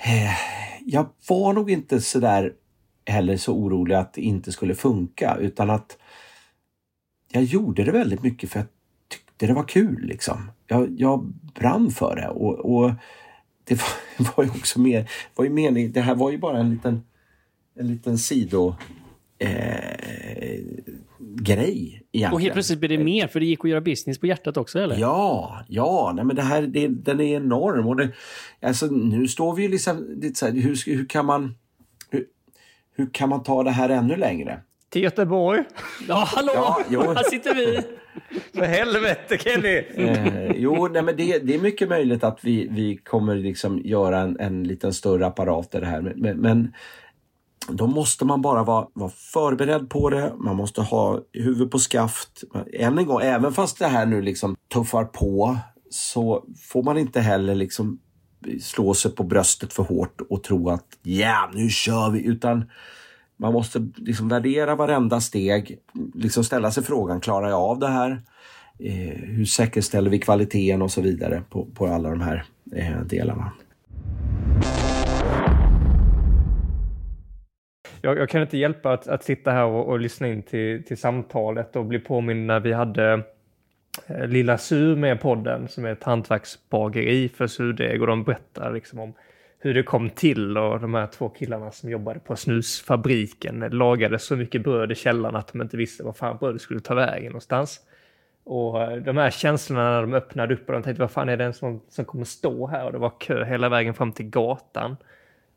Eh, 0.05 0.37
jag 0.85 1.09
var 1.29 1.53
nog 1.53 1.71
inte 1.71 2.01
sådär 2.01 2.53
heller 3.05 3.37
så 3.37 3.53
orolig 3.53 3.95
att 3.95 4.13
det 4.13 4.21
inte 4.21 4.51
skulle 4.51 4.75
funka 4.75 5.37
utan 5.39 5.69
att 5.69 5.97
jag 7.31 7.43
gjorde 7.43 7.83
det 7.83 7.91
väldigt 7.91 8.23
mycket 8.23 8.49
för 8.49 8.59
jag 8.59 8.67
tyckte 9.07 9.47
det 9.47 9.53
var 9.53 9.67
kul. 9.67 10.01
Liksom. 10.05 10.51
Jag, 10.67 10.95
jag 10.97 11.33
brann 11.55 11.91
för 11.91 12.15
det 12.15 12.27
och, 12.27 12.59
och 12.59 12.91
det 13.63 13.75
var, 13.75 14.35
var, 14.37 14.43
ju 14.43 14.49
också 14.49 14.79
mer, 14.79 15.09
var 15.35 15.45
ju 15.45 15.51
mening, 15.51 15.91
det 15.91 16.01
här 16.01 16.15
var 16.15 16.31
ju 16.31 16.37
bara 16.37 16.59
en 16.59 16.71
liten, 16.71 17.03
en 17.75 17.87
liten 17.87 18.17
sido 18.17 18.75
eh, 19.39 20.59
grej 21.19 22.03
egentligen. 22.17 22.33
Och 22.33 22.41
helt 22.41 22.53
plötsligt 22.53 22.79
blir 22.79 22.89
det 22.89 22.97
mer 22.97 23.27
för 23.27 23.39
det 23.39 23.45
gick 23.45 23.65
att 23.65 23.69
göra 23.69 23.81
business 23.81 24.19
på 24.19 24.27
hjärtat 24.27 24.57
också 24.57 24.79
eller? 24.79 24.97
Ja, 24.97 25.57
ja, 25.67 26.11
nej 26.15 26.25
men 26.25 26.35
det 26.35 26.41
här 26.41 26.61
det, 26.61 26.87
den 26.87 27.19
är 27.19 27.35
enorm 27.35 27.87
och 27.87 27.95
det, 27.95 28.09
alltså 28.61 28.85
nu 28.85 29.27
står 29.27 29.55
vi 29.55 29.63
ju 29.63 29.69
liksom 29.69 30.19
lite 30.21 30.39
så 30.39 30.45
här, 30.45 30.53
hur, 30.53 30.85
hur 30.85 31.05
kan 31.05 31.25
man 31.25 31.55
hur, 32.09 32.25
hur 32.95 33.09
kan 33.11 33.29
man 33.29 33.43
ta 33.43 33.63
det 33.63 33.71
här 33.71 33.89
ännu 33.89 34.15
längre? 34.15 34.61
till 34.89 35.03
Göteborg. 35.03 35.63
Ja, 36.07 36.27
hallå! 36.27 36.77
Ja, 36.89 37.13
Här 37.13 37.23
sitter 37.23 37.55
vi. 37.55 37.81
För 38.53 38.65
helvete, 38.65 39.37
Kenny! 39.37 39.83
Eh, 39.95 40.51
jo, 40.55 40.87
nej, 40.87 41.01
men 41.01 41.15
det, 41.15 41.39
det, 41.39 41.55
är 41.55 41.59
mycket 41.59 41.89
möjligt 41.89 42.23
att 42.23 42.39
vi, 42.41 42.67
vi 42.71 42.97
kommer 42.97 43.35
liksom 43.35 43.81
göra 43.85 44.19
en, 44.19 44.39
en 44.39 44.63
liten 44.63 44.93
större 44.93 45.25
apparat 45.25 45.75
i 45.75 45.79
det 45.79 45.85
här. 45.85 46.13
Men, 46.15 46.37
men 46.37 46.73
då 47.69 47.87
måste 47.87 48.25
man 48.25 48.41
bara 48.41 48.63
vara, 48.63 48.87
vara 48.93 49.09
förberedd 49.09 49.89
på 49.89 50.09
det. 50.09 50.33
Man 50.37 50.55
måste 50.55 50.81
ha 50.81 51.19
huvud 51.33 51.71
på 51.71 51.79
skaft. 51.79 52.43
Än 52.73 52.97
en 52.97 53.05
gång, 53.05 53.21
även 53.21 53.53
fast 53.53 53.79
det 53.79 53.87
här 53.87 54.05
nu 54.05 54.21
liksom 54.21 54.55
tuffar 54.73 55.05
på 55.05 55.57
så 55.89 56.43
får 56.61 56.83
man 56.83 56.97
inte 56.97 57.21
heller 57.21 57.55
liksom 57.55 57.99
slå 58.61 58.93
sig 58.93 59.11
på 59.11 59.23
bröstet 59.23 59.73
för 59.73 59.83
hårt 59.83 60.21
och 60.29 60.43
tro 60.43 60.69
att 60.69 60.85
ja, 61.03 61.11
yeah, 61.11 61.49
nu 61.53 61.69
kör 61.69 62.09
vi. 62.09 62.25
Utan 62.25 62.65
man 63.37 63.53
måste 63.53 63.87
liksom 63.95 64.29
värdera 64.29 64.75
varenda 64.75 65.21
steg, 65.21 65.79
liksom 66.13 66.43
ställa 66.43 66.71
sig 66.71 66.83
frågan, 66.83 67.21
klarar 67.21 67.49
jag 67.49 67.59
av 67.59 67.79
det 67.79 67.87
här? 67.87 68.21
Eh, 68.79 69.19
hur 69.23 69.45
säkerställer 69.45 70.09
vi 70.09 70.19
kvaliteten 70.19 70.81
och 70.81 70.91
så 70.91 71.01
vidare 71.01 71.43
på, 71.49 71.65
på 71.65 71.87
alla 71.87 72.09
de 72.09 72.21
här 72.21 72.45
eh, 72.75 73.01
delarna. 73.01 73.51
Jag, 78.07 78.17
jag, 78.17 78.29
kan 78.29 78.41
inte 78.41 78.57
hjälpa 78.57 78.93
att, 78.93 79.07
att 79.07 79.23
sitta 79.23 79.51
här 79.51 79.65
och, 79.65 79.87
och 79.87 79.99
lyssna 79.99 80.27
in 80.27 80.43
till, 80.43 80.83
till 80.83 80.97
samtalet 80.97 81.75
och 81.75 81.85
bli 81.85 81.99
påmind 81.99 82.45
när 82.45 82.59
vi 82.59 82.73
hade 82.73 83.23
eh, 84.07 84.27
Lilla 84.27 84.57
Sur 84.57 84.95
med 84.95 85.21
podden 85.21 85.67
som 85.67 85.85
är 85.85 85.91
ett 85.91 86.03
hantverksbageri 86.03 87.29
för 87.29 87.47
surdeg 87.47 88.01
och 88.01 88.07
de 88.07 88.23
berättar 88.23 88.73
liksom 88.73 88.99
om 88.99 89.13
hur 89.59 89.73
det 89.73 89.83
kom 89.83 90.09
till 90.09 90.57
och 90.57 90.79
de 90.79 90.93
här 90.93 91.07
två 91.07 91.29
killarna 91.29 91.71
som 91.71 91.89
jobbade 91.89 92.19
på 92.19 92.35
snusfabriken 92.35 93.59
lagade 93.59 94.19
så 94.19 94.35
mycket 94.35 94.63
bröd 94.63 94.91
i 94.91 94.95
källaren 94.95 95.35
att 95.35 95.47
de 95.47 95.61
inte 95.61 95.77
visste 95.77 96.03
var 96.03 96.13
fan 96.13 96.37
brödet 96.37 96.61
skulle 96.61 96.79
ta 96.79 96.93
vägen 96.93 97.31
någonstans. 97.31 97.79
Och 98.43 98.83
eh, 98.83 98.97
de 98.97 99.17
här 99.17 99.29
känslorna 99.29 99.91
när 99.91 100.01
de 100.01 100.13
öppnade 100.13 100.53
upp 100.53 100.67
och 100.67 100.73
de 100.73 100.83
tänkte 100.83 101.01
vad 101.01 101.11
fan 101.11 101.29
är 101.29 101.37
det 101.37 101.53
som, 101.53 101.81
som 101.89 102.05
kommer 102.05 102.25
stå 102.25 102.67
här? 102.67 102.85
Och 102.85 102.91
det 102.91 102.97
var 102.97 103.13
kö 103.19 103.45
hela 103.45 103.69
vägen 103.69 103.93
fram 103.93 104.11
till 104.11 104.29
gatan. 104.29 104.97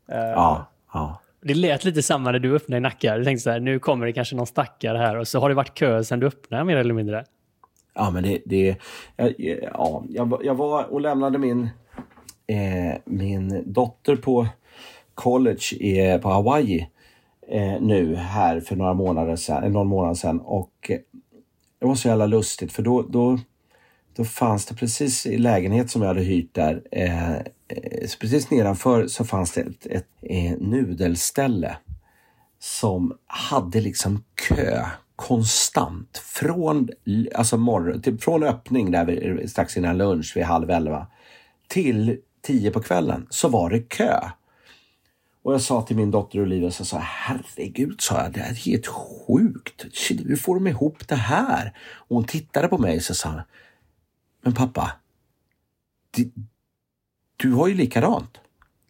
Eh, 0.07 0.17
ja, 0.17 0.65
ja. 0.93 1.21
Det 1.41 1.53
lät 1.53 1.83
lite 1.83 2.03
samma 2.03 2.31
när 2.31 2.39
du 2.39 2.55
öppnade 2.55 2.77
i 2.77 2.81
Nacka. 2.81 3.17
Du 3.17 3.23
tänkte 3.23 3.43
så 3.43 3.49
här, 3.49 3.59
nu 3.59 3.79
kommer 3.79 4.05
det 4.05 4.13
kanske 4.13 4.35
någon 4.35 4.47
stackare 4.47 4.97
här 4.97 5.17
och 5.17 5.27
så 5.27 5.39
har 5.39 5.49
det 5.49 5.55
varit 5.55 5.73
kö 5.73 6.03
sedan 6.03 6.19
du 6.19 6.27
öppnade 6.27 6.63
mer 6.63 6.77
eller 6.77 6.93
mindre. 6.93 7.25
Ja, 7.93 8.11
men 8.11 8.23
det... 8.23 8.41
det 8.45 8.75
ja, 9.73 10.03
jag, 10.09 10.41
jag 10.43 10.55
var 10.55 10.83
och 10.83 11.01
lämnade 11.01 11.37
min, 11.37 11.69
eh, 12.47 12.97
min 13.05 13.73
dotter 13.73 14.15
på 14.15 14.47
college 15.13 15.75
i, 15.79 16.19
på 16.21 16.29
Hawaii 16.29 16.87
eh, 17.47 17.81
nu 17.81 18.15
här 18.15 18.59
för 18.59 18.75
några 18.75 18.93
månader 18.93 19.35
sedan, 19.35 19.63
eh, 19.63 19.71
någon 19.71 19.87
månad 19.87 20.17
sedan 20.17 20.39
och 20.39 20.89
eh, 20.89 20.99
det 21.79 21.87
var 21.87 21.95
så 21.95 22.07
jävla 22.07 22.25
lustigt 22.25 22.71
för 22.71 22.83
då, 22.83 23.01
då, 23.01 23.39
då 24.15 24.23
fanns 24.23 24.65
det 24.65 24.75
precis 24.75 25.25
i 25.25 25.37
lägenhet 25.37 25.89
som 25.89 26.01
jag 26.01 26.07
hade 26.07 26.21
hyrt 26.21 26.53
där, 26.53 26.81
eh 26.91 27.35
Eh, 27.71 28.09
precis 28.19 28.51
nedanför 28.51 29.07
så 29.07 29.25
fanns 29.25 29.51
det 29.51 29.61
ett, 29.61 29.85
ett, 29.85 29.91
ett 29.91 30.07
eh, 30.21 30.57
nudelställe 30.59 31.77
som 32.59 33.17
hade 33.27 33.81
liksom 33.81 34.23
kö 34.35 34.85
konstant 35.15 36.17
från, 36.17 36.89
alltså 37.35 37.57
morgon, 37.57 38.01
typ 38.01 38.23
från 38.23 38.43
öppning 38.43 38.91
där 38.91 39.05
vi, 39.05 39.47
strax 39.47 39.77
innan 39.77 39.97
lunch 39.97 40.33
vid 40.35 40.43
halv 40.43 40.69
elva 40.69 41.07
till 41.67 42.17
tio 42.41 42.71
på 42.71 42.81
kvällen 42.81 43.27
så 43.29 43.47
var 43.49 43.69
det 43.69 43.79
kö. 43.79 44.19
Och 45.43 45.53
jag 45.53 45.61
sa 45.61 45.81
till 45.81 45.95
min 45.95 46.11
dotter 46.11 46.41
Olivia, 46.41 46.71
så 46.71 46.85
sa 46.85 46.97
herregud, 46.97 48.01
sa 48.01 48.23
jag, 48.23 48.31
det 48.31 48.39
är 48.39 48.53
helt 48.53 48.87
sjukt. 48.87 49.85
Hur 50.09 50.35
får 50.35 50.55
de 50.55 50.67
ihop 50.67 51.07
det 51.07 51.15
här? 51.15 51.77
Och 51.79 52.15
hon 52.15 52.25
tittade 52.25 52.67
på 52.67 52.77
mig 52.77 52.97
och 52.97 53.03
så 53.03 53.13
sa, 53.13 53.41
men 54.41 54.53
pappa, 54.53 54.91
det, 56.11 56.31
du 57.41 57.51
har 57.51 57.67
ju 57.67 57.73
likadant. 57.73 58.37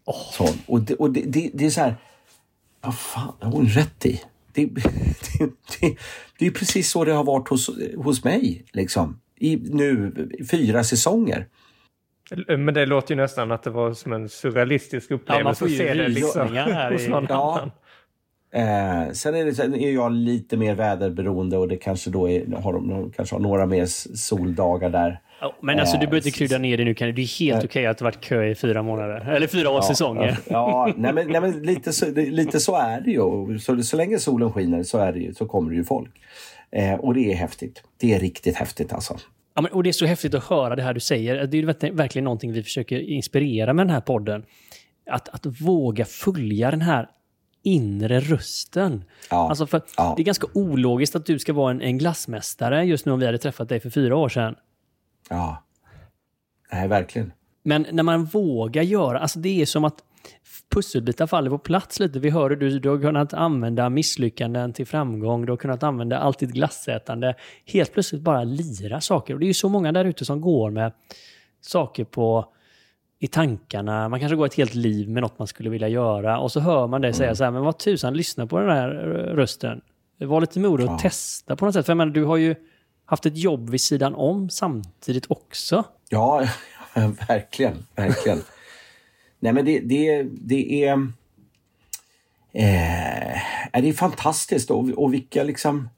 Oh. 0.05 0.31
Så, 0.31 0.47
och 0.65 0.81
det, 0.81 0.93
och 0.93 1.11
det, 1.11 1.21
det, 1.21 1.51
det 1.53 1.65
är 1.65 1.69
så 1.69 1.81
här, 1.81 1.95
vad 2.81 2.97
fan, 2.97 3.33
det 3.39 3.45
har 3.45 3.53
hon 3.53 3.67
rätt 3.67 4.05
i. 4.05 4.21
Det, 4.53 4.65
det, 5.39 5.49
det, 5.79 5.97
det 6.39 6.47
är 6.47 6.51
precis 6.51 6.91
så 6.91 7.05
det 7.05 7.13
har 7.13 7.23
varit 7.23 7.47
hos, 7.47 7.69
hos 7.97 8.23
mig, 8.23 8.65
liksom. 8.71 9.19
I 9.35 9.55
nu 9.55 10.13
fyra 10.51 10.83
säsonger. 10.83 11.47
Men 12.47 12.73
det 12.73 12.85
låter 12.85 13.15
ju 13.15 13.21
nästan 13.21 13.51
att 13.51 13.63
det 13.63 13.69
var 13.69 13.93
som 13.93 14.13
en 14.13 14.29
surrealistisk 14.29 15.11
upplevelse 15.11 15.39
ja, 15.39 15.43
man 15.43 15.55
får 15.55 15.67
ju 15.67 15.73
att 15.73 15.87
se 15.87 15.93
det 15.93 16.07
liksom, 16.07 16.47
här 16.55 16.91
hos 16.91 17.07
någon 17.07 17.25
ja. 17.29 17.59
annan. 17.59 17.71
Eh, 18.53 19.11
sen 19.11 19.35
är, 19.35 19.45
det, 19.45 19.55
sen 19.55 19.75
är 19.75 19.91
jag 19.91 20.11
lite 20.11 20.57
mer 20.57 20.75
väderberoende 20.75 21.57
och 21.57 21.67
det 21.67 21.77
kanske 21.77 22.09
då 22.09 22.29
är, 22.29 22.61
har 22.61 22.73
de 22.73 23.11
kanske 23.15 23.35
har 23.35 23.39
några 23.39 23.65
mer 23.65 23.85
soldagar 24.15 24.89
där. 24.89 25.21
Oh, 25.41 25.53
men 25.61 25.79
alltså 25.79 25.97
du 25.97 25.99
behöver 25.99 26.17
inte 26.17 26.31
krydda 26.31 26.57
ner 26.57 26.77
det 26.77 26.83
nu. 26.83 26.93
Kan 26.93 27.15
det 27.15 27.21
är 27.21 27.39
helt 27.39 27.57
okej 27.57 27.67
okay 27.67 27.85
att 27.85 27.97
det 27.97 28.03
varit 28.03 28.21
kö 28.21 28.45
i 28.45 28.55
fyra 28.55 28.83
månader. 28.83 29.29
Eller 29.35 29.47
fyra 29.47 29.63
ja, 29.63 29.81
säsonger. 29.81 30.37
Ja, 30.49 30.87
ja 30.87 30.93
nej, 30.97 31.13
men, 31.13 31.27
nej, 31.27 31.41
men 31.41 31.61
lite, 31.63 31.93
så, 31.93 32.11
lite 32.11 32.59
så 32.59 32.75
är 32.75 33.01
det 33.01 33.11
ju. 33.11 33.59
Så, 33.59 33.83
så 33.83 33.97
länge 33.97 34.19
solen 34.19 34.51
skiner 34.51 34.83
så, 34.83 34.97
är 34.97 35.13
det 35.13 35.19
ju, 35.19 35.33
så 35.33 35.45
kommer 35.45 35.69
det 35.69 35.75
ju 35.75 35.83
folk. 35.83 36.11
Eh, 36.71 36.93
och 36.93 37.13
det 37.13 37.31
är 37.31 37.35
häftigt. 37.35 37.83
Det 37.97 38.13
är 38.13 38.19
riktigt 38.19 38.55
häftigt 38.55 38.93
alltså. 38.93 39.17
Ja, 39.55 39.61
men, 39.61 39.71
och 39.71 39.83
det 39.83 39.89
är 39.89 39.93
så 39.93 40.05
häftigt 40.05 40.33
att 40.33 40.43
höra 40.43 40.75
det 40.75 40.83
här 40.83 40.93
du 40.93 40.99
säger. 40.99 41.47
Det 41.47 41.57
är 41.57 41.91
verkligen 41.91 42.23
någonting 42.23 42.51
vi 42.53 42.63
försöker 42.63 42.99
inspirera 42.99 43.73
med 43.73 43.87
den 43.87 43.93
här 43.93 44.01
podden. 44.01 44.45
Att, 45.09 45.29
att 45.29 45.45
våga 45.45 46.05
följa 46.05 46.71
den 46.71 46.81
här 46.81 47.09
inre 47.63 48.19
rösten. 48.19 49.03
Ja, 49.29 49.49
alltså 49.49 49.67
för 49.67 49.81
ja. 49.97 50.13
Det 50.17 50.21
är 50.21 50.25
ganska 50.25 50.47
ologiskt 50.53 51.15
att 51.15 51.25
du 51.25 51.39
ska 51.39 51.53
vara 51.53 51.71
en, 51.71 51.81
en 51.81 51.97
glassmästare 51.97 52.83
just 52.83 53.05
nu 53.05 53.11
om 53.11 53.19
vi 53.19 53.25
hade 53.25 53.37
träffat 53.37 53.69
dig 53.69 53.79
för 53.79 53.89
fyra 53.89 54.15
år 54.15 54.29
sedan. 54.29 54.55
Ja. 55.31 55.63
Nej, 56.71 56.87
verkligen. 56.87 57.31
Men 57.63 57.85
när 57.91 58.03
man 58.03 58.25
vågar 58.25 58.83
göra, 58.83 59.19
alltså 59.19 59.39
det 59.39 59.61
är 59.61 59.65
som 59.65 59.85
att 59.85 60.03
pusselbitar 60.69 61.27
faller 61.27 61.49
på 61.49 61.57
plats 61.57 61.99
lite. 61.99 62.19
Vi 62.19 62.29
hör 62.29 62.49
du, 62.49 62.79
du 62.79 62.89
har 62.89 63.01
kunnat 63.01 63.33
använda 63.33 63.89
misslyckanden 63.89 64.73
till 64.73 64.87
framgång, 64.87 65.45
du 65.45 65.51
har 65.51 65.57
kunnat 65.57 65.83
använda 65.83 66.17
allt 66.17 66.39
ditt 66.39 66.49
glassätande. 66.49 67.35
Helt 67.65 67.93
plötsligt 67.93 68.21
bara 68.21 68.43
lira 68.43 69.01
saker. 69.01 69.33
Och 69.33 69.39
det 69.39 69.45
är 69.45 69.47
ju 69.47 69.53
så 69.53 69.69
många 69.69 69.91
där 69.91 70.05
ute 70.05 70.25
som 70.25 70.41
går 70.41 70.71
med 70.71 70.91
saker 71.61 72.03
på 72.03 72.53
i 73.19 73.27
tankarna. 73.27 74.09
Man 74.09 74.19
kanske 74.19 74.35
går 74.35 74.45
ett 74.45 74.55
helt 74.55 74.75
liv 74.75 75.09
med 75.09 75.23
något 75.23 75.39
man 75.39 75.47
skulle 75.47 75.69
vilja 75.69 75.87
göra 75.87 76.39
och 76.39 76.51
så 76.51 76.59
hör 76.59 76.87
man 76.87 77.01
dig 77.01 77.13
säga 77.13 77.27
mm. 77.27 77.35
så 77.35 77.43
här, 77.43 77.51
men 77.51 77.63
vad 77.63 77.77
tusan, 77.77 78.13
lyssna 78.13 78.47
på 78.47 78.59
den 78.59 78.69
här 78.69 78.89
rösten. 79.35 79.81
Var 80.17 80.41
lite 80.41 80.59
modig 80.59 80.85
och 80.85 80.91
ja. 80.91 80.97
testa 80.97 81.55
på 81.55 81.65
något 81.65 81.73
sätt. 81.73 81.85
För 81.85 81.91
jag 81.91 81.97
menar, 81.97 82.11
du 82.11 82.23
har 82.23 82.37
ju 82.37 82.55
haft 83.11 83.25
ett 83.25 83.37
jobb 83.37 83.69
vid 83.69 83.81
sidan 83.81 84.15
om 84.15 84.49
samtidigt 84.49 85.25
också. 85.29 85.83
Ja, 86.09 86.47
verkligen, 87.27 87.85
verkligen. 87.95 88.41
Nej, 89.39 89.53
men 89.53 89.65
det, 89.65 89.79
det, 89.79 90.23
det 90.23 90.85
är... 90.85 90.93
Eh, 92.53 93.81
det 93.81 93.89
är 93.89 93.93
fantastiskt 93.93 94.71
och, 94.71 94.89
och 94.89 95.13
vilka, 95.13 95.43
liksom, 95.43 95.89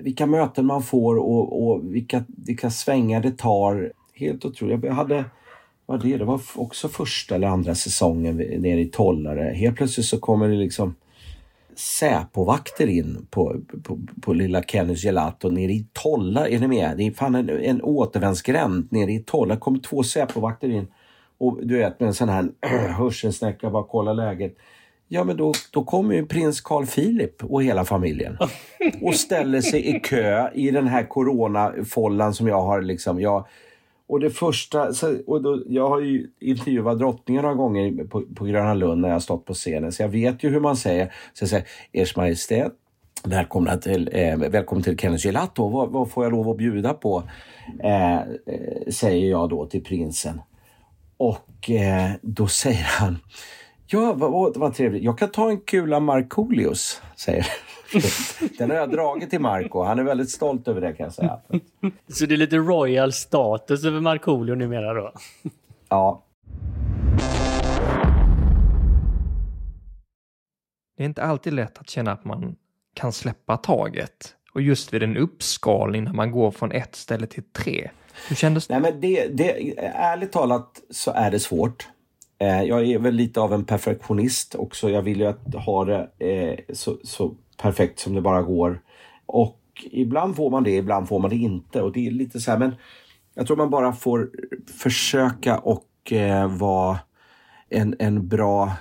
vilka 0.00 0.26
möten 0.26 0.66
man 0.66 0.82
får 0.82 1.16
och, 1.16 1.66
och 1.66 1.94
vilka, 1.94 2.24
vilka 2.28 2.70
svängar 2.70 3.20
det 3.20 3.38
tar. 3.38 3.92
Helt 4.14 4.44
otroligt. 4.44 4.84
Jag 4.84 4.94
hade, 4.94 5.24
vad 5.86 6.02
det, 6.02 6.16
det 6.16 6.24
var 6.24 6.40
också 6.54 6.88
första 6.88 7.34
eller 7.34 7.48
andra 7.48 7.74
säsongen 7.74 8.36
nere 8.36 8.80
i 8.80 8.86
Tollare. 8.86 9.54
Helt 9.54 9.76
plötsligt 9.76 10.06
så 10.06 10.20
kommer 10.20 10.48
det 10.48 10.56
liksom 10.56 10.94
Säpovakter 11.76 12.86
in 12.86 13.26
på, 13.30 13.60
på, 13.82 13.98
på 14.22 14.32
lilla 14.32 14.62
Kennys 14.62 15.04
Gelato 15.04 15.48
nere 15.48 15.72
i 15.72 15.86
Tolla. 15.92 16.48
Är 16.48 16.58
ni 16.58 16.68
med? 16.68 16.96
Det 16.96 17.06
är 17.06 17.10
fan 17.10 17.34
en, 17.34 17.48
en 17.50 17.82
återvändsgränd 17.82 18.88
nere 18.90 19.12
i 19.12 19.18
Tolla. 19.26 19.56
kommer 19.56 19.78
två 19.78 20.02
Säpovakter 20.02 20.68
in 20.68 20.86
och 21.38 21.58
du 21.62 21.78
vet 21.78 22.00
med 22.00 22.06
en 22.06 22.14
sån 22.14 22.28
här 22.28 22.48
hörselsnäcka 22.92 23.70
bara 23.70 23.84
kolla 23.84 24.12
läget. 24.12 24.56
Ja 25.08 25.24
men 25.24 25.36
då, 25.36 25.52
då 25.70 25.84
kommer 25.84 26.14
ju 26.14 26.26
prins 26.26 26.60
Carl 26.60 26.86
Philip 26.86 27.44
och 27.44 27.62
hela 27.62 27.84
familjen 27.84 28.36
och 29.02 29.14
ställer 29.14 29.60
sig 29.60 29.96
i 29.96 30.00
kö 30.00 30.50
i 30.54 30.70
den 30.70 30.86
här 30.86 31.04
coronafållan 31.04 32.34
som 32.34 32.48
jag 32.48 32.62
har 32.62 32.82
liksom. 32.82 33.20
Jag, 33.20 33.46
och 34.12 34.20
det 34.20 34.30
första, 34.30 34.92
och 35.26 35.42
då, 35.42 35.62
jag 35.66 35.88
har 35.88 36.00
ju 36.00 36.30
intervjuat 36.40 36.98
drottningen 36.98 37.42
några 37.42 37.54
gånger 37.54 38.04
på, 38.04 38.22
på 38.36 38.44
Gröna 38.44 38.74
Lund 38.74 39.00
när 39.00 39.08
jag 39.08 39.14
har 39.14 39.20
stått 39.20 39.44
på 39.44 39.54
scenen 39.54 39.92
så 39.92 40.02
jag 40.02 40.08
vet 40.08 40.44
ju 40.44 40.50
hur 40.50 40.60
man 40.60 40.76
säger. 40.76 41.14
Så 41.32 41.42
jag 41.42 41.48
säger 41.48 41.66
Ers 41.92 42.16
Majestät, 42.16 42.72
Välkomna 43.24 43.76
till, 43.76 44.10
eh, 44.12 44.36
välkommen 44.36 44.82
till 44.82 44.98
Kenneth 44.98 45.26
Gelato. 45.26 45.68
Vad, 45.68 45.90
vad, 45.90 46.10
får 46.10 46.24
jag 46.24 46.30
lov 46.32 46.48
att 46.48 46.56
bjuda 46.56 46.94
på? 46.94 47.22
Eh, 47.82 48.18
eh, 48.18 48.22
säger 48.90 49.30
jag 49.30 49.48
då 49.48 49.66
till 49.66 49.84
prinsen. 49.84 50.40
Och 51.16 51.70
eh, 51.70 52.10
då 52.22 52.46
säger 52.46 52.86
han 52.98 53.18
Ja, 53.92 54.12
vad, 54.12 54.56
vad 54.56 54.74
trevligt. 54.74 55.02
Jag 55.02 55.18
kan 55.18 55.30
ta 55.30 55.50
en 55.50 55.60
kula 55.60 56.00
Markoolios, 56.00 57.02
säger 57.16 57.46
Den 58.58 58.70
har 58.70 58.76
jag 58.76 58.90
dragit 58.90 59.30
till 59.30 59.40
Marco. 59.40 59.82
Han 59.82 59.98
är 59.98 60.02
väldigt 60.02 60.30
stolt 60.30 60.68
över 60.68 60.80
det 60.80 60.92
kan 60.92 61.04
jag 61.04 61.12
säga. 61.12 61.40
Så 62.08 62.26
det 62.26 62.34
är 62.34 62.36
lite 62.36 62.56
royal 62.56 63.12
status 63.12 63.84
över 63.84 64.00
Markoolio 64.00 64.54
numera 64.54 64.94
då? 64.94 65.12
Ja. 65.88 66.24
Det 70.96 71.02
är 71.02 71.06
inte 71.06 71.22
alltid 71.22 71.52
lätt 71.52 71.78
att 71.78 71.90
känna 71.90 72.12
att 72.12 72.24
man 72.24 72.56
kan 72.94 73.12
släppa 73.12 73.56
taget. 73.56 74.34
Och 74.54 74.62
just 74.62 74.92
vid 74.92 75.02
en 75.02 75.16
uppskalning 75.16 76.04
när 76.04 76.12
man 76.12 76.30
går 76.30 76.50
från 76.50 76.72
ett 76.72 76.94
ställe 76.94 77.26
till 77.26 77.44
tre. 77.52 77.90
Hur 78.28 78.36
kändes 78.36 78.66
det? 78.66 78.78
Nej, 78.78 78.92
men 78.92 79.00
det, 79.00 79.28
det, 79.28 79.78
ärligt 79.78 80.32
talat 80.32 80.80
så 80.90 81.10
är 81.10 81.30
det 81.30 81.40
svårt. 81.40 81.88
Eh, 82.42 82.62
jag 82.62 82.86
är 82.86 82.98
väl 82.98 83.14
lite 83.14 83.40
av 83.40 83.52
en 83.52 83.64
perfektionist 83.64 84.54
också. 84.54 84.90
Jag 84.90 85.02
vill 85.02 85.20
ju 85.20 85.26
att 85.26 85.54
ha 85.54 85.84
det 85.84 86.08
eh, 86.18 86.74
så, 86.74 86.98
så, 87.04 87.34
perfekt 87.62 87.98
som 87.98 88.14
det 88.14 88.20
bara 88.20 88.42
går. 88.42 88.80
Och 89.26 89.60
ibland 89.90 90.36
får 90.36 90.50
man 90.50 90.64
det, 90.64 90.76
ibland 90.76 91.08
får 91.08 91.18
man 91.18 91.30
det 91.30 91.36
inte. 91.36 91.82
Och 91.82 91.92
det 91.92 92.06
är 92.06 92.10
lite 92.10 92.40
så 92.40 92.50
här, 92.50 92.58
men 92.58 92.74
jag 93.34 93.46
tror 93.46 93.56
man 93.56 93.70
bara 93.70 93.92
får 93.92 94.30
försöka 94.78 95.58
och 95.58 96.12
eh, 96.12 96.56
vara 96.56 96.98
en, 97.68 97.96
en 97.98 98.28
bra 98.28 98.72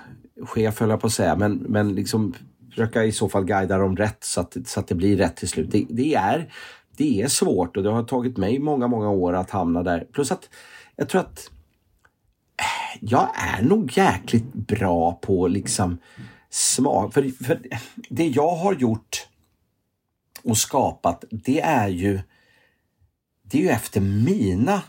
chef, 0.46 0.80
höll 0.80 0.90
jag 0.90 1.02
på 1.02 1.08
att 1.08 1.14
säga, 1.14 1.36
men, 1.36 1.54
men 1.56 1.96
liksom 1.96 2.34
försöka 2.70 3.04
i 3.04 3.12
så 3.12 3.30
fall 3.30 3.46
guida 3.46 3.78
dem 3.78 3.96
rätt 3.98 4.24
så 4.24 4.42
att, 4.42 4.58
så 4.66 4.80
att 4.80 4.88
det 4.88 4.96
blir 4.96 5.18
rätt 5.18 5.36
till 5.36 5.50
slut. 5.50 5.72
Det, 5.72 5.86
det, 5.90 6.14
är, 6.16 6.54
det 6.98 7.22
är 7.22 7.28
svårt 7.28 7.78
och 7.78 7.84
det 7.84 7.90
har 7.90 8.04
tagit 8.04 8.38
mig 8.38 8.60
många, 8.60 8.88
många 8.88 9.10
år 9.10 9.34
att 9.34 9.50
hamna 9.50 9.84
där. 9.84 10.08
Plus 10.14 10.32
att 10.32 10.50
jag 10.96 11.10
tror 11.10 11.22
att 11.22 11.52
jag 13.00 13.30
är 13.36 13.62
nog 13.62 13.98
jäkligt 13.98 14.54
bra 14.54 15.14
på 15.14 15.48
liksom 15.48 15.98
smak. 16.50 17.14
För, 17.14 17.44
för 17.46 17.62
det 18.10 18.28
jag 18.28 18.56
har 18.56 18.74
gjort 18.74 19.28
och 20.44 20.58
skapat, 20.58 21.24
det 21.30 21.62
är 21.62 21.88
ju 21.88 22.20
det 23.44 23.58
är 23.58 23.62
ju 23.62 23.70
efter 23.70 24.02
mina 24.02 24.82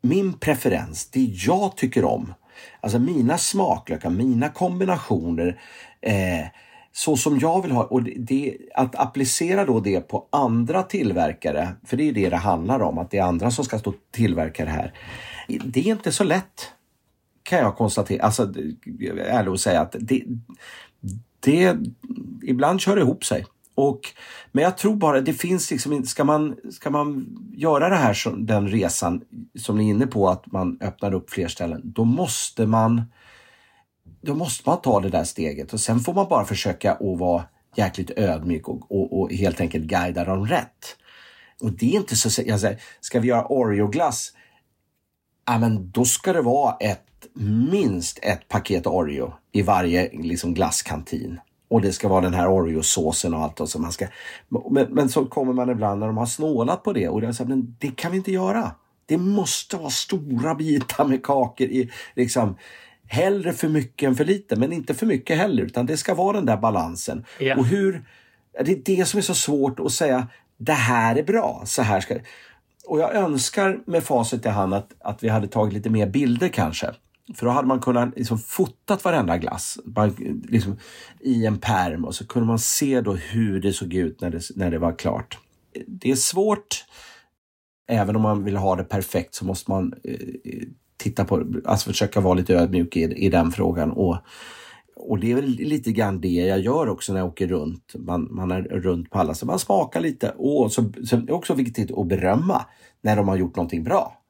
min 0.00 0.32
preferens, 0.32 1.10
det 1.10 1.20
jag 1.20 1.76
tycker 1.76 2.04
om. 2.04 2.34
Alltså 2.80 2.98
mina 2.98 3.38
smaklökar, 3.38 4.10
mina 4.10 4.48
kombinationer. 4.48 5.60
Eh, 6.00 6.46
så 6.92 7.16
som 7.16 7.38
jag 7.38 7.62
vill 7.62 7.72
ha. 7.72 7.84
Och 7.84 8.02
det, 8.02 8.56
att 8.74 8.96
applicera 8.96 9.64
då 9.64 9.80
det 9.80 10.00
på 10.00 10.26
andra 10.30 10.82
tillverkare, 10.82 11.68
för 11.84 11.96
det 11.96 12.08
är 12.08 12.12
det 12.12 12.28
det 12.28 12.36
handlar 12.36 12.82
om, 12.82 12.98
att 12.98 13.10
det 13.10 13.18
är 13.18 13.22
andra 13.22 13.50
som 13.50 13.64
ska 13.64 13.78
stå 13.78 13.94
tillverka 14.10 14.64
det 14.64 14.70
här. 14.70 14.92
Det 15.48 15.80
är 15.80 15.92
inte 15.92 16.12
så 16.12 16.24
lätt 16.24 16.72
kan 17.42 17.58
jag 17.58 17.76
konstatera, 17.76 18.22
alltså 18.22 18.42
ärligt 18.42 19.52
att 19.52 19.60
säga 19.60 19.80
att 19.80 19.96
det, 20.00 20.24
det 21.40 21.76
ibland 22.42 22.80
kör 22.80 22.96
det 22.96 23.02
ihop 23.02 23.24
sig. 23.24 23.46
Och, 23.74 24.00
men 24.52 24.64
jag 24.64 24.78
tror 24.78 24.96
bara 24.96 25.20
det 25.20 25.32
finns 25.32 25.70
liksom 25.70 26.04
ska 26.04 26.24
man, 26.24 26.56
ska 26.70 26.90
man 26.90 27.38
göra 27.52 27.88
det 27.88 27.96
här, 27.96 28.36
den 28.36 28.68
resan 28.68 29.22
som 29.58 29.78
ni 29.78 29.86
är 29.86 29.90
inne 29.90 30.06
på, 30.06 30.28
att 30.28 30.52
man 30.52 30.78
öppnar 30.80 31.14
upp 31.14 31.30
fler 31.30 31.48
ställen, 31.48 31.80
då 31.84 32.04
måste 32.04 32.66
man 32.66 33.02
då 34.20 34.34
måste 34.34 34.68
man 34.68 34.80
ta 34.80 35.00
det 35.00 35.08
där 35.08 35.24
steget 35.24 35.72
och 35.72 35.80
sen 35.80 36.00
får 36.00 36.14
man 36.14 36.28
bara 36.28 36.44
försöka 36.44 36.92
att 36.92 37.18
vara 37.18 37.44
jäkligt 37.76 38.10
ödmjuk 38.16 38.68
och, 38.68 38.92
och, 38.92 39.20
och 39.20 39.32
helt 39.32 39.60
enkelt 39.60 39.84
guida 39.84 40.24
dem 40.24 40.46
rätt. 40.46 40.96
Och 41.60 41.72
det 41.72 41.86
är 41.86 41.96
inte 41.96 42.16
så, 42.16 42.42
jag 42.46 42.60
säger, 42.60 42.80
ska 43.00 43.20
vi 43.20 43.28
göra 43.28 43.46
Oreo-glass? 43.48 44.32
Ja, 45.48 45.58
men 45.58 45.90
då 45.90 46.04
ska 46.04 46.32
det 46.32 46.42
vara 46.42 46.76
ett, 46.80 47.26
minst 47.70 48.18
ett 48.22 48.48
paket 48.48 48.86
Oreo 48.86 49.32
i 49.52 49.62
varje 49.62 50.10
liksom, 50.12 50.54
glasskantin. 50.54 51.40
Och 51.68 51.80
det 51.80 51.92
ska 51.92 52.08
vara 52.08 52.20
den 52.20 52.34
här 52.34 52.48
Oreo-såsen 52.48 53.34
och 53.34 53.40
allt. 53.40 53.60
Och 53.60 53.68
så 53.68 53.78
man 53.78 53.92
ska, 53.92 54.06
men, 54.70 54.86
men 54.90 55.08
så 55.08 55.26
kommer 55.26 55.52
man 55.52 55.70
ibland 55.70 56.00
när 56.00 56.06
de 56.06 56.16
har 56.16 56.26
snålat 56.26 56.82
på 56.82 56.92
det 56.92 57.08
och 57.08 57.20
det, 57.20 57.34
så, 57.34 57.44
men 57.44 57.76
det 57.78 57.96
kan 57.96 58.10
vi 58.10 58.16
inte 58.16 58.32
göra. 58.32 58.70
Det 59.06 59.16
måste 59.16 59.76
vara 59.76 59.90
stora 59.90 60.54
bitar 60.54 61.04
med 61.04 61.22
kakor 61.22 61.66
i 61.66 61.90
liksom 62.14 62.56
hellre 63.06 63.52
för 63.52 63.68
mycket 63.68 64.06
än 64.06 64.16
för 64.16 64.24
lite, 64.24 64.56
men 64.56 64.72
inte 64.72 64.94
för 64.94 65.06
mycket 65.06 65.38
heller, 65.38 65.62
utan 65.62 65.86
det 65.86 65.96
ska 65.96 66.14
vara 66.14 66.36
den 66.36 66.46
där 66.46 66.56
balansen. 66.56 67.24
Yeah. 67.40 67.58
Och 67.58 67.66
hur, 67.66 68.04
det 68.64 68.72
är 68.72 68.96
det 68.96 69.04
som 69.04 69.18
är 69.18 69.22
så 69.22 69.34
svårt 69.34 69.80
att 69.80 69.92
säga, 69.92 70.28
det 70.56 70.72
här 70.72 71.16
är 71.16 71.22
bra, 71.22 71.62
så 71.64 71.82
här 71.82 72.00
ska 72.00 72.14
och 72.88 73.00
jag 73.00 73.14
önskar 73.14 73.80
med 73.86 74.02
facit 74.02 74.46
i 74.46 74.48
hand 74.48 74.74
att, 74.74 74.94
att 75.00 75.22
vi 75.22 75.28
hade 75.28 75.46
tagit 75.46 75.74
lite 75.74 75.90
mer 75.90 76.06
bilder 76.06 76.48
kanske. 76.48 76.94
För 77.34 77.46
då 77.46 77.52
hade 77.52 77.68
man 77.68 77.80
kunnat 77.80 78.18
liksom 78.18 78.38
fotat 78.38 79.04
varenda 79.04 79.38
glass 79.38 79.78
man, 79.84 80.40
liksom, 80.48 80.76
i 81.20 81.46
en 81.46 81.58
perm 81.58 82.04
och 82.04 82.14
så 82.14 82.26
kunde 82.26 82.46
man 82.46 82.58
se 82.58 83.00
då 83.00 83.12
hur 83.12 83.60
det 83.60 83.72
såg 83.72 83.94
ut 83.94 84.20
när 84.20 84.30
det, 84.30 84.40
när 84.56 84.70
det 84.70 84.78
var 84.78 84.98
klart. 84.98 85.38
Det 85.86 86.10
är 86.10 86.16
svårt, 86.16 86.84
även 87.88 88.16
om 88.16 88.22
man 88.22 88.44
vill 88.44 88.56
ha 88.56 88.76
det 88.76 88.84
perfekt 88.84 89.34
så 89.34 89.44
måste 89.44 89.70
man 89.70 89.94
eh, 90.04 90.18
titta 90.96 91.24
på, 91.24 91.44
alltså 91.64 91.90
försöka 91.90 92.20
vara 92.20 92.34
lite 92.34 92.54
ödmjuk 92.54 92.96
i, 92.96 93.00
i 93.00 93.28
den 93.28 93.52
frågan. 93.52 93.90
Och, 93.90 94.16
och 94.98 95.18
det 95.18 95.30
är 95.30 95.34
väl 95.34 95.44
lite 95.44 95.92
grann 95.92 96.20
det 96.20 96.28
jag 96.28 96.60
gör 96.60 96.88
också 96.88 97.12
när 97.12 97.20
jag 97.20 97.28
åker 97.28 97.48
runt. 97.48 97.94
Man, 97.94 98.28
man 98.30 98.50
är 98.50 98.62
runt 98.62 99.10
på 99.10 99.18
alla, 99.18 99.34
så 99.34 99.46
man 99.46 99.58
smakar 99.58 100.00
lite. 100.00 100.30
Och 100.30 100.72
så, 100.72 100.92
så 101.04 101.16
det 101.16 101.32
är 101.32 101.34
också 101.34 101.54
viktigt 101.54 101.90
att 101.98 102.06
berömma 102.06 102.64
när 103.00 103.16
de 103.16 103.28
har 103.28 103.36
gjort 103.36 103.56
någonting 103.56 103.84
bra. 103.84 104.22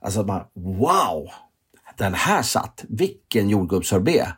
Alltså 0.00 0.22
man, 0.22 0.40
wow! 0.54 1.28
Den 1.98 2.14
här 2.14 2.42
satt! 2.42 2.84
Vilken 2.88 3.48
jordgubbssorbet! 3.48 4.28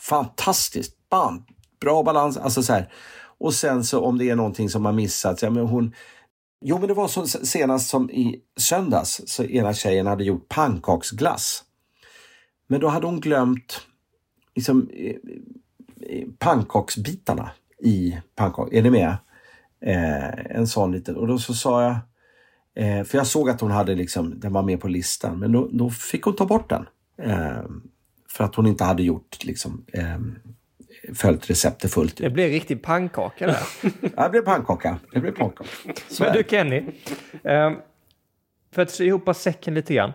Fantastiskt! 0.00 1.08
Bam! 1.10 1.44
Bra 1.80 2.02
balans, 2.02 2.36
alltså 2.36 2.62
så 2.62 2.72
här. 2.72 2.92
Och 3.38 3.54
sen 3.54 3.84
så 3.84 4.00
om 4.00 4.18
det 4.18 4.30
är 4.30 4.36
någonting 4.36 4.68
som 4.68 4.84
har 4.84 4.92
missats, 4.92 5.42
ja 5.42 5.50
men 5.50 5.66
hon 5.66 5.94
Jo, 6.66 6.78
men 6.78 6.88
det 6.88 6.94
var 6.94 7.08
så 7.08 7.26
senast 7.26 7.88
som 7.88 8.10
i 8.10 8.40
söndags 8.56 9.20
så 9.26 9.44
ena 9.44 9.74
tjejen 9.74 10.06
hade 10.06 10.24
gjort 10.24 10.48
pannkaksglass. 10.48 11.64
Men 12.66 12.80
då 12.80 12.88
hade 12.88 13.06
hon 13.06 13.20
glömt 13.20 13.86
liksom, 14.54 14.88
eh, 14.92 15.16
eh, 16.00 16.28
pannkaksbitarna 16.38 17.50
i 17.78 18.18
pannkak. 18.34 18.68
Är 18.72 18.82
ni 18.82 18.90
med? 18.90 19.16
Eh, 19.80 20.56
en 20.56 20.66
sån 20.66 20.92
liten. 20.92 21.16
Och 21.16 21.26
då 21.26 21.38
så 21.38 21.54
sa 21.54 21.82
jag, 21.82 21.96
eh, 22.84 23.04
för 23.04 23.18
jag 23.18 23.26
såg 23.26 23.50
att 23.50 23.60
hon 23.60 23.70
hade 23.70 23.94
liksom, 23.94 24.40
den 24.40 24.52
var 24.52 24.62
med 24.62 24.80
på 24.80 24.88
listan, 24.88 25.38
men 25.38 25.52
då, 25.52 25.68
då 25.72 25.90
fick 25.90 26.22
hon 26.22 26.36
ta 26.36 26.46
bort 26.46 26.70
den. 26.70 26.86
Eh, 27.18 27.64
för 28.28 28.44
att 28.44 28.54
hon 28.54 28.66
inte 28.66 28.84
hade 28.84 29.02
gjort 29.02 29.44
liksom, 29.44 29.84
eh, 29.92 30.18
följt 31.14 31.50
receptet 31.50 31.90
fullt 31.92 32.12
ut. 32.12 32.26
Det 32.26 32.30
blev 32.30 32.50
riktig 32.50 32.82
pannkaka 32.82 33.46
där. 33.46 33.58
ja, 34.16 34.22
det 34.22 34.30
blev 34.30 34.42
pannkaka. 34.42 34.98
Det 35.12 35.20
blev 35.20 35.32
pannkaka. 35.32 35.70
Men 36.20 36.32
du 36.32 36.44
Kenny, 36.50 36.82
för 38.72 38.82
att 38.82 38.90
sy 38.90 39.06
ihop 39.06 39.36
säcken 39.36 39.74
lite 39.74 39.94
grann. 39.94 40.12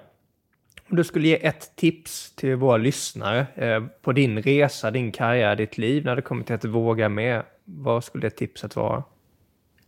Om 0.89 0.95
du 0.95 1.03
skulle 1.03 1.27
ge 1.27 1.45
ett 1.45 1.75
tips 1.75 2.31
till 2.35 2.55
våra 2.55 2.77
lyssnare 2.77 3.47
eh, 3.55 3.83
på 4.01 4.11
din 4.11 4.41
resa, 4.41 4.91
din 4.91 5.11
karriär, 5.11 5.55
ditt 5.55 5.77
liv 5.77 6.05
när 6.05 6.15
det 6.15 6.21
kommer 6.21 6.43
till 6.43 6.55
att 6.55 6.65
våga 6.65 7.09
med. 7.09 7.45
Vad 7.65 8.03
skulle 8.03 8.27
det 8.27 8.35
tipset 8.35 8.75
vara? 8.75 9.03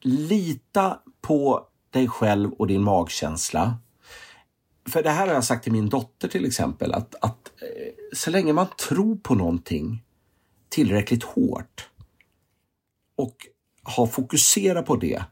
Lita 0.02 1.00
på 1.22 1.68
dig 1.90 2.08
själv 2.08 2.52
och 2.52 2.68
din 2.68 2.82
magkänsla. 2.82 3.78
För 4.90 5.04
det 5.04 5.10
här 5.10 5.28
har 5.28 5.34
jag 5.34 5.44
sagt 5.44 5.64
till 5.64 5.72
min 5.72 5.90
dotter 5.90 6.28
till 6.28 6.46
exempel, 6.46 6.94
att, 6.94 7.16
att 7.16 7.52
eh, 7.62 7.94
så 8.14 8.30
länge 8.30 8.54
man 8.54 8.68
tror 8.88 9.16
på 9.16 9.36
någonting 9.36 10.04
tillräckligt 10.70 11.24
hårt 11.24 11.90
och 13.16 13.36
har 13.84 14.08
fokuserat 14.08 14.86
på 14.86 14.96
det, 14.96 15.24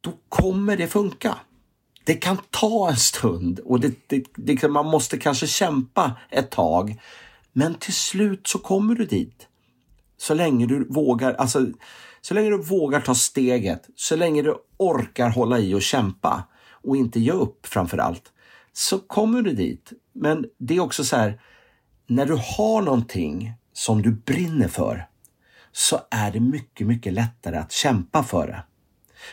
då 0.00 0.12
kommer 0.28 0.76
det 0.76 0.86
funka. 0.86 1.38
Det 2.04 2.14
kan 2.14 2.38
ta 2.50 2.90
en 2.90 2.96
stund 2.96 3.58
och 3.58 3.80
det, 3.80 3.94
det, 4.06 4.24
det, 4.34 4.68
man 4.68 4.86
måste 4.86 5.18
kanske 5.18 5.46
kämpa 5.46 6.12
ett 6.30 6.50
tag. 6.50 7.00
Men 7.52 7.74
till 7.74 7.94
slut 7.94 8.46
så 8.46 8.58
kommer 8.58 8.94
du 8.94 9.06
dit. 9.06 9.48
Så 10.16 10.34
länge 10.34 10.66
du 10.66 10.86
vågar, 10.88 11.34
alltså, 11.34 11.66
så 12.20 12.34
länge 12.34 12.50
du 12.50 12.62
vågar 12.62 13.00
ta 13.00 13.14
steget, 13.14 13.88
så 13.96 14.16
länge 14.16 14.42
du 14.42 14.56
orkar 14.76 15.30
hålla 15.30 15.58
i 15.58 15.74
och 15.74 15.82
kämpa 15.82 16.48
och 16.70 16.96
inte 16.96 17.20
ge 17.20 17.32
upp 17.32 17.66
framför 17.66 17.98
allt, 17.98 18.32
så 18.72 18.98
kommer 18.98 19.42
du 19.42 19.52
dit. 19.52 19.92
Men 20.12 20.46
det 20.58 20.76
är 20.76 20.80
också 20.80 21.04
så 21.04 21.16
här, 21.16 21.40
när 22.06 22.26
du 22.26 22.34
har 22.34 22.82
någonting 22.82 23.52
som 23.72 24.02
du 24.02 24.10
brinner 24.10 24.68
för 24.68 25.06
så 25.72 26.00
är 26.10 26.30
det 26.30 26.40
mycket, 26.40 26.86
mycket 26.86 27.12
lättare 27.12 27.56
att 27.56 27.72
kämpa 27.72 28.22
för 28.22 28.46
det. 28.46 28.62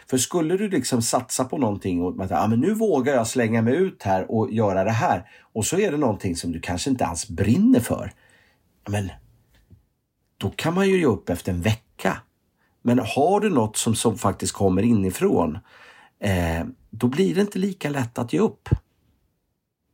För 0.10 0.18
skulle 0.18 0.58
du 0.58 0.70
liksom 0.70 1.02
satsa 1.02 1.46
på 1.46 1.58
någonting 1.58 2.02
och 2.02 2.24
att 2.24 2.32
ah, 2.32 2.48
men 2.48 2.60
nu 2.60 2.74
vågar 2.74 3.14
jag 3.14 3.28
slänga 3.28 3.62
mig 3.62 3.76
ut 3.76 4.04
här 4.04 4.32
och 4.32 4.52
göra 4.52 4.84
det 4.84 4.92
här 4.92 5.30
och 5.54 5.66
så 5.66 5.80
är 5.80 5.92
det 5.92 5.98
någonting 5.98 6.36
som 6.36 6.52
du 6.52 6.60
kanske 6.60 6.90
inte 6.90 7.06
alls 7.06 7.28
brinner 7.28 7.80
för. 7.80 8.14
Men 8.88 9.10
då 10.38 10.50
kan 10.50 10.74
man 10.74 10.90
ju 10.90 11.00
ge 11.00 11.06
upp 11.06 11.30
efter 11.30 11.52
en 11.52 11.62
vecka. 11.62 12.18
Men 12.82 13.00
har 13.00 13.40
du 13.40 13.50
något 13.50 13.78
som, 13.78 13.96
som 13.96 14.18
faktiskt 14.18 14.54
kommer 14.54 14.82
inifrån, 14.82 15.58
eh, 16.20 16.66
då 16.90 17.08
blir 17.08 17.36
det 17.36 17.42
inte 17.42 17.60
lika 17.60 17.90
lätt 17.90 18.20
att 18.20 18.34
ge 18.34 18.40
upp. 18.40 18.70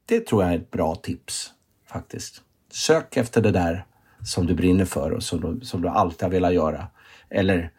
Det 0.05 0.27
tror 0.27 0.43
jag 0.43 0.51
är 0.51 0.57
ett 0.57 0.71
bra 0.71 0.95
tips 0.95 1.51
faktiskt. 1.87 2.41
Sök 2.71 3.17
efter 3.17 3.41
det 3.41 3.51
där 3.51 3.85
som 4.25 4.47
du 4.47 4.53
brinner 4.53 4.85
för 4.85 5.11
och 5.11 5.23
som 5.23 5.41
du, 5.41 5.65
som 5.65 5.81
du 5.81 5.87
alltid 5.87 6.23
har 6.23 6.29
velat 6.29 6.53
göra. 6.53 6.87
Eller 7.29 7.71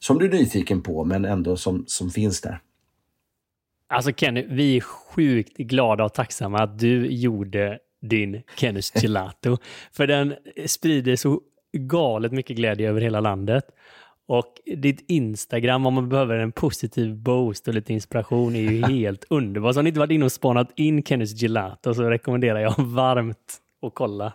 som 0.00 0.18
du 0.18 0.26
är 0.26 0.30
nyfiken 0.30 0.82
på 0.82 1.04
men 1.04 1.24
ändå 1.24 1.56
som, 1.56 1.84
som 1.86 2.10
finns 2.10 2.40
där. 2.40 2.60
Alltså 3.88 4.12
Kenny, 4.12 4.46
vi 4.48 4.76
är 4.76 4.80
sjukt 4.80 5.56
glada 5.56 6.04
och 6.04 6.14
tacksamma 6.14 6.58
att 6.58 6.78
du 6.78 7.06
gjorde 7.06 7.78
din 8.00 8.42
Kennys 8.56 9.02
Gelato. 9.02 9.56
för 9.92 10.06
den 10.06 10.34
sprider 10.66 11.16
så 11.16 11.40
galet 11.72 12.32
mycket 12.32 12.56
glädje 12.56 12.88
över 12.88 13.00
hela 13.00 13.20
landet. 13.20 13.64
Och 14.26 14.54
ditt 14.76 15.04
Instagram, 15.08 15.86
om 15.86 15.94
man 15.94 16.08
behöver 16.08 16.38
en 16.38 16.52
positiv 16.52 17.16
boost 17.16 17.68
och 17.68 17.74
lite 17.74 17.92
inspiration, 17.92 18.56
är 18.56 18.60
ju 18.60 18.82
helt 18.86 19.24
underbart. 19.30 19.74
Så 19.74 19.78
har 19.78 19.82
ni 19.82 19.88
inte 19.88 20.00
varit 20.00 20.10
inne 20.10 20.24
och 20.24 20.32
spanat 20.32 20.72
in 20.76 21.02
Kennys 21.02 21.42
Gelato 21.42 21.94
så 21.94 22.02
rekommenderar 22.02 22.60
jag 22.60 22.74
varmt 22.78 23.56
att 23.82 23.94
kolla. 23.94 24.32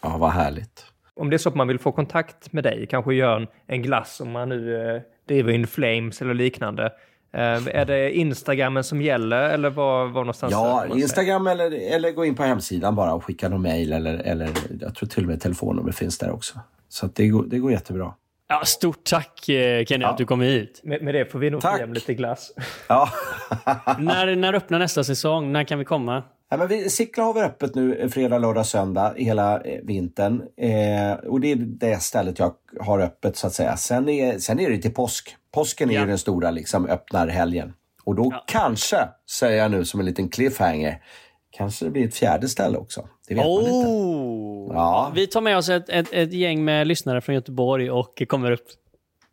Ja, 0.00 0.16
vad 0.16 0.30
härligt. 0.30 0.91
Om 1.20 1.30
det 1.30 1.36
är 1.36 1.38
så 1.38 1.48
att 1.48 1.54
man 1.54 1.68
vill 1.68 1.78
få 1.78 1.92
kontakt 1.92 2.52
med 2.52 2.64
dig, 2.64 2.86
kanske 2.90 3.14
gör 3.14 3.36
en, 3.36 3.46
en 3.66 3.82
glass 3.82 4.20
om 4.20 4.30
man 4.30 4.48
nu 4.48 4.94
eh, 4.96 5.02
driver 5.28 5.52
In 5.52 5.66
Flames 5.66 6.22
eller 6.22 6.34
liknande. 6.34 6.92
Eh, 7.34 7.66
är 7.66 7.84
det 7.84 8.12
Instagrammen 8.12 8.84
som 8.84 9.02
gäller 9.02 9.42
eller 9.50 9.70
var, 9.70 10.06
var 10.06 10.20
någonstans? 10.20 10.52
Ja, 10.52 10.86
Instagram 10.86 11.46
eller, 11.46 11.94
eller 11.94 12.10
gå 12.10 12.24
in 12.24 12.34
på 12.34 12.42
hemsidan 12.42 12.94
bara 12.94 13.14
och 13.14 13.24
skicka 13.24 13.48
någon 13.48 13.62
mail 13.62 13.92
eller, 13.92 14.14
eller 14.14 14.50
jag 14.80 14.94
tror 14.94 15.08
till 15.08 15.22
och 15.22 15.28
med 15.28 15.40
telefonnummer 15.40 15.92
finns 15.92 16.18
där 16.18 16.30
också. 16.32 16.58
Så 16.88 17.06
det, 17.06 17.28
går, 17.28 17.44
det 17.44 17.58
går 17.58 17.72
jättebra. 17.72 18.14
Ja, 18.48 18.64
stort 18.64 19.04
tack 19.04 19.48
eh, 19.48 19.84
Kenny 19.84 20.04
ja. 20.04 20.10
att 20.10 20.18
du 20.18 20.24
kom 20.24 20.40
hit. 20.40 20.80
Med, 20.84 21.02
med 21.02 21.14
det 21.14 21.24
får 21.24 21.38
vi 21.38 21.50
nog 21.50 21.62
få 21.62 21.68
hem 21.68 21.92
lite 21.92 22.14
glass. 22.14 22.52
Ja. 22.88 23.08
när, 23.98 24.36
när 24.36 24.54
öppnar 24.54 24.78
nästa 24.78 25.04
säsong? 25.04 25.52
När 25.52 25.64
kan 25.64 25.78
vi 25.78 25.84
komma? 25.84 26.22
Ja, 26.52 26.58
men 26.58 26.68
vi, 26.68 26.90
Sickla 26.90 27.24
har 27.24 27.34
vi 27.34 27.40
öppet 27.40 27.74
nu 27.74 27.94
eh, 27.94 28.08
fredag, 28.08 28.38
lördag, 28.38 28.66
söndag 28.66 29.14
hela 29.16 29.60
eh, 29.60 29.80
vintern. 29.82 30.42
Eh, 30.56 31.12
och 31.12 31.40
det 31.40 31.52
är 31.52 31.56
det 31.56 32.02
stället 32.02 32.38
jag 32.38 32.52
har 32.80 33.00
öppet 33.00 33.36
så 33.36 33.46
att 33.46 33.52
säga. 33.52 33.76
Sen 33.76 34.08
är, 34.08 34.38
sen 34.38 34.60
är 34.60 34.70
det 34.70 34.78
till 34.78 34.94
påsk. 34.94 35.36
Påsken 35.54 35.90
är 35.90 35.94
Ja. 35.94 36.00
ju 36.00 36.06
den 36.06 36.18
stora 36.18 36.50
liksom, 36.50 36.86
öppnarhelgen. 36.86 37.72
Och 38.04 38.14
då 38.14 38.42
kanske, 38.46 38.96
säger 39.30 39.58
jag 39.62 39.70
nu 39.70 39.84
som 39.84 40.00
en 40.00 40.06
liten 40.06 40.28
cliffhanger, 40.28 41.02
kanske 41.50 41.84
det 41.84 41.90
blir 41.90 42.08
ett 42.08 42.14
fjärde 42.14 42.48
ställe 42.48 42.78
också. 42.78 43.08
Det 43.28 43.34
vet 43.34 43.44
man 43.44 43.60
inte. 43.60 43.70
Oh! 43.72 44.72
Ja. 44.74 45.12
Vi 45.14 45.26
tar 45.26 45.40
med 45.40 45.56
oss 45.56 45.68
ett, 45.68 45.88
ett, 45.88 46.08
ett 46.12 46.32
gäng 46.32 46.64
med 46.64 46.86
lyssnare 46.86 47.20
från 47.20 47.34
Göteborg 47.34 47.90
och 47.90 48.22
kommer 48.28 48.50
upp. 48.50 48.66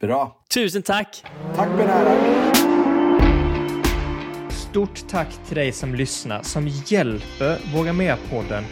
Bra. 0.01 0.43
Tusen 0.53 0.81
tack! 0.81 1.23
Tack 1.55 1.69
mina 1.77 1.91
herrar. 1.91 2.78
Stort 4.69 5.07
tack 5.07 5.27
till 5.47 5.55
dig 5.55 5.71
som 5.71 5.95
lyssnar, 5.95 6.41
som 6.43 6.67
hjälper 6.67 7.57
Våga 7.73 7.93
Mer-podden 7.93 8.63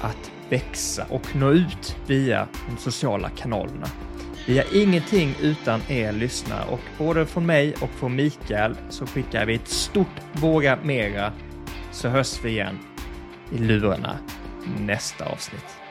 att 0.00 0.30
växa 0.48 1.06
och 1.10 1.36
nå 1.36 1.50
ut 1.50 1.96
via 2.06 2.48
de 2.68 2.76
sociala 2.76 3.28
kanalerna. 3.28 3.86
Vi 4.46 4.58
har 4.58 4.76
ingenting 4.76 5.34
utan 5.40 5.80
er 5.88 6.12
lyssnare 6.12 6.64
och 6.70 6.80
både 6.98 7.26
från 7.26 7.46
mig 7.46 7.74
och 7.80 7.90
från 7.90 8.16
Mikael 8.16 8.76
så 8.88 9.06
skickar 9.06 9.46
vi 9.46 9.54
ett 9.54 9.68
stort 9.68 10.20
Våga 10.32 10.78
Mera 10.82 11.32
så 11.92 12.08
hörs 12.08 12.44
vi 12.44 12.50
igen 12.50 12.78
i 13.52 13.58
lurarna 13.58 14.18
nästa 14.78 15.24
avsnitt. 15.24 15.85